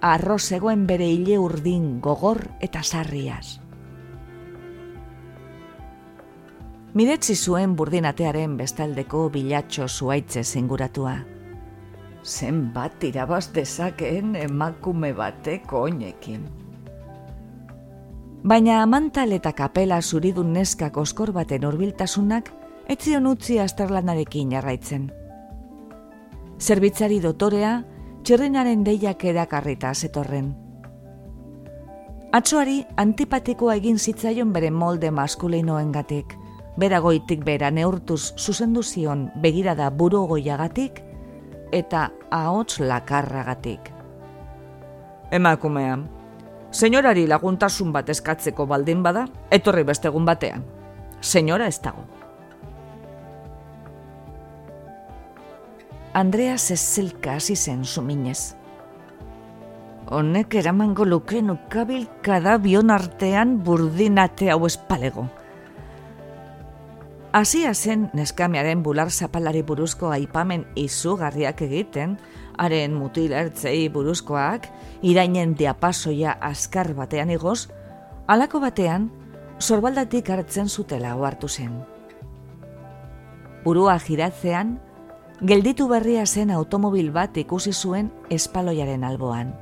Arro 0.00 0.38
zegoen 0.38 0.86
bere 0.86 1.08
hile 1.08 1.38
urdin 1.38 2.00
gogor 2.00 2.46
eta 2.60 2.82
sarriaz. 2.82 3.60
Miretzi 6.94 7.36
zuen 7.36 7.76
burdinatearen 7.76 8.56
bestaldeko 8.56 9.28
bilatxo 9.30 9.88
zuaitze 9.88 10.42
zinguratua 10.44 11.18
zenbat 12.24 13.04
irabaz 13.04 13.50
dezakeen 13.54 14.36
emakume 14.36 15.12
batek 15.12 15.72
oinekin. 15.72 16.44
Baina 18.44 18.80
amantal 18.82 19.32
eta 19.32 19.52
kapela 19.52 20.00
zuridun 20.00 20.52
neskak 20.52 20.96
oskor 20.96 21.32
baten 21.32 21.64
urbiltasunak 21.64 22.52
etzion 22.90 23.26
utzi 23.30 23.60
asterlanarekin 23.62 24.50
jarraitzen. 24.50 25.04
Zerbitzari 26.58 27.20
dotorea, 27.22 27.76
txerrinaren 28.26 28.82
deiak 28.82 29.22
edakarrita 29.30 29.92
zetorren. 29.94 30.48
Atzoari 32.34 32.80
antipatikoa 32.98 33.76
egin 33.78 33.98
zitzaion 33.98 34.50
bere 34.52 34.72
molde 34.74 35.12
maskulinoen 35.14 35.94
gatik, 35.94 36.34
beragoitik 36.82 37.46
bera 37.46 37.70
neurtuz 37.70 38.34
zuzendu 38.34 38.82
zion 38.82 39.28
begirada 39.38 39.90
burugoiagatik, 39.90 41.02
eta 41.70 42.08
ahots 42.34 42.80
lakarragatik. 42.82 43.92
Emakumea, 45.30 45.98
senyorari 46.72 47.28
laguntasun 47.30 47.92
bat 47.94 48.10
eskatzeko 48.10 48.66
baldin 48.66 49.06
bada, 49.06 49.28
etorri 49.50 49.86
bestegun 49.86 50.26
batean. 50.26 50.66
Senyora 51.20 51.70
ez 51.70 51.78
dago. 51.78 52.19
Andrea 56.12 56.58
zezelka 56.58 57.34
hasi 57.34 57.54
zen 57.54 57.84
suminez. 57.84 58.56
Honek 60.10 60.56
eramango 60.58 61.04
luke 61.04 61.38
nukabil 61.42 62.08
kada 62.22 62.56
bion 62.58 62.90
artean 62.90 63.60
burdinate 63.62 64.50
hau 64.50 64.66
espalego. 64.66 65.28
Asia 67.32 67.70
zen 67.74 68.08
neskamearen 68.12 68.82
bular 68.82 69.12
zapalari 69.12 69.62
buruzko 69.62 70.10
aipamen 70.10 70.66
izugarriak 70.74 71.62
egiten, 71.62 72.18
haren 72.58 72.98
mutil 72.98 73.30
ertzei 73.30 73.88
buruzkoak, 73.88 74.66
irainen 75.06 75.54
diapasoia 75.54 76.34
askar 76.42 76.90
batean 76.98 77.30
igoz, 77.30 77.68
alako 78.26 78.58
batean, 78.66 79.12
sorbaldatik 79.60 80.34
hartzen 80.34 80.66
zutela 80.66 81.14
ohartu 81.14 81.46
zen. 81.46 81.84
Burua 83.62 84.00
giratzean, 84.02 84.80
gelditu 85.40 85.88
berria 85.88 86.26
zen 86.26 86.50
automobil 86.50 87.10
bat 87.12 87.36
ikusi 87.36 87.72
zuen 87.72 88.10
espaloiaren 88.30 89.04
alboan. 89.04 89.54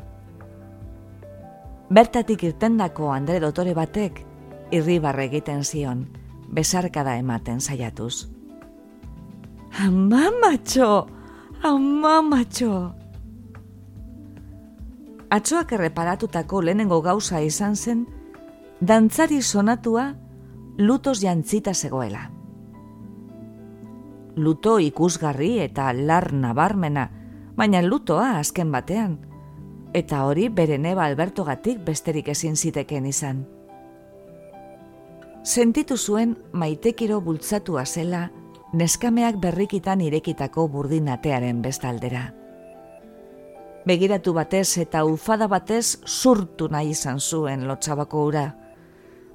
Bertatik 1.91 2.43
irtendako 2.45 3.13
Andre 3.13 3.41
Dotore 3.41 3.75
batek 3.75 4.25
irribarre 4.71 5.29
egiten 5.31 5.65
zion, 5.65 6.07
besarkada 6.53 7.17
ematen 7.17 7.61
saiatuz. 7.61 8.29
Ama 9.79 10.29
matxo! 10.43 11.07
Ama 11.63 12.21
matxo! 12.23 12.73
Atxoak 15.31 15.73
erreparatutako 15.77 16.63
lehenengo 16.65 17.03
gauza 17.05 17.41
izan 17.45 17.77
zen, 17.77 18.07
dantzari 18.81 19.43
sonatua 19.43 20.15
lutos 20.79 21.21
jantzita 21.21 21.75
zegoela. 21.75 22.38
Luto 24.39 24.79
ikusgarri 24.79 25.59
eta 25.61 25.91
lar 25.93 26.31
nabarmena, 26.33 27.09
baina 27.59 27.83
lutoa 27.83 28.39
azken 28.39 28.71
batean, 28.73 29.19
eta 29.93 30.25
hori 30.25 30.49
bere 30.49 30.79
neba 30.79 31.05
albertogatik 31.11 31.83
besterik 31.85 32.29
ezin 32.31 32.57
ziteken 32.57 33.07
izan 33.07 33.47
sentitu 35.49 35.97
zuen 35.97 36.37
maitekiro 36.53 37.21
bultzatua 37.25 37.85
zela 37.87 38.29
neskameak 38.73 39.39
berrikitan 39.41 40.01
irekitako 40.05 40.67
burdinatearen 40.69 41.63
bestaldera. 41.63 42.35
begiratu 43.89 44.35
batez 44.35 44.79
eta 44.79 45.05
ufada 45.05 45.47
batez 45.49 45.99
zurtu 46.05 46.69
nahi 46.69 46.91
izan 46.91 47.21
zuen 47.21 47.67
lotxabako 47.69 48.25
ura. 48.27 48.43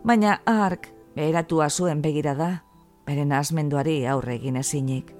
Baina 0.03 0.41
ark 0.45 0.87
beheratua 1.15 1.69
zuen 1.69 2.01
begirada, 2.01 2.63
beren 3.07 3.31
azmenduari 3.31 4.05
aurre 4.07 4.35
egin 4.35 4.55
ezinik. 4.55 5.13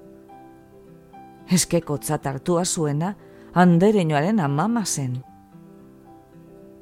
Eskeko 1.52 1.98
hartua 2.24 2.64
zuena, 2.64 3.16
andereñoaren 3.52 4.40
amama 4.40 4.84
zen. 4.84 5.22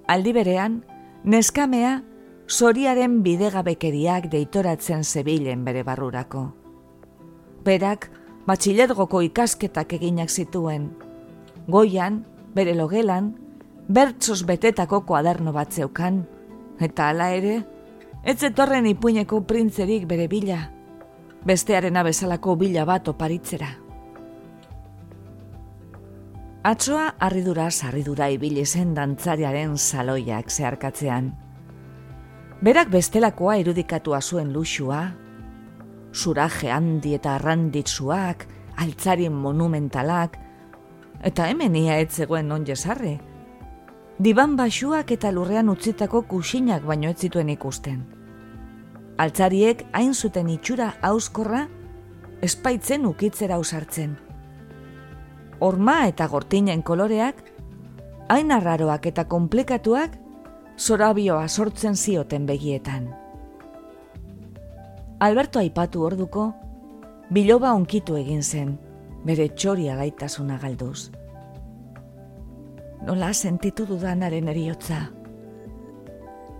Aldi 0.06 0.32
berean, 0.32 0.84
neskamea 1.24 2.02
zoriaren 2.48 3.22
bidegabekeriak 3.22 4.30
deitoratzen 4.30 5.04
zebilen 5.04 5.64
bere 5.64 5.82
barrurako. 5.82 6.52
Berak, 7.64 8.10
batxilergoko 8.46 9.22
ikasketak 9.22 9.92
eginak 9.92 10.30
zituen. 10.30 10.90
Goian, 11.68 12.24
bere 12.54 12.74
logelan, 12.74 13.34
bertsos 13.88 14.42
betetako 14.46 15.02
kuaderno 15.06 15.52
bat 15.52 15.72
zeukan, 15.72 16.22
eta 16.80 17.08
hala 17.10 17.30
ere, 17.34 17.62
ez 18.24 18.38
zetorren 18.38 18.86
ipuineko 18.86 19.42
printzerik 19.46 20.06
bere 20.10 20.28
bila, 20.28 20.58
bestearen 21.44 21.96
abezalako 21.96 22.56
bila 22.56 22.84
bat 22.84 23.08
oparitzera. 23.08 23.68
Atsoa 26.62 27.08
arridura 27.18 27.70
sarridura 27.70 28.28
ibili 28.30 28.64
zen 28.66 28.94
dantzariaren 28.94 29.74
saloiak 29.76 30.50
zeharkatzean. 30.50 31.32
Berak 32.62 32.92
bestelakoa 32.92 33.56
irudikatua 33.58 34.20
zuen 34.22 34.52
luxua, 34.54 35.00
suraje 36.12 36.70
handi 36.70 37.16
eta 37.16 37.34
arranditzuak, 37.34 38.46
altzarien 38.78 39.34
monumentalak, 39.34 40.38
eta 41.22 41.48
hemen 41.50 41.74
ia 41.76 41.98
ez 41.98 42.12
zegoen 42.12 42.46
non 42.48 42.64
jesarre. 42.66 43.18
Diban 44.22 44.54
basuak 44.56 45.10
eta 45.10 45.32
lurrean 45.32 45.68
utzitako 45.68 46.22
kusinak 46.30 46.86
baino 46.86 47.10
ez 47.10 47.18
zituen 47.18 47.48
ikusten. 47.50 48.21
Altzariek 49.18 49.86
hain 49.92 50.14
zuten 50.14 50.48
itxura 50.48 50.94
auskorra, 51.02 51.66
espaitzen 52.42 53.06
ukitzera 53.06 53.58
usartzen 53.58 54.16
orma 55.62 56.08
eta 56.10 56.26
gortinen 56.26 56.82
koloreak, 56.82 57.38
hain 58.32 58.50
arraroak 58.50 59.06
eta 59.06 59.24
komplikatuak, 59.30 60.16
zorabioa 60.76 61.46
sortzen 61.48 61.94
zioten 61.94 62.48
begietan. 62.48 63.06
Alberto 65.22 65.62
aipatu 65.62 66.02
orduko, 66.02 66.48
biloba 67.30 67.76
onkitu 67.78 68.18
egin 68.18 68.42
zen, 68.42 68.74
bere 69.24 69.48
txoria 69.54 69.94
gaitasuna 70.00 70.58
galduz. 70.58 71.12
Nola 73.06 73.32
sentitu 73.32 73.86
dudanaren 73.86 74.50
eriotza. 74.50 74.98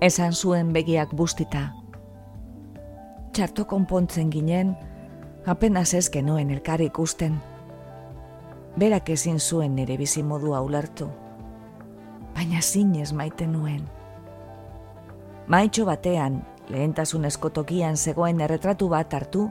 Esan 0.03 0.33
zuen 0.33 0.73
begiak 0.75 1.11
bustita. 1.15 1.71
Txarto 3.33 3.65
konpontzen 3.65 4.31
ginen, 4.31 4.77
apenas 5.47 5.95
ez 5.95 6.11
genuen 6.11 6.51
elkar 6.51 6.81
ikusten 6.81 7.41
berak 8.77 9.11
ezin 9.11 9.41
zuen 9.41 9.75
nire 9.77 9.97
bizi 9.97 10.23
modua 10.23 10.61
ulertu. 10.61 11.09
Baina 12.35 12.63
zinez 12.63 13.13
maite 13.13 13.47
nuen. 13.47 13.85
Maitxo 15.47 15.85
batean, 15.85 16.43
lehentasun 16.69 17.25
eskotokian 17.29 17.97
zegoen 17.97 18.41
erretratu 18.41 18.89
bat 18.89 19.13
hartu 19.13 19.51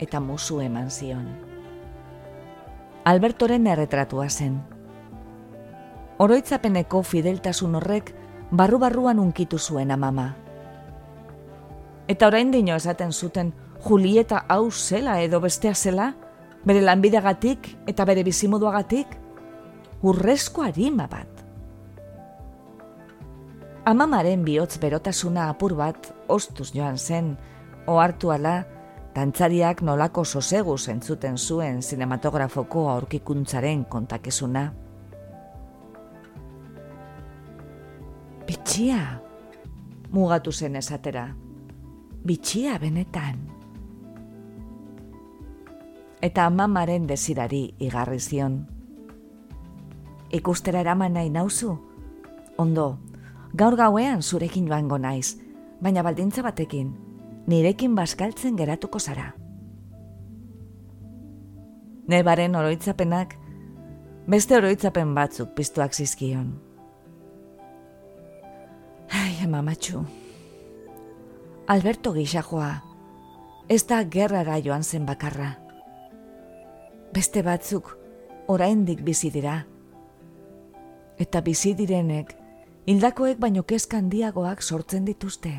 eta 0.00 0.20
musu 0.20 0.60
eman 0.60 0.90
zion. 0.90 1.26
Albertoren 3.04 3.66
erretratua 3.66 4.28
zen. 4.28 4.60
Oroitzapeneko 6.18 7.02
fideltasun 7.02 7.74
horrek 7.74 8.14
barru-barruan 8.50 9.18
unkitu 9.18 9.58
zuen 9.58 9.90
amama. 9.90 10.34
Eta 12.08 12.26
orain 12.26 12.50
dino 12.50 12.74
esaten 12.76 13.12
zuten 13.12 13.52
Julieta 13.84 14.44
hau 14.48 14.70
zela 14.70 15.20
edo 15.22 15.40
bestea 15.40 15.74
zela, 15.74 16.14
bere 16.64 16.80
lanbideagatik 16.82 17.68
eta 17.86 18.04
bere 18.08 18.24
bizimoduagatik, 18.24 19.12
urrezko 20.02 20.64
harima 20.64 21.06
bat. 21.06 21.44
Amamaren 23.88 24.42
bihotz 24.44 24.78
berotasuna 24.80 25.48
apur 25.52 25.74
bat 25.76 26.10
ostuz 26.28 26.72
joan 26.74 26.98
zen, 26.98 27.36
ohartu 27.86 28.32
ala, 28.32 28.64
tantzariak 29.14 29.80
nolako 29.82 30.24
sosegu 30.24 30.76
zentzuten 30.78 31.38
zuen 31.38 31.82
sinematografoko 31.82 32.88
aurkikuntzaren 32.90 33.84
kontakizuna. 33.84 34.68
Bitxia, 38.48 39.00
mugatu 40.12 40.52
zen 40.52 40.76
esatera. 40.76 41.28
Bitxia 42.28 42.74
benetan 42.76 43.38
eta 46.20 46.44
amamaren 46.44 47.06
desirari 47.08 47.62
igarri 47.80 48.18
zion. 48.20 48.58
Ikustera 50.34 50.82
eraman 50.84 51.14
nahi 51.16 51.30
nauzu? 51.30 51.70
Ondo, 52.58 52.98
gaur 53.54 53.78
gauean 53.80 54.20
zurekin 54.22 54.68
joango 54.68 54.98
naiz, 54.98 55.38
baina 55.80 56.02
baldintza 56.02 56.42
batekin, 56.44 56.92
nirekin 57.46 57.96
baskaltzen 57.96 58.60
geratuko 58.60 58.98
zara. 58.98 59.30
Nebaren 62.08 62.56
oroitzapenak, 62.60 63.36
beste 64.28 64.60
oroitzapen 64.60 65.14
batzuk 65.14 65.54
piztuak 65.56 65.94
zizkion. 65.94 66.56
Ai, 69.08 69.38
amamatxu. 69.44 70.04
Alberto 71.68 72.14
gixajoa, 72.16 72.82
ez 73.68 73.82
da 73.86 74.02
gerrara 74.04 74.56
joan 74.64 74.82
zen 74.82 75.04
bakarra 75.06 75.56
beste 77.12 77.42
batzuk 77.42 77.96
oraindik 78.48 79.02
bizi 79.04 79.30
dira. 79.32 79.62
Eta 81.18 81.40
bizi 81.42 81.74
direnek 81.74 82.34
hildakoek 82.88 83.40
baino 83.40 83.64
kezka 83.66 83.98
handiagoak 83.98 84.62
sortzen 84.62 85.08
dituzte. 85.08 85.52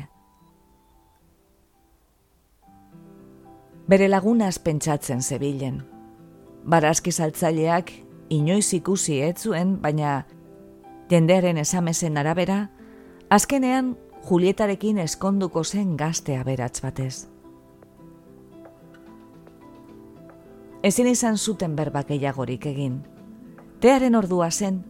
Bere 3.90 4.06
lagunaz 4.08 4.58
pentsatzen 4.62 5.22
zebilen. 5.22 5.82
Barazki 6.64 7.12
saltzaileak 7.12 7.90
inoiz 8.30 8.72
ikusi 8.76 9.18
ez 9.26 9.36
zuen, 9.42 9.76
baina 9.82 10.24
jendearen 11.10 11.58
esamesen 11.58 12.18
arabera, 12.20 12.68
azkenean 13.30 13.96
Julietarekin 14.28 14.98
eskonduko 14.98 15.64
zen 15.64 15.96
gazte 15.96 16.36
aberats 16.36 16.80
batez. 16.82 17.30
ezin 20.82 21.06
izan 21.10 21.36
zuten 21.36 21.76
berbak 21.76 22.08
gehiagorik 22.08 22.64
egin. 22.66 23.00
Tearen 23.80 24.16
ordua 24.16 24.50
zen, 24.50 24.82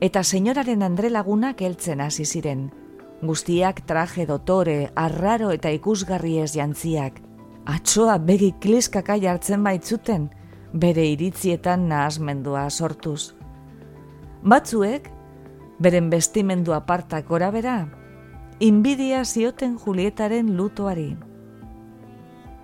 eta 0.00 0.22
senyoraren 0.22 0.82
andre 0.82 1.10
lagunak 1.10 1.60
heltzen 1.62 2.00
hasi 2.00 2.24
ziren. 2.24 2.70
Guztiak 3.22 3.84
traje 3.86 4.26
dotore, 4.26 4.90
arraro 4.96 5.50
eta 5.54 5.70
ikusgarri 5.70 6.38
ez 6.42 6.52
jantziak. 6.56 7.20
Atsoa 7.66 8.18
begi 8.18 8.52
kliskaka 8.60 9.16
jartzen 9.22 9.62
baitzuten, 9.62 10.28
bere 10.74 11.04
iritzietan 11.06 11.86
nahazmendua 11.88 12.68
sortuz. 12.70 13.34
Batzuek, 14.42 15.06
beren 15.78 16.10
bestimendu 16.10 16.74
apartak 16.74 17.28
gora 17.28 17.50
bera, 17.54 17.76
inbidia 18.62 19.24
zioten 19.24 19.72
Julietaren 19.74 20.56
lutoari 20.56 21.16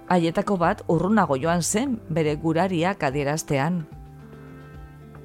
haietako 0.08 0.56
bat 0.56 0.82
urrunago 0.88 1.36
joan 1.36 1.62
zen 1.62 1.98
bere 2.08 2.34
gurariak 2.36 3.02
adieraztean. 3.02 3.82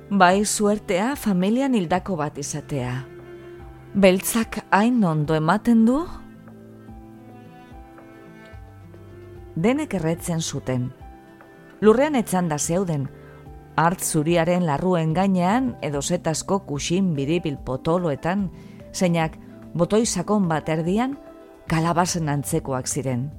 Bai 0.09 0.45
suertea 0.45 1.13
familian 1.15 1.76
hildako 1.78 2.17
bat 2.19 2.38
izatea. 2.38 3.05
Beltzak 3.93 4.59
hain 4.71 5.03
ondo 5.05 5.38
ematen 5.38 5.86
du? 5.86 5.99
Denek 9.55 9.93
erretzen 9.93 10.41
zuten. 10.41 10.89
Lurrean 11.82 12.15
etzan 12.15 12.49
da 12.49 12.57
zeuden, 12.57 13.07
hart 13.78 14.01
zuriaren 14.01 14.65
larruen 14.65 15.13
gainean 15.13 15.76
edo 15.82 16.01
zetasko 16.01 16.63
kusin 16.65 17.13
biribil 17.13 17.57
potoloetan, 17.65 18.49
zeinak 18.93 19.38
botoi 19.74 20.05
sakon 20.05 20.47
bat 20.47 20.69
erdian, 20.69 21.17
kalabazen 21.67 22.30
antzekoak 22.30 22.88
ziren. 22.88 23.30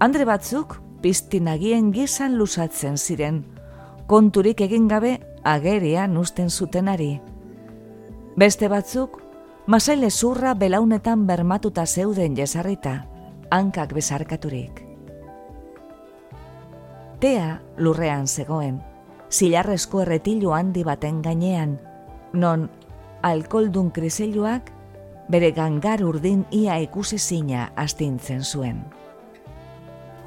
Andre 0.00 0.24
batzuk 0.24 0.78
piztinagien 1.04 1.92
gizan 1.92 2.38
lusatzen 2.38 2.96
ziren, 2.98 3.44
konturik 4.06 4.60
egin 4.64 4.88
gabe 4.88 5.18
agerian 5.44 6.16
usten 6.16 6.50
zutenari. 6.50 7.20
Beste 8.36 8.68
batzuk, 8.68 9.20
masaile 9.66 10.10
zurra 10.10 10.54
belaunetan 10.54 11.26
bermatuta 11.26 11.86
zeuden 11.86 12.36
jesarrita, 12.36 13.04
hankak 13.50 13.92
bezarkaturik. 13.94 14.82
Tea 17.20 17.60
lurrean 17.78 18.26
zegoen, 18.26 18.80
zilarrezko 19.30 20.02
erretilu 20.02 20.52
handi 20.52 20.82
baten 20.84 21.22
gainean, 21.22 21.78
non 22.32 22.68
alkoldun 23.24 23.90
kriseiluak 23.90 24.68
bere 25.32 25.50
gangar 25.56 26.02
urdin 26.04 26.44
ia 26.52 26.76
ikusi 26.84 27.18
zina 27.18 27.70
astintzen 27.76 28.44
zuen. 28.44 28.84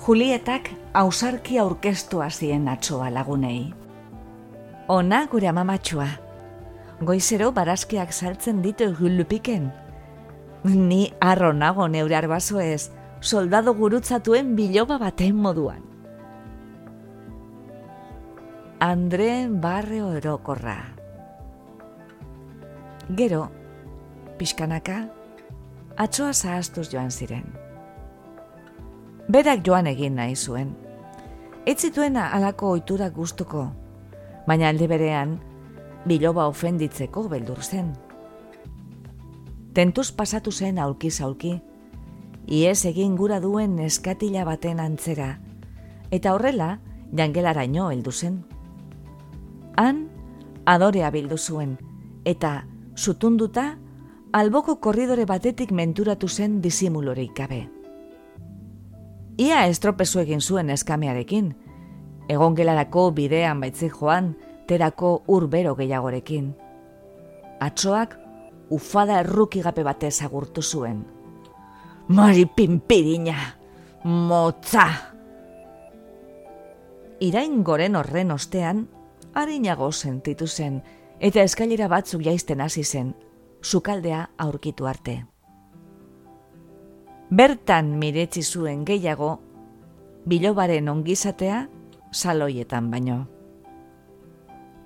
Julietak 0.08 0.72
ausarki 0.93 1.60
aurkestu 1.60 2.22
zien 2.30 2.68
atsoa 2.68 3.10
lagunei. 3.14 3.74
Ona 4.88 5.28
gure 5.28 5.48
amamatxua. 5.48 6.08
Goizero 7.02 7.52
barazkiak 7.52 8.14
saltzen 8.14 8.62
ditu 8.62 8.95
gulupiken. 9.00 9.72
Ni 10.64 11.14
arro 11.22 11.54
nago 11.54 11.88
neure 11.88 12.16
arbazo 12.16 12.60
ez, 12.60 12.89
soldado 13.22 13.74
gurutzatuen 13.74 14.56
biloba 14.56 14.98
baten 14.98 15.36
moduan. 15.36 15.84
Andre 18.80 19.48
Barrio 19.50 20.14
Erokorra 20.14 20.97
Gero, 23.16 23.47
pixkanaka, 24.36 25.08
atsoa 25.95 26.34
zahaztuz 26.34 26.89
joan 26.91 27.08
ziren. 27.12 27.45
Berak 29.32 29.64
joan 29.64 29.88
egin 29.88 30.20
nahi 30.20 30.36
zuen. 30.36 30.74
Ez 31.66 31.78
zituena 31.80 32.28
alako 32.36 32.74
ohitura 32.74 33.08
gustuko, 33.16 33.70
baina 34.47 34.68
alde 34.68 34.91
berean, 34.91 35.39
biloba 36.03 36.49
ofenditzeko 36.51 37.30
beldur 37.32 37.64
zen. 37.64 37.95
Tentuz 39.74 40.12
pasatu 40.12 40.51
zen 40.51 40.78
aulki 40.78 41.10
zaulki, 41.10 41.62
iez 42.45 42.86
egin 42.91 43.16
gura 43.16 43.39
duen 43.39 43.80
eskatila 43.80 44.43
baten 44.43 44.84
antzera, 44.84 45.38
eta 46.12 46.36
horrela, 46.36 46.82
jangelaraino 47.16 47.89
heldu 47.91 48.12
zen. 48.12 48.41
Han, 49.78 50.10
adorea 50.66 51.10
bildu 51.12 51.38
zuen, 51.38 51.78
eta, 52.26 52.66
sutunduta, 52.98 53.78
alboko 54.34 54.80
korridore 54.82 55.26
batetik 55.26 55.72
menturatu 55.72 56.28
zen 56.28 56.62
disimulorik 56.62 57.36
gabe. 57.38 57.68
Ia 59.38 59.66
estropezu 59.70 60.24
egin 60.26 60.41
zuen 60.41 60.70
eskamearekin, 60.74 61.52
egon 62.28 62.56
gelarako 62.58 63.12
bidean 63.14 63.62
baitzik 63.62 63.93
joan, 64.02 64.34
terako 64.68 65.22
urbero 65.28 65.76
gehiagorekin. 65.78 66.50
Atsoak 67.62 68.18
ufada 68.74 69.22
errukigape 69.22 69.86
batez 69.86 70.18
agurtu 70.26 70.62
zuen. 70.62 71.06
Mari 72.08 72.45
pimpirina, 72.45 73.38
motza! 74.04 74.88
Irain 77.20 77.64
goren 77.64 77.95
horren 77.95 78.32
ostean, 78.32 78.88
harinago 79.34 79.91
sentitu 79.91 80.48
zen, 80.48 80.82
eta 81.20 81.41
eskailera 81.41 81.88
batzuk 81.88 82.22
jaisten 82.26 82.61
hasi 82.61 82.84
zen, 82.84 83.15
sukaldea 83.61 84.30
aurkitu 84.38 84.88
arte. 84.88 85.24
Bertan 87.30 87.97
miretzi 87.99 88.43
zuen 88.43 88.86
gehiago, 88.86 89.39
bilobaren 90.28 90.89
ongizatea 90.89 91.68
saloietan 92.11 92.91
baino. 92.91 93.26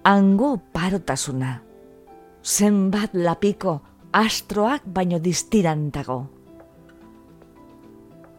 Ango 0.03 0.57
parotasuna, 0.73 1.61
zenbat 2.43 3.13
lapiko 3.13 3.82
astroak 4.11 4.86
baino 4.86 5.19
distirantago. 5.19 6.25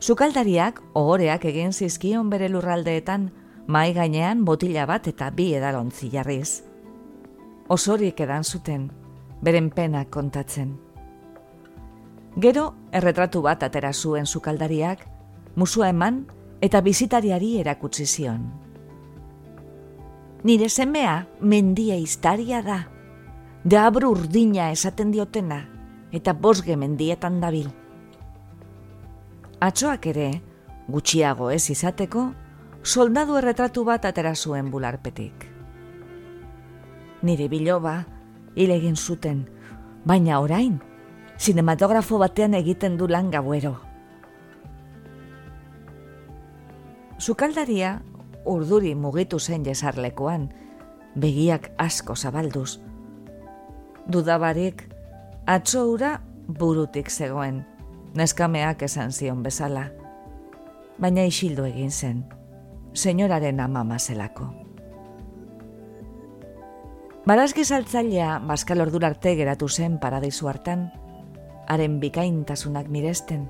Sukaldariak 0.02 0.82
ohoreak 0.98 1.44
egin 1.46 1.70
zizkion 1.72 2.30
bere 2.30 2.48
lurraldeetan 2.50 3.30
mai 3.68 3.92
gainean 3.94 4.44
botila 4.44 4.88
bat 4.90 5.06
eta 5.06 5.30
bi 5.30 5.52
edalontzi 5.54 6.10
jarriz. 6.10 6.71
Osorik 7.68 8.20
edan 8.20 8.42
zuten, 8.42 8.88
beren 9.42 9.70
pena 9.70 10.04
kontatzen. 10.10 10.74
Gero, 12.42 12.72
erretratu 12.90 13.42
bat 13.42 13.62
atera 13.62 13.92
zuen 13.92 14.26
sukaldariak, 14.26 15.04
musua 15.54 15.90
eman 15.92 16.24
eta 16.60 16.80
bizitariari 16.80 17.58
erakutsi 17.60 18.06
zion. 18.06 18.48
Nire 20.42 20.68
semea 20.68 21.26
mendia 21.40 21.94
iztaria 22.00 22.62
da, 22.66 22.80
deabru 23.64 24.10
urdina 24.16 24.70
esaten 24.72 25.12
diotena 25.12 25.60
eta 26.12 26.34
bosge 26.34 26.76
mendietan 26.76 27.38
dabil. 27.40 27.68
Atsoak 29.62 30.10
ere, 30.10 30.28
gutxiago 30.90 31.52
ez 31.54 31.70
izateko, 31.70 32.32
soldadu 32.82 33.38
erretratu 33.38 33.84
bat 33.86 34.04
atera 34.04 34.34
zuen 34.34 34.70
bularpetik. 34.70 35.51
Nire 37.22 37.48
biloba, 37.48 38.04
hil 38.58 38.72
egin 38.74 38.96
zuten, 38.96 39.44
baina 40.04 40.40
orain, 40.42 40.80
sinematografo 41.38 42.18
batean 42.18 42.54
egiten 42.58 42.96
du 42.98 43.06
lan 43.08 43.30
gauero. 43.30 43.76
Zukaldaria 47.22 48.00
urduri 48.44 48.96
mugitu 48.98 49.38
zen 49.38 49.64
jesarlekoan, 49.64 50.48
begiak 51.14 51.70
asko 51.78 52.16
zabalduz. 52.16 52.80
Dudabarik, 54.10 54.88
atzo 55.46 55.84
ura 55.92 56.16
burutik 56.48 57.10
zegoen, 57.10 57.62
neskameak 58.18 58.82
esan 58.82 59.12
zion 59.12 59.42
bezala. 59.46 59.86
Baina 60.98 61.22
isildu 61.30 61.68
egin 61.70 61.90
zen, 61.90 62.24
senyoraren 62.94 63.60
amama 63.60 63.98
zelako. 63.98 64.61
Barazki 67.22 67.62
saltzailea 67.62 68.40
baskal 68.42 68.80
ordur 68.82 69.04
arte 69.06 69.36
geratu 69.38 69.68
zen 69.70 70.00
paradisu 70.02 70.48
hartan, 70.50 70.88
haren 71.70 72.00
bikaintasunak 72.02 72.88
miresten. 72.90 73.44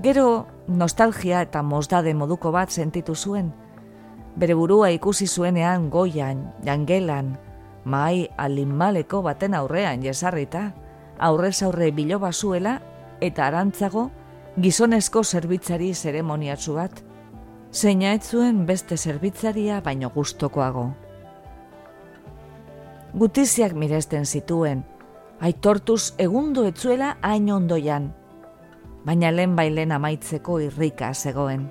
Gero, 0.00 0.46
nostalgia 0.66 1.42
eta 1.44 1.60
mozdade 1.62 2.14
moduko 2.16 2.48
bat 2.54 2.72
sentitu 2.72 3.12
zuen, 3.14 3.52
bere 4.40 4.56
burua 4.56 4.88
ikusi 4.96 5.28
zuenean 5.28 5.90
goian, 5.90 6.48
jangelan, 6.64 7.34
mai 7.84 8.30
alinmaleko 8.38 9.20
baten 9.20 9.52
aurrean 9.52 10.00
jesarrita, 10.00 10.70
aurrez 11.18 11.62
aurre 11.62 11.92
biloba 11.92 12.32
zuela 12.32 12.78
eta 13.20 13.50
arantzago 13.50 14.08
gizonezko 14.56 15.24
zerbitzari 15.24 15.92
zeremoniatzu 15.92 16.80
bat, 16.80 17.04
zeina 17.70 18.16
ez 18.16 18.24
zuen 18.24 18.64
beste 18.64 18.96
zerbitzaria 18.96 19.82
baino 19.84 20.08
gustokoago 20.08 20.94
gutiziak 23.14 23.72
miresten 23.78 24.26
zituen, 24.26 24.82
aitortuz 25.38 26.14
egundu 26.18 26.64
etzuela 26.66 27.14
hain 27.22 27.46
ondoian, 27.54 28.08
baina 29.06 29.30
lehen 29.30 29.54
bailen 29.54 29.92
amaitzeko 29.94 30.58
irrika 30.64 31.12
zegoen. 31.14 31.68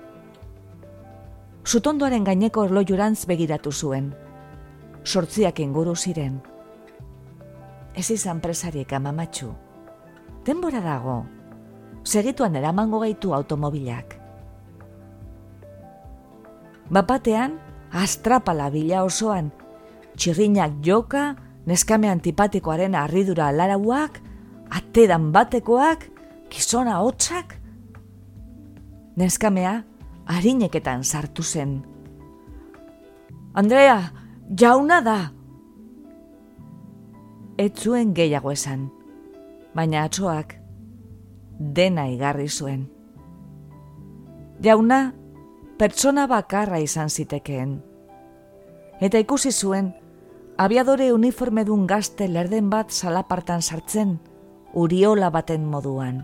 Sutondoaren 1.64 2.24
gaineko 2.24 2.64
orloiurantz 2.68 3.26
begiratu 3.28 3.72
zuen, 3.72 4.14
sortziak 5.04 5.60
inguru 5.60 5.96
ziren. 5.96 6.40
Ez 7.96 8.10
izan 8.12 8.40
presariek 8.44 8.94
amamatxu, 8.96 9.52
denbora 10.48 10.80
dago, 10.84 11.24
segituan 12.04 12.56
eramango 12.56 13.02
gaitu 13.04 13.34
automobilak. 13.36 14.16
Bapatean, 16.94 17.60
astrapala 17.92 18.70
bila 18.70 19.04
osoan, 19.04 19.52
txirrinak 20.18 20.80
joka, 20.86 21.36
neskame 21.66 22.10
antipatikoaren 22.10 22.96
arridura 22.96 23.48
alarauak, 23.48 24.20
atedan 24.70 25.32
batekoak, 25.32 26.10
gizona 26.50 27.00
hotzak. 27.02 27.58
Neskamea 29.16 29.84
harineketan 30.26 31.04
sartu 31.04 31.44
zen. 31.44 31.82
Andrea, 33.54 34.02
jauna 34.60 35.02
da! 35.06 35.20
Ez 37.58 37.72
zuen 37.78 38.16
gehiago 38.18 38.52
esan, 38.52 38.88
baina 39.76 40.08
atzoak 40.08 40.56
dena 41.60 42.08
igarri 42.10 42.48
zuen. 42.50 42.88
Jauna, 44.64 45.14
pertsona 45.78 46.26
bakarra 46.28 46.80
izan 46.82 47.10
zitekeen. 47.10 47.78
Eta 49.02 49.20
ikusi 49.22 49.52
zuen, 49.52 49.92
abiadore 50.58 51.12
uniforme 51.14 51.66
dun 51.66 51.88
gazte 51.88 52.28
lerden 52.28 52.70
bat 52.70 52.92
salapartan 52.92 53.62
sartzen, 53.62 54.20
uriola 54.74 55.30
baten 55.30 55.66
moduan. 55.66 56.24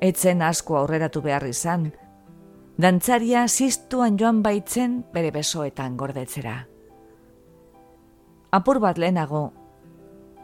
Etzen 0.00 0.42
asko 0.42 0.76
aurreratu 0.78 1.22
behar 1.22 1.46
izan, 1.46 1.90
dantzaria 2.80 3.46
ziztuan 3.48 4.16
joan 4.18 4.42
baitzen 4.42 5.04
bere 5.12 5.30
besoetan 5.30 5.96
gordetzera. 5.96 6.66
Apur 8.50 8.80
bat 8.80 8.98
lehenago, 8.98 9.52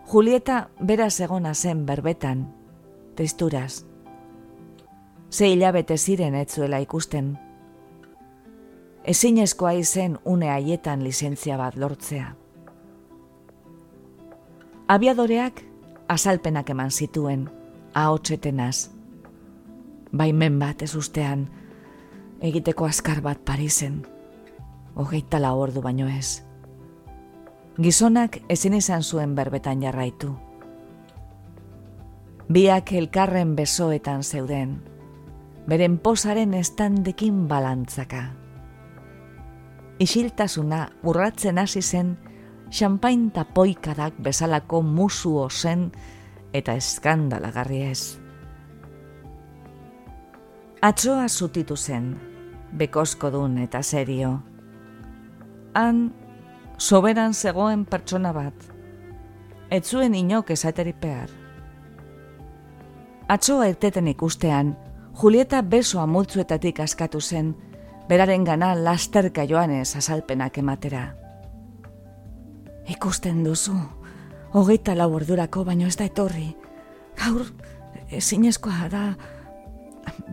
Julieta 0.06 0.68
beraz 0.78 1.18
egona 1.20 1.54
zen 1.54 1.86
berbetan, 1.86 2.44
tristuraz. 3.16 3.82
Ze 5.30 5.48
hilabete 5.50 5.96
ziren 5.98 6.36
etzuela 6.38 6.78
ikusten. 6.80 7.32
Ezinezkoa 9.06 9.70
izen 9.70 10.18
une 10.24 10.50
haietan 10.50 11.04
lizentzia 11.04 11.56
bat 11.56 11.76
lortzea. 11.76 12.34
Abiadoreak 14.88 15.62
azalpenak 16.08 16.70
eman 16.70 16.90
zituen, 16.90 17.50
ahotsetenaz. 17.94 18.90
Baimen 20.16 20.58
bat 20.58 20.82
ez 20.82 20.94
ustean, 20.94 21.46
egiteko 22.40 22.86
azkar 22.86 23.20
bat 23.22 23.38
Parisen, 23.44 24.00
hogeita 24.94 25.38
la 25.42 25.52
ordu 25.54 25.82
baino 25.82 26.08
ez. 26.08 26.42
Gizonak 27.82 28.40
ezin 28.48 28.74
izan 28.74 29.02
zuen 29.02 29.34
berbetan 29.34 29.82
jarraitu. 29.82 30.32
Biak 32.48 32.92
elkarren 32.92 33.54
besoetan 33.56 34.22
zeuden, 34.22 34.80
beren 35.66 35.98
posaren 35.98 36.54
estandekin 36.54 37.46
balantzaka. 37.48 38.45
Isiltasuna 39.98 40.88
urratzen 41.08 41.58
hasi 41.58 41.80
zen, 41.82 42.16
xampain 42.70 43.30
tapoikadak 43.30 44.18
bezalako 44.20 44.82
musu 44.82 45.48
zen 45.50 45.90
eta 46.52 46.74
eskandalagarri 46.76 47.82
ez. 47.82 48.18
Atsoa 50.82 51.28
zutitu 51.28 51.76
zen, 51.76 52.14
bekosko 52.72 53.30
dun 53.30 53.58
eta 53.58 53.82
serio. 53.82 54.42
Han, 55.74 56.12
soberan 56.78 57.34
zegoen 57.34 57.84
pertsona 57.84 58.32
bat, 58.32 58.54
etzuen 59.70 60.14
inok 60.14 60.50
esaterik 60.50 61.00
behar. 61.00 61.30
Atsoa 63.28 63.66
erteten 63.66 64.08
ikustean, 64.08 64.76
Julieta 65.16 65.62
besoa 65.62 66.04
multzuetatik 66.06 66.80
askatu 66.84 67.20
zen, 67.20 67.54
beraren 68.08 68.44
gana 68.44 68.74
lasterka 68.74 69.44
joanez 69.46 69.96
azalpenak 69.96 70.58
ematera. 70.58 71.16
Ikusten 72.86 73.42
duzu, 73.44 73.74
hogeita 74.52 74.94
lau 74.94 75.10
ordurako 75.14 75.64
baino 75.66 75.86
ez 75.86 75.96
da 75.98 76.06
etorri. 76.06 76.52
Gaur, 77.18 77.48
ezinezkoa 78.10 78.88
da 78.92 79.02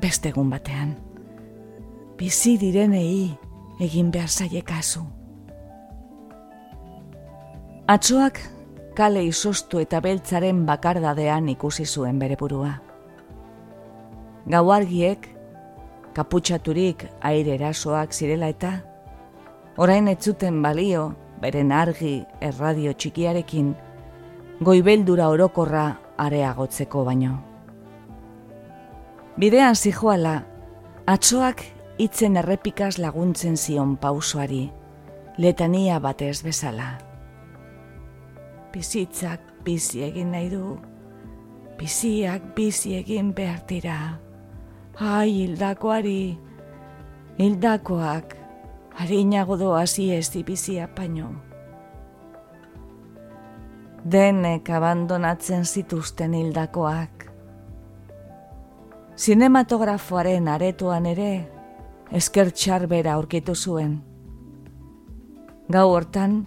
beste 0.02 0.30
egun 0.30 0.52
batean. 0.54 0.94
Bizi 2.18 2.58
direnei 2.62 3.34
egin 3.82 4.12
behar 4.14 4.30
zaiekazu. 4.30 5.02
Atzoak 7.90 8.40
kale 8.96 9.24
izostu 9.26 9.82
eta 9.82 10.00
beltzaren 10.00 10.66
bakardadean 10.68 11.50
ikusi 11.50 11.86
zuen 11.86 12.20
bere 12.22 12.38
burua. 12.40 12.78
Gauargiek, 14.46 15.26
kaputxaturik 16.14 17.08
aire 17.22 17.56
erasoak 17.58 18.14
zirela 18.14 18.50
eta, 18.54 18.74
orain 19.78 20.08
ez 20.08 20.20
zuten 20.22 20.62
balio 20.62 21.14
beren 21.42 21.72
argi 21.72 22.24
erradio 22.42 22.94
txikiarekin, 22.94 23.74
goibeldura 24.64 25.28
orokorra 25.34 25.88
areagotzeko 26.18 27.04
baino. 27.06 27.38
Bidean 29.38 29.76
zijoala, 29.76 30.44
atzoak 31.10 31.64
itzen 31.98 32.38
errepikaz 32.38 32.98
laguntzen 33.02 33.58
zion 33.58 33.98
pausoari, 33.98 34.68
letania 35.38 36.00
batez 36.00 36.44
bezala. 36.46 36.94
Bizitzak 38.74 39.42
bizi 39.66 40.04
egin 40.06 40.32
nahi 40.34 40.50
du, 40.54 40.78
biziak 41.80 42.54
bizi 42.56 42.96
egin 43.00 43.34
behar 43.34 43.66
dira. 43.70 43.98
Ai, 45.02 45.32
hildakoari, 45.34 46.38
hildakoak, 47.40 48.36
harinago 48.94 49.56
doazi 49.58 50.12
ez 50.14 50.28
dibizia 50.30 50.86
paino. 50.86 51.32
Denek 54.06 54.70
abandonatzen 54.70 55.66
zituzten 55.66 56.36
hildakoak. 56.38 57.26
Zinematografoaren 59.18 60.48
aretoan 60.48 61.08
ere, 61.10 61.32
eskertxar 62.12 62.86
bera 62.88 63.16
aurkitu 63.18 63.56
zuen. 63.56 63.96
Gau 65.74 65.88
hortan, 65.90 66.44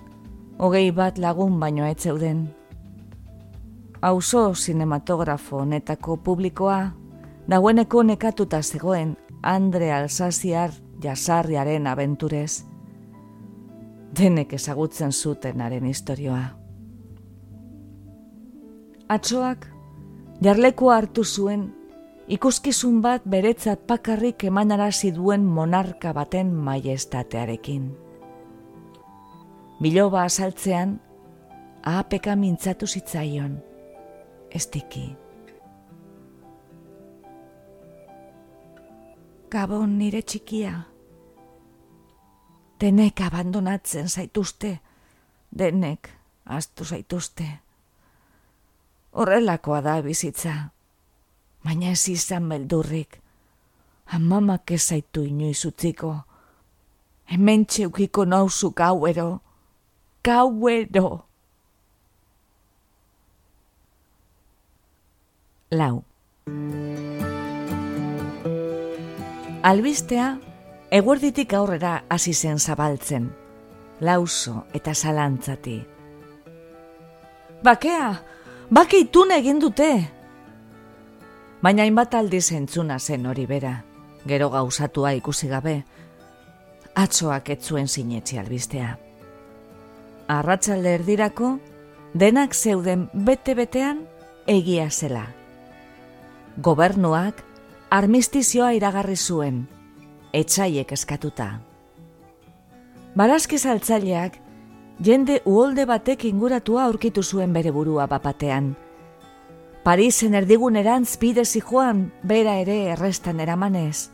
hogei 0.58 0.92
bat 0.92 1.18
lagun 1.18 1.58
baino 1.58 1.82
ez 1.84 1.98
zeuden. 1.98 2.46
Auzo 4.02 4.54
zinematografo 4.54 5.64
netako 5.64 6.16
publikoa, 6.16 6.92
dagoeneko 7.48 8.02
nekatuta 8.02 8.62
zegoen 8.62 9.16
Andre 9.42 9.92
Alsaziar 9.92 10.70
jasarriaren 11.02 11.86
abenturez, 11.86 12.64
denek 14.18 14.52
ezagutzen 14.52 15.12
zutenaren 15.12 15.86
historioa. 15.86 16.44
Atzoak, 19.08 19.66
jarlekoa 20.42 20.96
hartu 20.96 21.24
zuen, 21.24 21.68
ikuskizun 22.26 23.00
bat 23.02 23.22
beretzat 23.30 23.86
pakarrik 23.86 24.44
emanarazi 24.44 25.12
duen 25.14 25.44
monarka 25.44 26.12
baten 26.12 26.50
maiestatearekin. 26.54 27.92
Biloba 29.82 30.24
asaltzean, 30.24 30.98
ahapeka 31.84 32.34
mintzatu 32.36 32.86
zitzaion, 32.86 33.60
ez 34.50 34.66
Gabon 39.56 39.94
nire 39.96 40.20
txikia. 40.20 40.70
Denek 42.76 43.20
abandonatzen 43.24 44.10
zaituzte, 44.10 44.74
denek 45.48 46.10
astu 46.44 46.84
zaituzte. 46.84 47.46
Horrelakoa 49.16 49.78
da 49.86 49.94
bizitza, 50.04 50.52
baina 51.64 51.94
ez 51.94 52.02
izan 52.12 52.50
beldurrik. 52.52 53.16
Amamak 54.18 54.74
ez 54.76 54.82
zaitu 54.90 55.24
inoiz 55.24 55.64
utziko. 55.70 56.12
Hemen 57.32 57.64
txeukiko 57.64 58.26
nauzu 58.28 58.74
gauero, 58.76 59.30
gauero. 60.20 61.08
Lau. 65.80 66.04
Albistea, 69.66 70.38
eguerditik 70.94 71.50
aurrera 71.58 72.04
hasi 72.08 72.30
zen 72.34 72.60
zabaltzen, 72.62 73.24
lauso 73.98 74.60
eta 74.78 74.92
zalantzati. 74.94 75.80
Bakea, 77.66 78.12
bake 78.70 79.00
itun 79.02 79.32
egin 79.34 79.58
dute! 79.58 79.88
Baina 81.66 81.82
hainbat 81.82 82.14
aldi 82.14 82.38
zentzuna 82.38 83.00
zen 83.00 83.26
hori 83.26 83.48
bera, 83.50 83.72
gero 84.22 84.52
gauzatua 84.54 85.16
ikusi 85.18 85.50
gabe, 85.50 85.74
atzoak 86.94 87.50
etzuen 87.56 87.90
sinetzi 87.90 88.38
albistea. 88.38 88.92
Arratsalde 90.36 90.94
erdirako, 91.00 91.56
denak 92.14 92.54
zeuden 92.54 93.08
bete-betean 93.12 94.06
egia 94.46 94.86
zela. 94.94 95.26
Gobernuak 96.62 97.42
armistizioa 97.96 98.74
iragarri 98.76 99.16
zuen, 99.16 99.62
etxaiek 100.36 100.90
eskatuta. 100.92 101.46
Barazki 103.16 103.56
saltzaileak, 103.56 104.34
jende 105.00 105.38
uolde 105.48 105.86
batek 105.88 106.26
inguratua 106.28 106.82
aurkitu 106.90 107.22
zuen 107.24 107.54
bere 107.56 107.72
burua 107.72 108.04
bapatean. 108.10 108.74
Parisen 109.86 110.34
erdigunerantz 110.34 111.16
bide 111.22 111.44
joan 111.46 112.10
bera 112.22 112.58
ere 112.60 112.76
errestan 112.92 113.40
eramanez. 113.40 114.10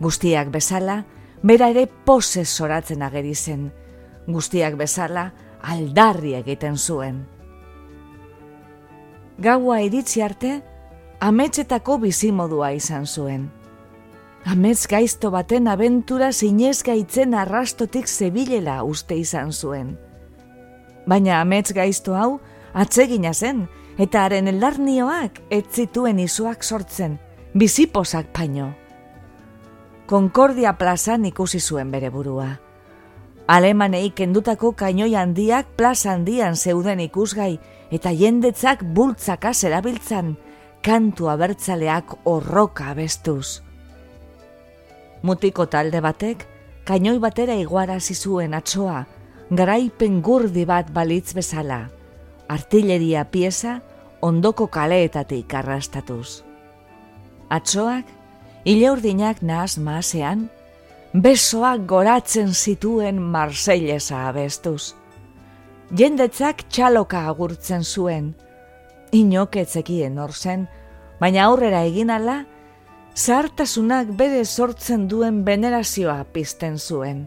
Guztiak 0.00 0.48
bezala, 0.48 1.04
bera 1.42 1.68
ere 1.68 1.86
pose 1.86 2.46
zoratzen 2.46 3.02
ageri 3.02 3.34
zen. 3.34 3.70
Guztiak 4.26 4.76
bezala, 4.80 5.32
aldarri 5.60 6.34
egiten 6.40 6.78
zuen. 6.78 7.26
Gaua 9.38 9.82
iritzi 9.82 10.22
arte, 10.22 10.62
ametsetako 11.20 11.98
bizimodua 11.98 12.70
izan 12.76 13.06
zuen. 13.06 13.48
Amets 14.46 14.86
gaizto 14.88 15.30
baten 15.34 15.66
abentura 15.68 16.30
zinez 16.32 16.82
gaitzen 16.86 17.34
arrastotik 17.34 18.06
zebilela 18.06 18.82
uste 18.86 19.16
izan 19.18 19.52
zuen. 19.52 19.96
Baina 21.06 21.40
amets 21.40 21.72
gaizto 21.74 22.14
hau 22.14 22.38
atsegina 22.72 23.34
zen, 23.34 23.66
eta 23.98 24.24
haren 24.24 24.48
elarnioak 24.48 25.42
ez 25.50 25.64
zituen 25.72 26.20
izuak 26.22 26.62
sortzen, 26.62 27.18
biziposak 27.54 28.30
paino. 28.32 28.70
Concordia 30.06 30.72
plazan 30.78 31.26
ikusi 31.26 31.60
zuen 31.60 31.90
bere 31.90 32.10
burua. 32.10 32.60
Alemanei 33.48 34.10
kendutako 34.14 34.72
kainoi 34.72 35.14
handiak 35.16 35.66
plaza 35.76 36.12
handian 36.12 36.56
zeuden 36.56 37.00
ikusgai, 37.00 37.58
eta 37.90 38.12
jendetzak 38.12 38.84
bultzaka 38.94 39.52
zerabiltzan, 39.52 40.36
kantu 40.82 41.28
abertzaleak 41.28 42.14
horroka 42.24 42.94
bestuz. 42.94 43.60
Mutiko 45.22 45.66
talde 45.66 46.00
batek, 46.00 46.44
kainoi 46.86 47.18
batera 47.18 47.56
iguara 47.58 47.98
zizuen 48.00 48.54
atsoa, 48.54 49.04
garaipen 49.50 50.20
gurdi 50.22 50.64
bat 50.68 50.90
balitz 50.94 51.34
bezala, 51.34 51.88
artilleria 52.48 53.24
pieza 53.24 53.80
ondoko 54.22 54.66
kaleetatik 54.66 55.54
arrastatuz. 55.54 56.42
Atsoak, 57.50 58.06
ilaurdinak 58.64 59.42
nahaz 59.42 59.78
maasean, 59.78 60.48
besoak 61.14 61.86
goratzen 61.88 62.52
zituen 62.54 63.20
Marseillesa 63.22 64.26
abestuz. 64.28 64.94
Jendetzak 65.96 66.66
txaloka 66.68 67.24
agurtzen 67.30 67.84
zuen, 67.84 68.34
inoketzekien 69.12 70.18
hor 70.18 70.32
zen, 70.32 70.66
baina 71.20 71.44
aurrera 71.48 71.82
egin 71.88 72.10
ala, 72.10 72.44
zartasunak 73.16 74.12
bere 74.16 74.44
sortzen 74.44 75.08
duen 75.08 75.44
venerazioa 75.44 76.24
pizten 76.32 76.78
zuen. 76.78 77.26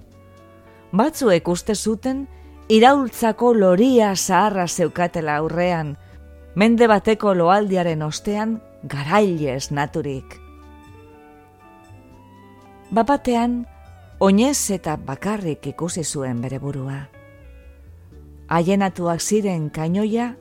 Batzuek 0.91 1.48
uste 1.48 1.76
zuten, 1.76 2.28
iraultzako 2.72 3.53
loria 3.53 4.14
zaharra 4.16 4.68
zeukatela 4.68 5.38
aurrean, 5.41 5.98
mende 6.56 6.88
bateko 6.88 7.34
loaldiaren 7.36 8.03
ostean 8.03 8.60
garaile 8.84 9.56
esnaturik. 9.56 10.38
Bapatean, 12.91 13.66
oinez 14.20 14.70
eta 14.76 14.98
bakarrik 14.98 15.68
ikusi 15.72 16.03
zuen 16.03 16.41
bere 16.44 16.60
burua. 16.60 17.08
Haienatuak 18.52 19.22
ziren 19.24 19.70
kainoia 19.72 20.34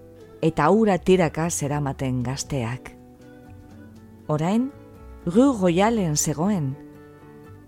eta 0.43 0.71
ura 0.71 0.99
tiraka 0.99 1.51
zeramaten 1.51 2.23
gazteak. 2.23 2.95
Orain, 4.29 4.71
gu 5.27 5.51
goialen 5.59 6.17
zegoen, 6.17 6.73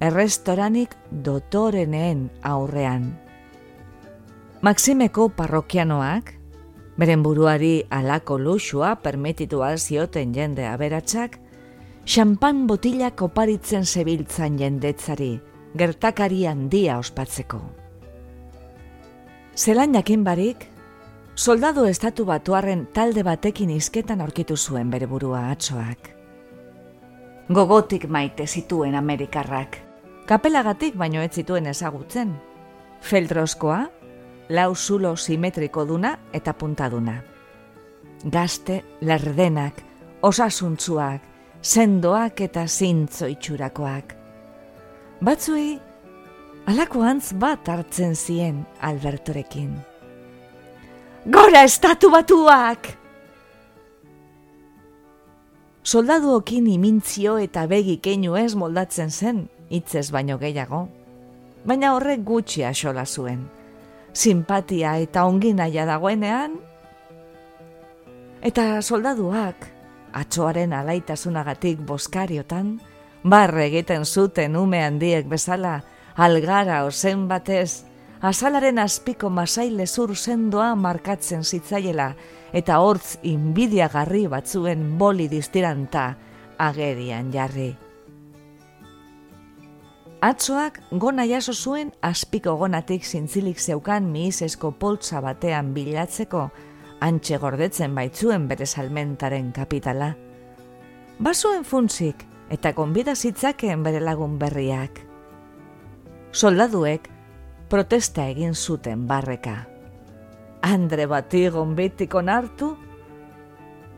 errestoranik 0.00 0.96
dotoreneen 1.10 2.30
aurrean. 2.42 3.12
Maximeko 4.62 5.28
parrokianoak, 5.36 6.32
beren 6.96 7.22
buruari 7.22 7.82
alako 7.90 8.38
luxua 8.38 8.94
permititu 9.02 9.62
alzioten 9.62 10.34
jende 10.34 10.66
aberatsak, 10.66 11.38
xampan 12.06 12.66
botilak 12.66 13.22
oparitzen 13.22 13.86
zebiltzan 13.86 14.58
jendetzari, 14.58 15.36
gertakari 15.78 16.44
handia 16.46 16.98
ospatzeko. 16.98 17.60
Zelan 19.56 19.94
jakin 19.94 20.24
barik, 20.24 20.71
soldadu 21.34 21.84
estatu 21.88 22.24
batuarren 22.28 22.86
talde 22.92 23.22
batekin 23.24 23.70
izketan 23.70 24.20
aurkitu 24.20 24.56
zuen 24.56 24.90
bere 24.90 25.06
burua 25.06 25.50
atsoak. 25.50 26.10
Gogotik 27.48 28.06
maite 28.08 28.46
zituen 28.46 28.94
Amerikarrak. 28.94 29.78
Kapelagatik 30.26 30.96
baino 30.96 31.20
ez 31.20 31.32
zituen 31.32 31.66
ezagutzen. 31.66 32.36
Feldroskoa, 33.02 33.88
lau 34.48 34.74
zulo 34.76 35.16
simetriko 35.16 35.84
duna 35.84 36.16
eta 36.32 36.52
puntaduna. 36.52 37.22
Gazte, 38.24 38.82
lerdenak, 39.00 39.82
osasuntzuak, 40.22 41.22
sendoak 41.62 42.40
eta 42.40 42.66
zintzo 42.68 43.26
itxurakoak. 43.26 44.14
Batzuei, 45.22 45.80
alako 46.66 47.02
antz 47.02 47.32
bat 47.32 47.68
hartzen 47.68 48.14
zien 48.14 48.64
Albertorekin. 48.80 49.91
Gora 51.26 51.62
estatu 51.64 52.10
batuak! 52.10 52.98
Soldaduokin 55.82 56.66
imintzio 56.66 57.36
eta 57.38 57.66
begi 57.66 57.98
keinu 58.02 58.36
ez 58.38 58.54
moldatzen 58.54 59.10
zen, 59.10 59.48
hitzez 59.70 60.10
baino 60.10 60.38
gehiago. 60.38 60.86
Baina 61.66 61.94
horrek 61.94 62.22
gutxi 62.26 62.64
asola 62.66 63.06
zuen 63.06 63.42
simpatia 64.12 64.96
eta 65.00 65.24
onginaia 65.24 65.86
dagoenean, 65.88 66.58
eta 68.44 68.82
soldaduak, 68.82 69.68
atxoaren 70.12 70.74
alaitasunagatik 70.76 71.80
boskariotan, 71.88 72.76
barre 73.24 73.66
egiten 73.70 74.04
zuten 74.04 74.56
ume 74.56 74.82
handiek 74.84 75.28
bezala, 75.28 75.80
algara 76.16 76.84
ozen 76.84 77.26
batez, 77.28 77.84
azalaren 78.22 78.78
azpiko 78.78 79.30
masaile 79.30 79.86
zur 79.86 80.14
sendoa 80.16 80.74
markatzen 80.78 81.42
zitzaiela, 81.42 82.12
eta 82.52 82.78
hortz 82.78 83.18
inbidiagarri 83.26 84.28
batzuen 84.30 84.92
boli 84.98 85.26
diztiranta 85.28 86.12
agerian 86.58 87.32
jarri. 87.34 87.72
Atzoak 90.22 90.78
gona 91.02 91.24
jaso 91.26 91.52
zuen 91.52 91.90
azpiko 92.00 92.54
gonatik 92.56 93.02
zintzilik 93.02 93.58
zeukan 93.58 94.06
miizesko 94.06 94.70
poltsa 94.70 95.20
batean 95.20 95.72
bilatzeko, 95.74 96.44
antxe 97.02 97.38
gordetzen 97.42 97.96
baitzuen 97.98 98.46
bere 98.46 98.66
salmentaren 98.66 99.50
kapitala. 99.50 100.12
Basuen 101.18 101.64
funtzik 101.66 102.22
eta 102.54 102.70
konbida 102.76 103.16
zitzakeen 103.16 103.82
bere 103.82 103.98
lagun 103.98 104.38
berriak. 104.38 105.02
Soldaduek 106.30 107.10
protesta 107.72 108.26
egin 108.28 108.52
zuten 108.52 109.06
barreka. 109.08 109.62
Andre 110.60 111.06
bati 111.08 111.46
gonbitik 111.48 112.12
onartu, 112.14 112.74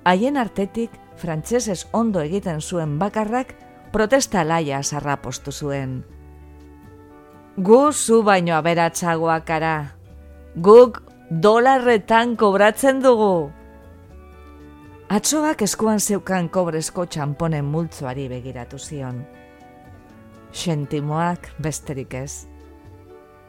haien 0.06 0.38
artetik 0.38 0.94
frantsesez 1.18 1.80
ondo 1.92 2.22
egiten 2.22 2.62
zuen 2.62 2.92
bakarrak 3.00 3.50
protesta 3.90 4.44
laia 4.46 4.78
sarrapostu 4.82 5.50
zuen. 5.50 6.04
Gu 7.56 7.80
zu 7.92 8.22
baino 8.22 8.54
aberatzagoak 8.54 9.50
ara. 9.50 9.74
Guk 10.54 11.02
dolarretan 11.30 12.36
kobratzen 12.36 13.02
dugu. 13.02 13.50
Atsoak 15.10 15.66
eskuan 15.66 15.98
zeukan 15.98 16.48
kobrezko 16.48 17.10
txamponen 17.10 17.66
multzoari 17.66 18.30
begiratu 18.30 18.78
zion. 18.78 19.24
Sentimoak 20.52 21.50
besterik 21.58 22.14
ez. 22.14 22.53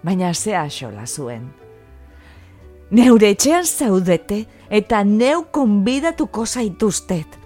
Baina 0.05 0.33
ze 0.33 0.55
asola 0.55 1.07
zuen. 1.07 1.49
Neure 2.91 3.31
etxean 3.33 3.65
zaudete 3.65 4.45
eta 4.69 5.03
neu 5.03 5.47
konbidatuko 5.51 6.45
zaituztet. 6.45 7.39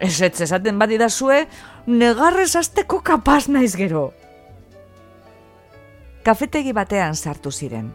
Ez 0.00 0.20
ez 0.20 0.40
esaten 0.40 0.78
badidazue, 0.78 1.44
negarrez 1.86 2.54
azteko 2.56 3.02
kapaz 3.04 3.48
naiz 3.48 3.76
gero 3.76 4.10
kafetegi 6.26 6.72
batean 6.74 7.14
sartu 7.14 7.52
ziren. 7.54 7.92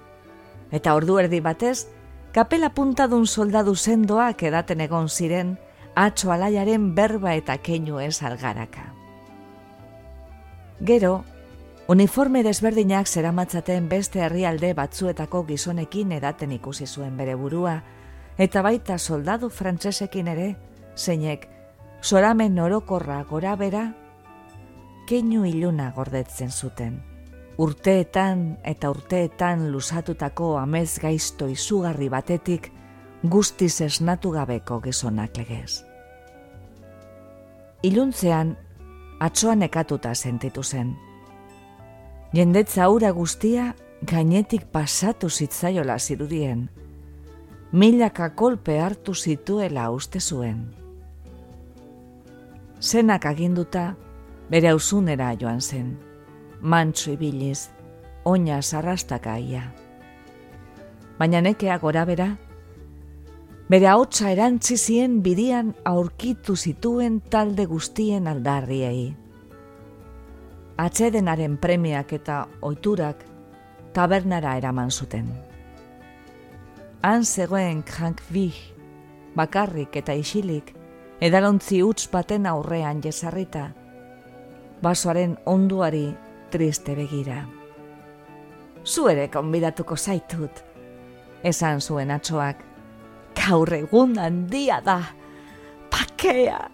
Eta 0.72 0.94
ordu 0.96 1.18
erdi 1.20 1.42
batez, 1.44 1.88
kapela 2.32 2.70
puntadun 2.72 3.26
soldadu 3.28 3.76
sendoak 3.76 4.46
edaten 4.48 4.84
egon 4.86 5.10
ziren, 5.12 5.58
atxo 6.00 6.32
alaiaren 6.32 6.94
berba 6.96 7.34
eta 7.36 7.58
keinu 7.60 8.00
ez 8.00 8.22
algaraka. 8.24 8.86
Gero, 10.88 11.26
uniforme 11.92 12.40
desberdinak 12.44 13.08
zeramatzaten 13.08 13.90
beste 13.92 14.22
herrialde 14.24 14.72
batzuetako 14.78 15.44
gizonekin 15.50 16.14
edaten 16.16 16.54
ikusi 16.56 16.88
zuen 16.88 17.18
bere 17.18 17.36
burua, 17.36 17.82
eta 18.38 18.64
baita 18.64 18.98
soldadu 18.98 19.50
frantsesekin 19.50 20.32
ere, 20.32 20.50
zeinek, 20.96 21.48
soramen 22.02 22.60
orokorra 22.64 23.22
gora 23.28 23.56
bera, 23.60 23.86
keinu 25.10 25.44
iluna 25.46 25.92
gordetzen 25.92 26.52
zuten 26.52 27.02
urteetan 27.62 28.58
eta 28.66 28.90
urteetan 28.90 29.68
lusatutako 29.72 30.56
amez 30.58 30.98
gaizto 31.02 31.48
izugarri 31.52 32.08
batetik 32.10 32.72
guztiz 33.24 33.82
esnatu 33.86 34.32
gabeko 34.34 34.80
gizonak 34.82 35.38
legez. 35.38 35.84
Iluntzean, 37.84 38.56
atsoan 39.20 39.62
ekatuta 39.68 40.16
sentitu 40.16 40.64
zen. 40.64 40.96
Jendetza 42.34 42.86
aura 42.86 43.12
guztia 43.12 43.74
gainetik 44.08 44.70
pasatu 44.72 45.30
zitzaiola 45.30 45.98
zirudien, 46.00 46.70
milaka 47.72 48.30
kolpe 48.30 48.80
hartu 48.80 49.14
zituela 49.14 49.90
uste 49.92 50.20
zuen. 50.20 50.62
Zenak 52.80 53.26
aginduta, 53.26 53.96
bere 54.50 54.72
ausunera 54.72 55.34
joan 55.36 55.60
zen 55.62 55.92
mantso 56.62 57.12
ibiliz, 57.12 57.70
oina 58.24 58.62
sarrastaka 58.62 59.38
ia. 59.38 59.64
Baina 61.20 61.42
nekea 61.42 61.78
gora 61.82 62.06
bera, 62.06 62.30
bere 63.70 63.88
haotza 63.90 64.30
erantzi 64.32 64.78
zien 64.78 65.22
bidian 65.26 65.74
aurkitu 65.86 66.56
zituen 66.56 67.20
talde 67.30 67.66
guztien 67.66 68.28
aldarriei. 68.28 69.21
Atxedenaren 70.82 71.60
premiak 71.62 72.14
eta 72.18 72.48
oiturak 72.66 73.20
tabernara 73.94 74.56
eraman 74.58 74.90
zuten. 74.90 75.28
Han 77.06 77.26
zegoen 77.26 77.84
Hank 78.00 78.22
Vig, 78.34 78.58
bakarrik 79.36 79.96
eta 80.02 80.14
isilik, 80.18 80.74
edalontzi 81.22 81.84
utz 81.86 82.08
baten 82.10 82.48
aurrean 82.50 83.02
jesarrita, 83.04 83.68
basoaren 84.82 85.38
onduari 85.46 86.16
triste 86.50 86.96
begira. 86.96 87.46
zu 88.84 89.08
ere 89.08 89.28
konbidatuko 89.28 89.96
zaitut, 89.96 90.64
esan 91.44 91.82
zuen 91.82 92.12
atxoak. 92.12 92.58
Gaur 93.36 93.74
egun 93.74 94.18
handia 94.18 94.82
da, 94.82 95.00
bakea, 95.92 96.70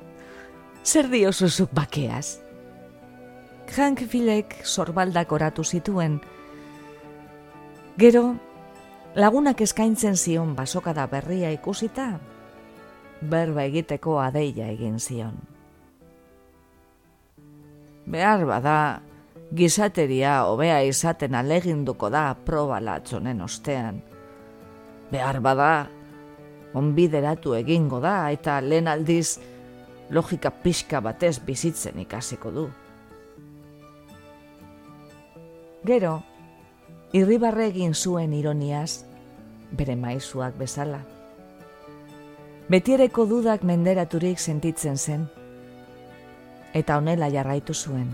zer 0.84 1.10
diosuzuk 1.12 1.72
bakeaz? 1.74 2.47
Hank 3.76 4.00
Filek 4.10 4.56
sorbaldak 4.64 5.32
oratu 5.32 5.64
zituen, 5.64 6.16
gero 8.00 8.36
lagunak 9.16 9.60
eskaintzen 9.62 10.16
zion 10.16 10.56
basokada 10.56 11.06
berria 11.12 11.52
ikusita, 11.54 12.08
berba 13.22 13.66
egiteko 13.68 14.20
adeia 14.22 14.70
egin 14.74 14.98
zion. 15.00 15.36
Behar 18.08 18.46
bada, 18.50 19.02
gizateria 19.54 20.40
hobea 20.48 20.82
izaten 20.88 21.36
aleginduko 21.36 22.10
da 22.10 22.32
proba 22.34 22.80
latzonen 22.80 23.42
ostean. 23.42 24.02
Behar 25.12 25.42
bada, 25.44 25.88
onbideratu 26.74 27.54
egingo 27.60 28.00
da 28.02 28.32
eta 28.32 28.58
lehen 28.62 28.88
aldiz 28.88 29.38
logika 30.10 30.50
pixka 30.50 31.02
batez 31.02 31.38
bizitzen 31.46 32.00
ikasiko 32.00 32.52
du. 32.52 32.68
Gero, 35.88 36.18
irribarre 37.16 37.70
egin 37.70 37.94
zuen 37.96 38.34
ironiaz, 38.36 39.06
bere 39.72 39.94
maizuak 39.96 40.58
bezala. 40.60 41.00
Betiereko 42.68 43.24
dudak 43.30 43.64
menderaturik 43.64 44.42
sentitzen 44.44 44.98
zen, 44.98 45.24
eta 46.76 46.98
honela 47.00 47.32
jarraitu 47.32 47.72
zuen. 47.72 48.10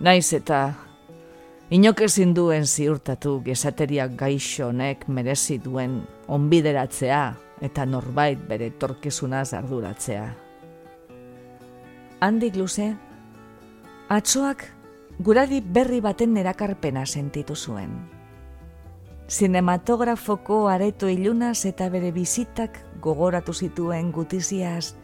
Naiz 0.00 0.32
eta 0.32 0.62
inok 1.68 2.06
ezin 2.08 2.32
duen 2.32 2.64
ziurtatu 2.64 3.36
gesateriak 3.44 4.16
gaixo 4.16 4.70
honek 4.70 5.06
merezi 5.12 5.60
duen 5.60 6.00
onbideratzea 6.26 7.22
eta 7.60 7.84
norbait 7.84 8.48
bere 8.48 8.72
torkizuna 8.80 9.44
arduratzea. 9.60 10.26
Handik 12.24 12.56
luze, 12.56 12.94
atzoak 14.08 14.79
guradi 15.20 15.60
berri 15.60 16.00
baten 16.00 16.36
erakarpena 16.40 17.04
sentitu 17.06 17.54
zuen. 17.54 17.92
Sinematografoko 19.28 20.66
areto 20.68 21.08
ilunaz 21.08 21.66
eta 21.68 21.88
bere 21.92 22.10
bizitak 22.10 22.80
gogoratu 23.04 23.52
zituen 23.52 24.10
gutiziaz, 24.12 24.96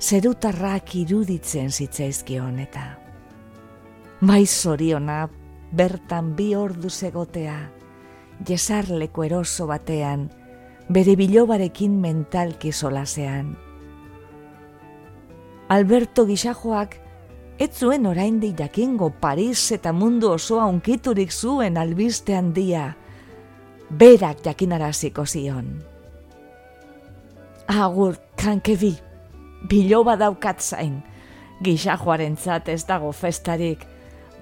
zerutarrak 0.00 0.94
iruditzen 0.94 1.70
zitzaizkion 1.70 2.58
eta 2.60 2.84
Bai 4.20 4.44
zoriona, 4.46 5.30
bertan 5.72 6.34
bi 6.36 6.50
ordu 6.54 6.90
zegotea, 6.90 7.56
jesarleko 8.44 9.24
eroso 9.24 9.66
batean, 9.66 10.26
bere 10.92 11.14
bilobarekin 11.16 11.94
mentalki 12.02 12.72
solasean. 12.72 13.54
Alberto 15.72 16.26
Gixajoak, 16.28 16.98
ez 17.60 17.76
zuen 17.76 18.06
oraindik 18.06 18.56
jakingo 18.58 19.10
Paris 19.20 19.72
eta 19.76 19.92
mundu 19.92 20.30
osoa 20.32 20.64
unkiturik 20.66 21.32
zuen 21.32 21.76
albiste 21.76 22.32
handia, 22.34 22.94
berak 23.90 24.40
jakinaraziko 24.46 25.26
zion. 25.26 25.68
Agur, 27.68 28.16
kankebi, 28.40 28.94
biloba 29.68 30.16
daukat 30.16 30.60
zain, 30.60 31.02
Gixajoaren 31.60 32.38
ez 32.66 32.86
dago 32.86 33.12
festarik, 33.12 33.86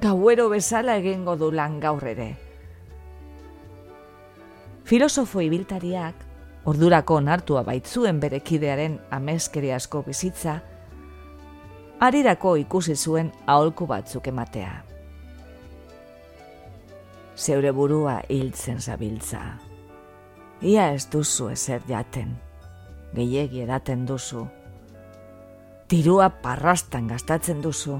gauero 0.01 0.49
bezala 0.49 0.97
egingo 0.97 1.35
du 1.36 1.51
lan 1.51 1.81
gaur 1.81 2.05
ere. 2.05 2.36
Filosofo 4.85 5.40
ibiltariak, 5.40 6.15
ordurako 6.65 7.20
nartua 7.20 7.65
baitzuen 7.65 8.20
berekidearen 8.20 9.01
ameskeri 9.11 9.73
asko 9.73 10.03
bizitza, 10.07 10.62
arirako 12.01 12.57
ikusi 12.57 12.97
zuen 12.97 13.33
aholku 13.47 13.87
batzuk 13.87 14.27
ematea. 14.27 14.85
Zeure 17.37 17.73
burua 17.73 18.20
hiltzen 18.29 18.81
zabiltza. 18.81 19.41
Ia 20.62 20.89
ez 20.95 21.07
duzu 21.11 21.51
ezer 21.53 21.83
jaten, 21.89 22.37
gehiegi 23.15 23.62
edaten 23.62 24.07
duzu. 24.07 24.47
Tirua 25.89 26.29
parrastan 26.43 27.07
gastatzen 27.09 27.62
duzu, 27.62 27.99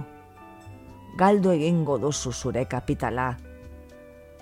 galdu 1.19 1.55
egingo 1.55 1.99
duzu 1.99 2.33
zure 2.33 2.65
kapitala. 2.67 3.29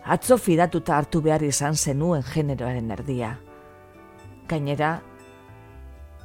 Atzo 0.04 0.38
fidatuta 0.38 0.96
hartu 0.96 1.20
behar 1.22 1.42
izan 1.42 1.76
zenuen 1.76 2.24
generoaren 2.32 2.90
erdia. 2.90 3.36
Gainera, 4.48 5.00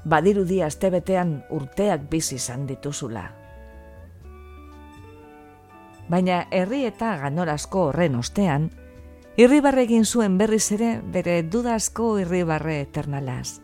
badirudi 0.04 0.62
astebetean 0.64 1.42
urteak 1.50 2.10
bizi 2.10 2.36
izan 2.36 2.66
dituzula. 2.68 3.24
Baina 6.12 6.46
herri 6.52 6.84
eta 6.90 7.14
ganorazko 7.22 7.88
horren 7.90 8.18
ostean, 8.20 8.70
irribarre 9.40 9.86
egin 9.88 10.06
zuen 10.06 10.38
berriz 10.38 10.72
ere 10.76 10.98
bere 11.14 11.42
dudazko 11.44 12.18
irribarre 12.20 12.82
eternalaz. 12.82 13.62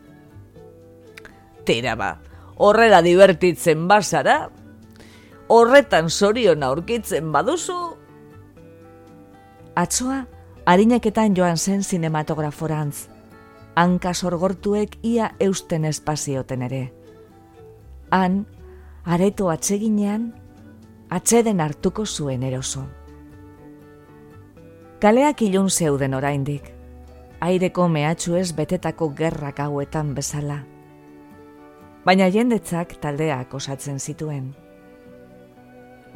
Tira 1.67 1.97
ba, 1.99 2.13
horrela 2.55 3.01
divertitzen 3.03 3.87
bazara, 3.89 4.37
horretan 5.51 6.09
zorion 6.09 6.63
aurkitzen 6.63 7.33
baduzu. 7.33 7.75
Atzoa, 9.75 10.23
harineketan 10.65 11.35
joan 11.35 11.57
zen 11.57 11.83
sinematograforantz, 11.83 13.09
hanka 13.77 14.13
sorgortuek 14.13 14.97
ia 15.05 15.29
eusten 15.39 15.85
espazioten 15.85 16.63
ere. 16.65 16.81
Han, 18.11 18.39
areto 19.05 19.51
atseginean, 19.53 20.31
atseden 21.09 21.61
hartuko 21.61 22.05
zuen 22.05 22.43
eroso. 22.43 22.87
Kaleak 24.99 25.45
ilun 25.45 25.69
zeuden 25.69 26.17
oraindik, 26.17 26.71
aireko 27.39 27.87
mehatxu 27.87 28.35
ez 28.35 28.49
betetako 28.57 29.11
gerrak 29.13 29.59
hauetan 29.61 30.15
bezala. 30.17 30.63
Baina 32.05 32.31
jendetzak 32.33 32.97
taldeak 33.03 33.53
osatzen 33.53 33.99
zituen 33.99 34.55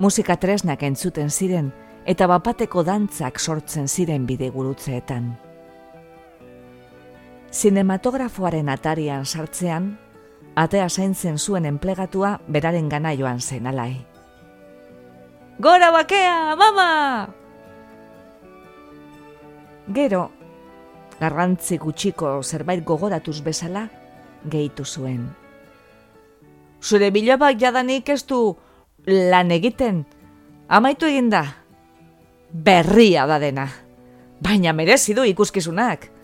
musika 0.02 0.36
tresnak 0.36 0.82
entzuten 0.84 1.30
ziren 1.30 1.70
eta 2.10 2.28
bapateko 2.28 2.84
dantzak 2.84 3.40
sortzen 3.40 3.88
ziren 3.88 4.26
bide 4.26 4.50
gurutzeetan. 7.52 7.62
Sinematografoaren 7.92 8.70
atarian 8.70 9.26
sartzean, 9.26 9.98
atea 10.56 10.90
zaintzen 10.90 11.38
zuen 11.38 11.66
enplegatua 11.66 12.40
beraren 12.48 12.90
gana 12.90 13.14
joan 13.14 13.40
zen 13.40 13.68
alai. 13.68 14.06
Gora 15.60 15.92
bakea, 15.92 16.56
mama! 16.56 17.30
Gero, 19.94 20.32
garrantzi 21.20 21.78
gutxiko 21.78 22.42
zerbait 22.44 22.84
gogoratuz 22.86 23.42
bezala, 23.44 23.90
gehitu 24.46 24.86
zuen. 24.86 25.30
Zure 26.82 27.12
bilabak 27.12 27.60
jadanik 27.60 28.10
ez 28.10 28.26
du 28.26 28.58
lan 29.06 29.52
egiten, 29.52 30.06
amaitu 30.68 31.06
egin 31.06 31.30
da, 31.30 31.46
berria 32.52 33.28
da 33.28 33.40
dena, 33.40 33.68
baina 34.42 34.74
merezi 34.74 35.14
du 35.14 35.24
ikuskizunak. 35.24 36.21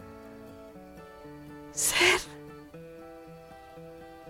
Zer? 1.77 2.21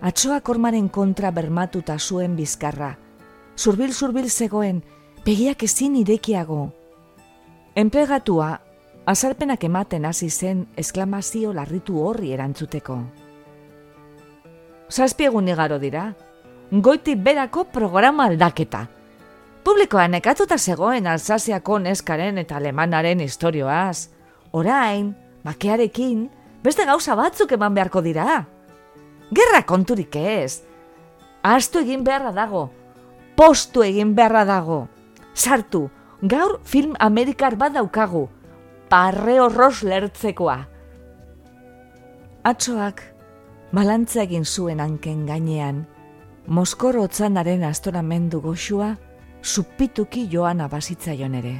Atsoak 0.04 0.48
ormaren 0.52 0.90
kontra 0.92 1.30
bermatuta 1.32 1.96
zuen 1.98 2.36
bizkarra, 2.36 2.92
zurbil-zurbil 3.56 4.28
zegoen, 4.28 4.82
begiak 5.24 5.64
ezin 5.64 5.96
irekiago. 5.96 6.68
Enplegatua, 7.74 8.50
azalpenak 9.08 9.64
ematen 9.64 10.04
hasi 10.04 10.28
zen 10.28 10.66
esklamazio 10.76 11.54
larritu 11.56 12.02
horri 12.04 12.34
erantzuteko. 12.36 12.98
Zazpiegun 14.92 15.48
igaro 15.48 15.78
dira, 15.80 16.12
goiti 16.70 17.16
berako 17.16 17.64
programa 17.72 18.28
aldaketa. 18.28 18.86
Publikoa 19.64 20.06
nekatuta 20.08 20.58
zegoen 20.58 21.06
Alsaziako 21.06 21.78
neskaren 21.78 22.38
eta 22.38 22.56
alemanaren 22.56 23.20
historioaz. 23.20 24.08
Orain, 24.52 25.14
makearekin, 25.44 26.28
beste 26.62 26.84
gauza 26.86 27.16
batzuk 27.18 27.52
eman 27.52 27.74
beharko 27.74 28.02
dira. 28.02 28.44
Gerra 29.34 29.62
konturik 29.66 30.16
ez. 30.16 30.62
Astu 31.42 31.82
egin 31.84 32.04
beharra 32.04 32.32
dago. 32.32 32.68
Postu 33.36 33.84
egin 33.84 34.14
beharra 34.14 34.44
dago. 34.44 34.88
Sartu, 35.34 35.88
gaur 36.22 36.58
film 36.64 36.96
amerikar 36.98 37.56
bat 37.56 37.76
daukagu. 37.76 38.28
Parre 38.88 39.38
horroz 39.40 39.82
lertzekoa. 39.82 40.58
Atsoak, 42.48 43.02
balantza 43.72 44.22
egin 44.24 44.44
zuen 44.44 44.80
hanken 44.80 45.26
gainean, 45.28 45.84
Moskor 46.48 46.96
otzanaren 46.96 47.60
astoramendu 47.68 48.40
goxua, 48.40 48.94
supituki 49.42 50.22
joan 50.32 50.62
abazitzaion 50.64 51.34
ere. 51.34 51.56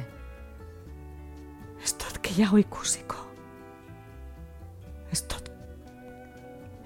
gehiago 2.23 2.57
ikusiko. 2.57 3.28
Ez 5.11 5.23
dut, 5.27 5.49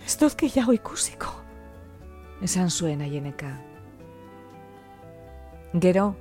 ez 0.06 0.16
dut 0.20 0.36
gehiago 0.40 0.74
ikusiko. 0.76 1.32
Esan 2.44 2.70
zuen 2.70 3.02
aieneka. 3.02 3.52
Gero, 5.74 6.14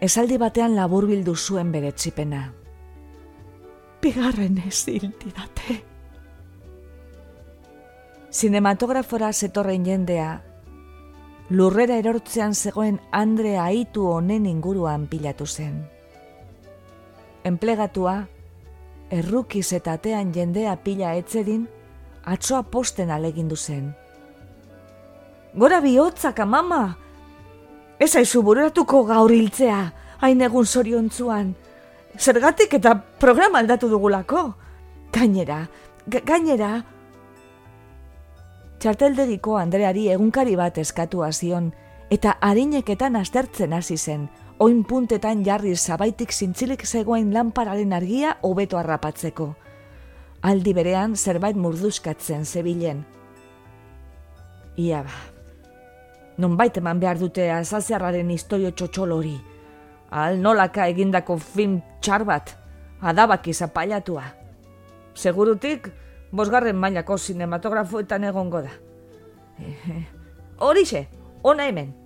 esaldi 0.00 0.36
batean 0.38 0.74
labur 0.76 1.06
bildu 1.08 1.36
zuen 1.36 1.70
bere 1.72 1.92
txipena. 1.92 2.42
Bigarren 4.02 4.58
ez 4.66 4.84
date. 4.86 5.78
Sinematografora 8.30 9.32
zetorren 9.32 9.86
jendea, 9.86 10.42
lurrera 11.48 11.96
erortzean 11.96 12.54
zegoen 12.54 12.98
Andre 13.10 13.56
aitu 13.58 14.04
honen 14.10 14.46
inguruan 14.46 15.06
pilatu 15.08 15.46
zen. 15.46 15.78
Enplegatua, 17.44 18.26
errukiz 19.10 19.72
eta 19.72 19.96
atean 19.96 20.32
jendea 20.34 20.76
pila 20.82 21.14
etzedin, 21.14 21.66
atsoa 22.24 22.62
posten 22.62 23.10
alegindu 23.10 23.56
zen. 23.56 23.94
Gora 25.54 25.80
bihotzak, 25.80 26.42
mama! 26.46 26.96
Ez 27.98 28.12
aizu 28.16 28.42
bururatuko 28.44 29.04
gaur 29.08 29.32
hiltzea, 29.32 29.78
hain 30.20 30.42
egun 30.44 30.66
zoriontzuan. 30.66 31.54
Zergatik 32.18 32.74
eta 32.76 32.94
programa 33.20 33.62
aldatu 33.62 33.88
dugulako. 33.88 34.50
Gainera, 35.12 35.66
gainera... 36.06 36.82
Txarteldegiko 38.76 39.56
Andreari 39.56 40.10
egunkari 40.12 40.56
bat 40.56 40.76
eskatu 40.78 41.24
zion 41.32 41.72
eta 42.10 42.36
harineketan 42.40 43.16
astertzen 43.16 43.72
hasi 43.72 43.96
zen, 43.96 44.28
oin 44.58 44.84
puntetan 44.84 45.44
jarri 45.44 45.74
zabaitik 45.76 46.32
zintzilik 46.32 46.84
zegoen 46.86 47.32
lanpararen 47.34 47.92
argia 47.92 48.36
hobeto 48.42 48.78
harrapatzeko. 48.78 49.54
Aldi 50.42 50.72
berean 50.72 51.16
zerbait 51.16 51.56
murduskatzen 51.56 52.44
zebilen. 52.44 53.04
Ia 54.76 55.02
ba, 55.02 55.18
non 56.38 56.56
baita 56.56 56.80
eman 56.80 57.00
behar 57.00 57.18
dute 57.20 57.50
azaziarraren 57.52 58.30
historio 58.30 58.70
txotxol 58.72 59.12
hori. 59.12 59.36
Al 60.10 60.40
nolaka 60.40 60.86
egindako 60.88 61.36
film 61.42 61.80
txar 62.00 62.24
bat, 62.24 62.54
adabak 63.00 63.48
izapailatua. 63.48 64.24
Segurutik, 65.16 65.90
bosgarren 66.30 66.76
mailako 66.76 67.18
sinematografoetan 67.18 68.24
egongo 68.28 68.62
da. 68.64 68.72
Horixe, 70.66 71.06
ona 71.42 71.68
hemen. 71.68 72.05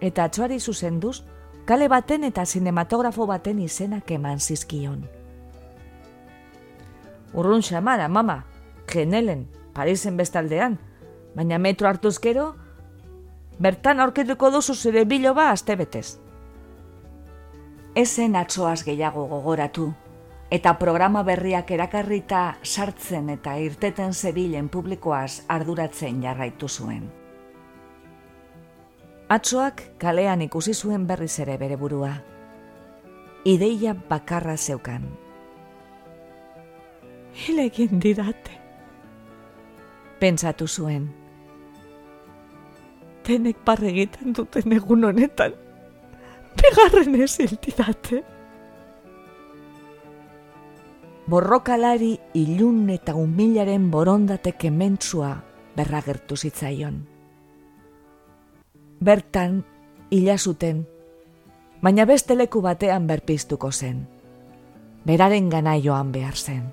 Eta 0.00 0.24
atxoari 0.24 0.60
zuzenduz, 0.60 1.22
kale 1.64 1.88
baten 1.88 2.24
eta 2.24 2.44
sinematografo 2.44 3.26
baten 3.26 3.58
izenak 3.60 4.10
eman 4.10 4.40
zizkion. 4.40 5.06
Urrun 7.34 7.62
xamara, 7.62 8.08
mama, 8.08 8.44
genelen, 8.86 9.48
Parisen 9.76 10.16
bestaldean, 10.16 10.78
baina 11.36 11.58
metro 11.58 11.88
hartuzkero, 11.88 12.54
bertan 13.60 14.00
aurketuko 14.00 14.50
duzu 14.54 14.74
zure 14.74 15.04
biloba 15.04 15.50
aste 15.50 15.76
betez. 15.76 16.16
Ezen 17.94 18.36
atzoaz 18.40 18.82
gehiago 18.84 19.26
gogoratu, 19.28 19.90
eta 20.50 20.78
programa 20.78 21.22
berriak 21.28 21.70
erakarrita 21.76 22.56
sartzen 22.62 23.28
eta 23.36 23.58
irteten 23.60 24.14
zebilen 24.14 24.68
publikoaz 24.72 25.42
arduratzen 25.48 26.22
jarraitu 26.22 26.68
zuen. 26.68 27.08
Atzoak 29.28 29.82
kalean 29.98 30.42
ikusi 30.46 30.74
zuen 30.74 31.06
berriz 31.06 31.38
ere 31.42 31.58
bere 31.58 31.76
burua. 31.76 32.12
Ideia 33.44 33.94
bakarra 33.94 34.56
zeukan. 34.56 35.06
Hilegin 37.34 38.00
didate. 38.00 38.58
Pentsatu 40.20 40.66
zuen 40.66 41.10
denek 43.26 43.58
barre 43.66 43.90
egiten 43.90 44.34
duten 44.36 44.74
egun 44.76 45.04
honetan. 45.08 45.54
Begarren 46.56 47.18
ez 47.20 47.34
hiltidate. 47.42 48.22
Borrokalari 51.26 52.12
ilun 52.38 52.86
eta 52.94 53.16
umilaren 53.18 53.90
borondatek 53.90 54.68
ementzua 54.70 55.32
berragertu 55.76 56.38
zitzaion. 56.38 57.02
Bertan, 59.00 59.64
hila 60.10 60.38
zuten, 60.38 60.86
baina 61.82 62.06
beste 62.08 62.34
leku 62.34 62.62
batean 62.64 63.06
berpiztuko 63.06 63.70
zen. 63.72 64.06
Beraren 65.04 65.50
gana 65.50 65.76
joan 65.76 66.12
behar 66.12 66.36
zen. 66.36 66.72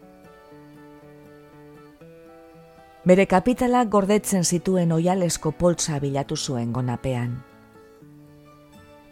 Bere 3.04 3.26
kapitala 3.28 3.84
gordetzen 3.86 4.44
zituen 4.48 4.92
oialesko 4.96 5.52
poltsa 5.52 6.00
bilatu 6.00 6.38
zuen 6.38 6.72
gonapean. 6.72 7.44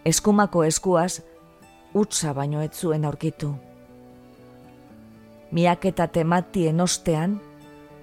Eskumako 0.06 0.64
eskuaz, 0.64 1.22
utza 1.94 2.32
baino 2.34 2.62
ez 2.62 2.72
zuen 2.72 3.04
aurkitu. 3.06 3.52
Miak 5.52 5.86
eta 5.86 6.08
tematien 6.08 6.80
ostean, 6.80 7.42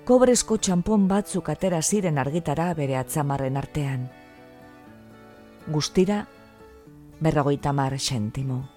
kobrezko 0.05 0.59
txampon 0.59 1.09
batzuk 1.09 1.49
atera 1.49 1.81
ziren 1.83 2.19
argitara 2.19 2.75
bere 2.75 3.01
atzamarren 3.01 3.57
artean. 3.57 4.18
Guztira, 5.69 6.27
berrogeita 7.21 7.73
mar 7.73 7.99
sentimo. 8.01 8.69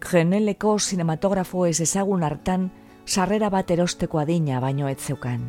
Geneleko 0.00 0.78
sinematografo 0.78 1.66
ez 1.66 1.80
ezagun 1.84 2.22
hartan, 2.24 2.70
sarrera 3.04 3.50
bat 3.50 3.70
erosteko 3.70 4.18
adina 4.18 4.60
baino 4.60 4.88
ez 4.88 4.98
zeukan. 4.98 5.44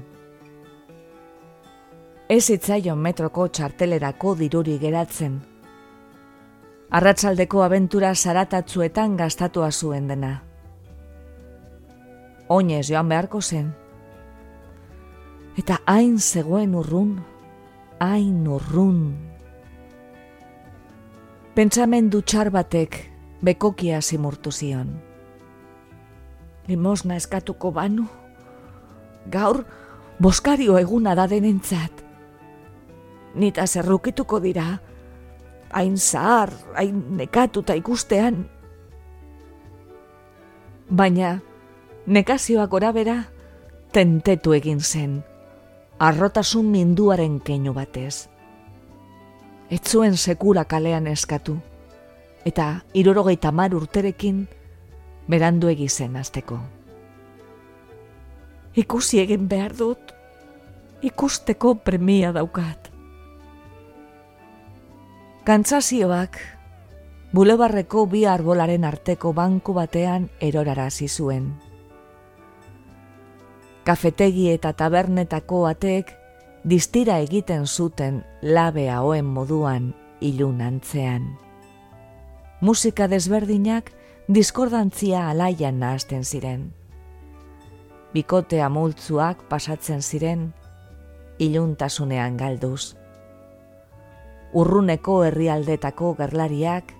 Ez 2.27 2.49
itzaion 2.49 2.99
metroko 2.99 3.47
txartelerako 3.47 4.35
diruri 4.35 4.77
geratzen. 4.79 5.39
Arratsaldeko 6.91 7.63
abentura 7.63 8.13
zaratatzuetan 8.15 9.15
gastatua 9.15 9.71
zuen 9.71 10.07
dena. 10.11 10.33
Oinez 12.49 12.89
joan 12.89 13.07
beharko 13.07 13.41
zen. 13.41 13.71
Eta 15.55 15.79
hain 15.85 16.19
zegoen 16.19 16.75
urrun, 16.75 17.19
hain 17.99 18.47
urrun. 18.47 19.30
Pentsamendu 21.55 22.21
txar 22.21 22.49
batek 22.49 22.97
bekokia 23.43 24.01
simurtu 24.01 24.51
zion 24.51 25.11
limosna 26.67 27.17
eskatuko 27.19 27.71
banu. 27.71 28.05
Gaur, 29.31 29.63
boskario 30.19 30.77
eguna 30.79 31.15
da 31.15 31.27
denentzat. 31.27 32.03
Nita 33.35 33.67
zerrukituko 33.67 34.39
dira, 34.43 34.65
hain 35.71 35.97
zahar, 35.97 36.51
hain 36.75 37.03
nekatuta 37.17 37.75
ikustean. 37.79 38.45
Baina, 40.91 41.39
nekazioak 42.07 42.71
bera, 42.93 43.23
tentetu 43.91 44.53
egin 44.53 44.79
zen, 44.79 45.23
arrotasun 45.99 46.65
minduaren 46.65 47.39
keinu 47.39 47.73
batez. 47.73 48.27
Etzuen 49.71 50.17
sekura 50.17 50.65
kalean 50.67 51.05
eskatu, 51.07 51.53
eta 52.43 52.81
irorogeita 52.93 53.53
mar 53.55 53.71
urterekin, 53.71 54.41
berandu 55.31 55.69
egizen 55.71 56.17
azteko. 56.19 56.57
Ikusi 58.75 59.21
egin 59.23 59.47
behar 59.47 59.77
dut, 59.77 60.11
ikusteko 61.01 61.75
premia 61.87 62.33
daukat. 62.35 62.91
Kantzazioak, 65.47 66.37
bulebarreko 67.31 68.05
bi 68.11 68.25
arbolaren 68.27 68.83
arteko 68.83 69.31
banku 69.33 69.73
batean 69.73 70.27
erorara 70.39 70.89
zizuen. 70.91 71.53
Kafetegi 73.87 74.51
eta 74.51 74.75
tabernetako 74.77 75.65
ateek 75.71 76.11
distira 76.63 77.17
egiten 77.19 77.65
zuten 77.67 78.23
labe 78.41 78.89
hauen 78.89 79.25
moduan 79.25 79.93
ilun 80.21 80.61
antzean. 80.61 81.37
Musika 82.61 83.07
desberdinak 83.09 83.91
diskordantzia 84.29 85.29
alaian 85.29 85.79
nahazten 85.79 86.23
ziren. 86.23 86.71
Bikote 88.13 88.61
amultzuak 88.61 89.47
pasatzen 89.49 90.01
ziren, 90.01 90.51
iluntasunean 91.39 92.37
galduz. 92.37 92.93
Urruneko 94.53 95.23
herrialdetako 95.23 96.13
gerlariak, 96.19 96.93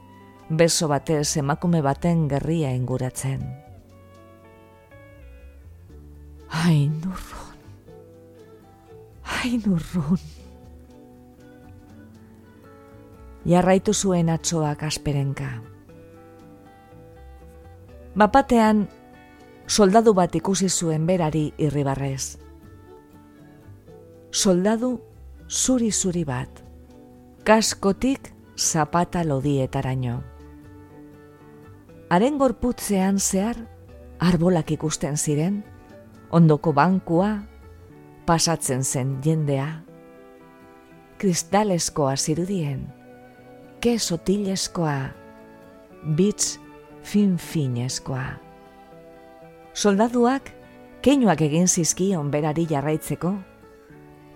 beso 0.49 0.87
batez 0.87 1.37
emakume 1.37 1.81
baten 1.85 2.27
gerria 2.31 2.71
inguratzen. 2.73 3.43
Hain 6.51 6.97
urrun, 7.05 7.40
hain 9.31 9.63
urrun. 9.65 10.21
Jarraitu 13.45 13.93
zuen 13.93 14.29
atzoak 14.29 14.83
asperenka 14.85 15.49
Bapatean, 18.11 18.89
soldadu 19.67 20.11
bat 20.13 20.33
ikusi 20.35 20.67
zuen 20.67 21.05
berari 21.07 21.53
irribarrez. 21.57 22.35
Soldadu 24.31 24.97
zuri-zuri 25.47 26.25
bat, 26.27 26.59
kaskotik 27.47 28.33
zapata 28.57 29.23
lodietaraino. 29.23 30.17
Haren 32.11 32.37
gorputzean 32.37 33.19
zehar, 33.19 33.55
arbolak 34.19 34.75
ikusten 34.75 35.15
ziren, 35.15 35.63
ondoko 36.35 36.73
bankua, 36.75 37.31
pasatzen 38.25 38.83
zen 38.83 39.17
jendea, 39.23 39.67
kristaleskoa 41.17 42.15
zirudien, 42.15 42.85
kesotileskoa, 43.81 44.97
bitz 46.15 46.57
fin-fineskoa. 47.03 48.25
Soldaduak 49.73 50.51
keinuak 51.01 51.41
egin 51.41 51.67
zizkion 51.67 52.31
berari 52.31 52.65
jarraitzeko, 52.69 53.35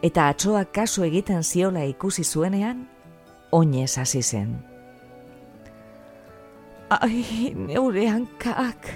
eta 0.04 0.30
atsoak 0.34 0.72
kasu 0.74 1.06
egiten 1.06 1.44
ziola 1.44 1.84
ikusi 1.90 2.24
zuenean, 2.24 2.86
oinez 3.52 3.98
hasi 3.98 4.22
zen. 4.22 4.56
Ai, 6.90 7.54
neure 7.56 8.08
hankak. 8.10 8.92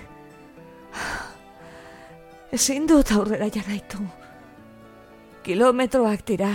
Ezin 2.56 2.88
dut 2.90 3.12
aurrera 3.14 3.50
jarraitu. 3.54 4.02
Kilometroak 5.44 6.26
dira. 6.28 6.52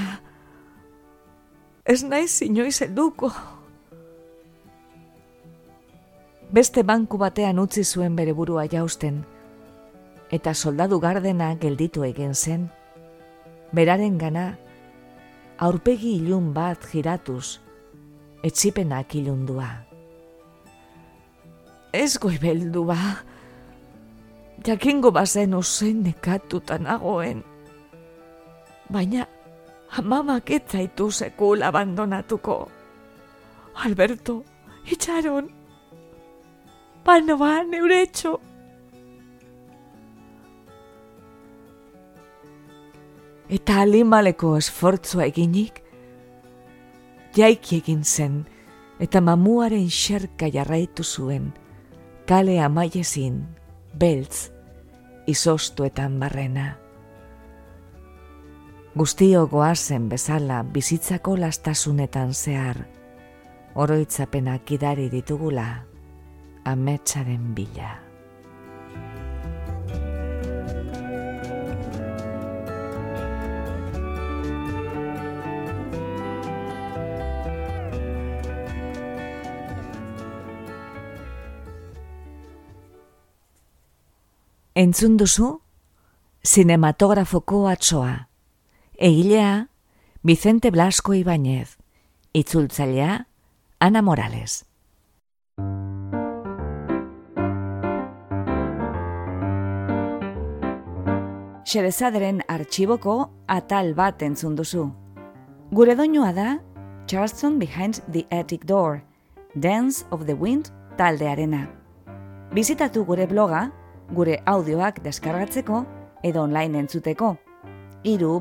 Ez 1.88 2.02
naiz 2.04 2.42
inoiz 2.44 2.82
eduko. 2.84 3.30
Beste 6.52 6.84
banku 6.84 7.16
batean 7.18 7.58
utzi 7.58 7.84
zuen 7.84 8.16
bere 8.16 8.34
burua 8.36 8.66
jausten, 8.70 9.22
eta 10.30 10.52
soldadu 10.54 11.00
gardena 11.00 11.54
gelditu 11.60 12.04
egin 12.04 12.34
zen, 12.34 12.68
beraren 13.72 14.18
gana, 14.20 14.44
aurpegi 15.58 16.18
ilun 16.20 16.52
bat 16.54 16.84
giratuz, 16.92 17.58
etxipenak 18.44 19.16
ilundua. 19.16 19.70
Ez 21.92 22.18
goi 22.20 22.36
beldu 22.38 22.84
ba, 22.92 23.00
jakingo 24.66 25.10
bazen 25.10 25.56
ozen 25.56 26.04
nekatuta 26.04 26.78
nagoen, 26.78 27.42
baina 28.94 29.26
amamak 29.98 30.50
etzaitu 30.50 31.10
sekul 31.10 31.62
abandonatuko. 31.66 32.56
Alberto, 33.84 34.42
itxaron, 34.86 35.50
Bano 37.04 37.36
ba, 37.36 37.60
neure 37.68 37.98
etxo. 38.06 38.38
Eta 43.52 43.82
alimaleko 43.82 44.54
esfortzua 44.56 45.26
eginik, 45.28 45.82
jaiki 47.36 47.82
egin 47.82 48.06
zen, 48.08 48.38
eta 49.04 49.20
mamuaren 49.20 49.90
xerka 49.92 50.48
jarraitu 50.54 51.04
zuen, 51.04 51.50
kale 52.24 52.56
amaiezin, 52.64 53.42
beltz, 54.00 54.48
izostuetan 55.28 56.16
barrena. 56.22 56.83
Guztio 58.94 59.48
goazen 59.50 60.04
bezala 60.08 60.60
bizitzako 60.62 61.32
lastasunetan 61.34 62.28
zehar, 62.30 62.76
oroitzapenak 63.74 64.70
idari 64.70 65.08
ditugula 65.10 65.64
ametsaren 66.64 67.48
bila. 67.56 67.88
Entzun 84.74 85.18
duzu, 85.18 85.50
sinematografoko 86.44 87.66
atsoa. 87.72 88.33
Egilea, 88.96 89.70
Vicente 90.22 90.70
Blasco 90.70 91.14
Ibañez. 91.14 91.78
Itzultzailea, 92.32 93.26
Ana 93.80 94.02
Morales. 94.02 94.66
Xerezaderen 101.64 102.44
artxiboko 102.46 103.32
atal 103.48 103.94
bat 103.94 104.22
entzun 104.22 104.54
duzu. 104.54 104.92
Gure 105.72 105.96
doinua 105.96 106.32
da 106.32 106.60
Charleston 107.06 107.58
Behind 107.58 107.98
the 108.12 108.26
Attic 108.30 108.64
Door, 108.64 109.02
Dance 109.54 110.06
of 110.10 110.26
the 110.26 110.34
Wind 110.34 110.70
taldearena. 110.96 111.66
Bizitatu 112.54 113.04
gure 113.04 113.26
bloga, 113.26 113.72
gure 114.14 114.38
audioak 114.46 115.02
deskargatzeko 115.02 115.84
edo 116.22 116.42
online 116.42 116.78
entzuteko. 116.78 117.43
Iru 118.04 118.38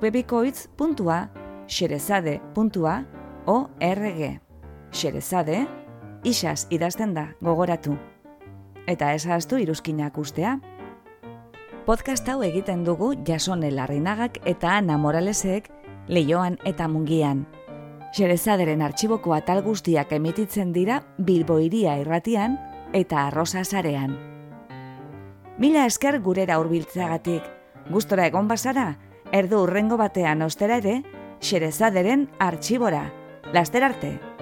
xerezade.org 1.67 4.39
Xerezade, 4.91 5.67
isaz 6.23 6.67
idazten 6.69 7.13
da 7.13 7.29
gogoratu. 7.39 7.95
Eta 8.87 9.13
ezaztu 9.13 9.57
iruzkinak 9.57 10.17
ustea. 10.17 10.59
Podcast 11.85 12.27
hau 12.27 12.43
egiten 12.43 12.83
dugu 12.83 13.13
Jasone 13.25 13.71
Larrinagak 13.71 14.41
eta 14.43 14.75
Ana 14.75 14.97
Moralesek 14.97 15.71
leioan 16.09 16.57
eta 16.65 16.89
mungian. 16.89 17.47
Xerezaderen 18.11 18.81
artxiboko 18.81 19.33
atal 19.33 19.63
guztiak 19.63 20.11
emititzen 20.11 20.73
dira 20.73 21.05
Bilbo 21.17 21.59
iria 21.59 21.95
irratian 22.03 22.59
eta 22.91 23.29
arrosa 23.29 23.63
zarean. 23.63 24.19
Mila 25.57 25.85
esker 25.85 26.19
gurera 26.19 26.59
hurbiltzeagatik, 26.59 27.43
gustora 27.89 28.27
egon 28.27 28.47
bazara, 28.47 28.97
erdu 29.33 29.63
urrengo 29.65 29.97
batean 29.97 30.45
ostera 30.45 30.77
ere, 30.83 31.01
Xerezaderen 31.43 32.29
artxibora. 32.39 33.07
Laster 33.51 33.83
arte! 33.83 34.32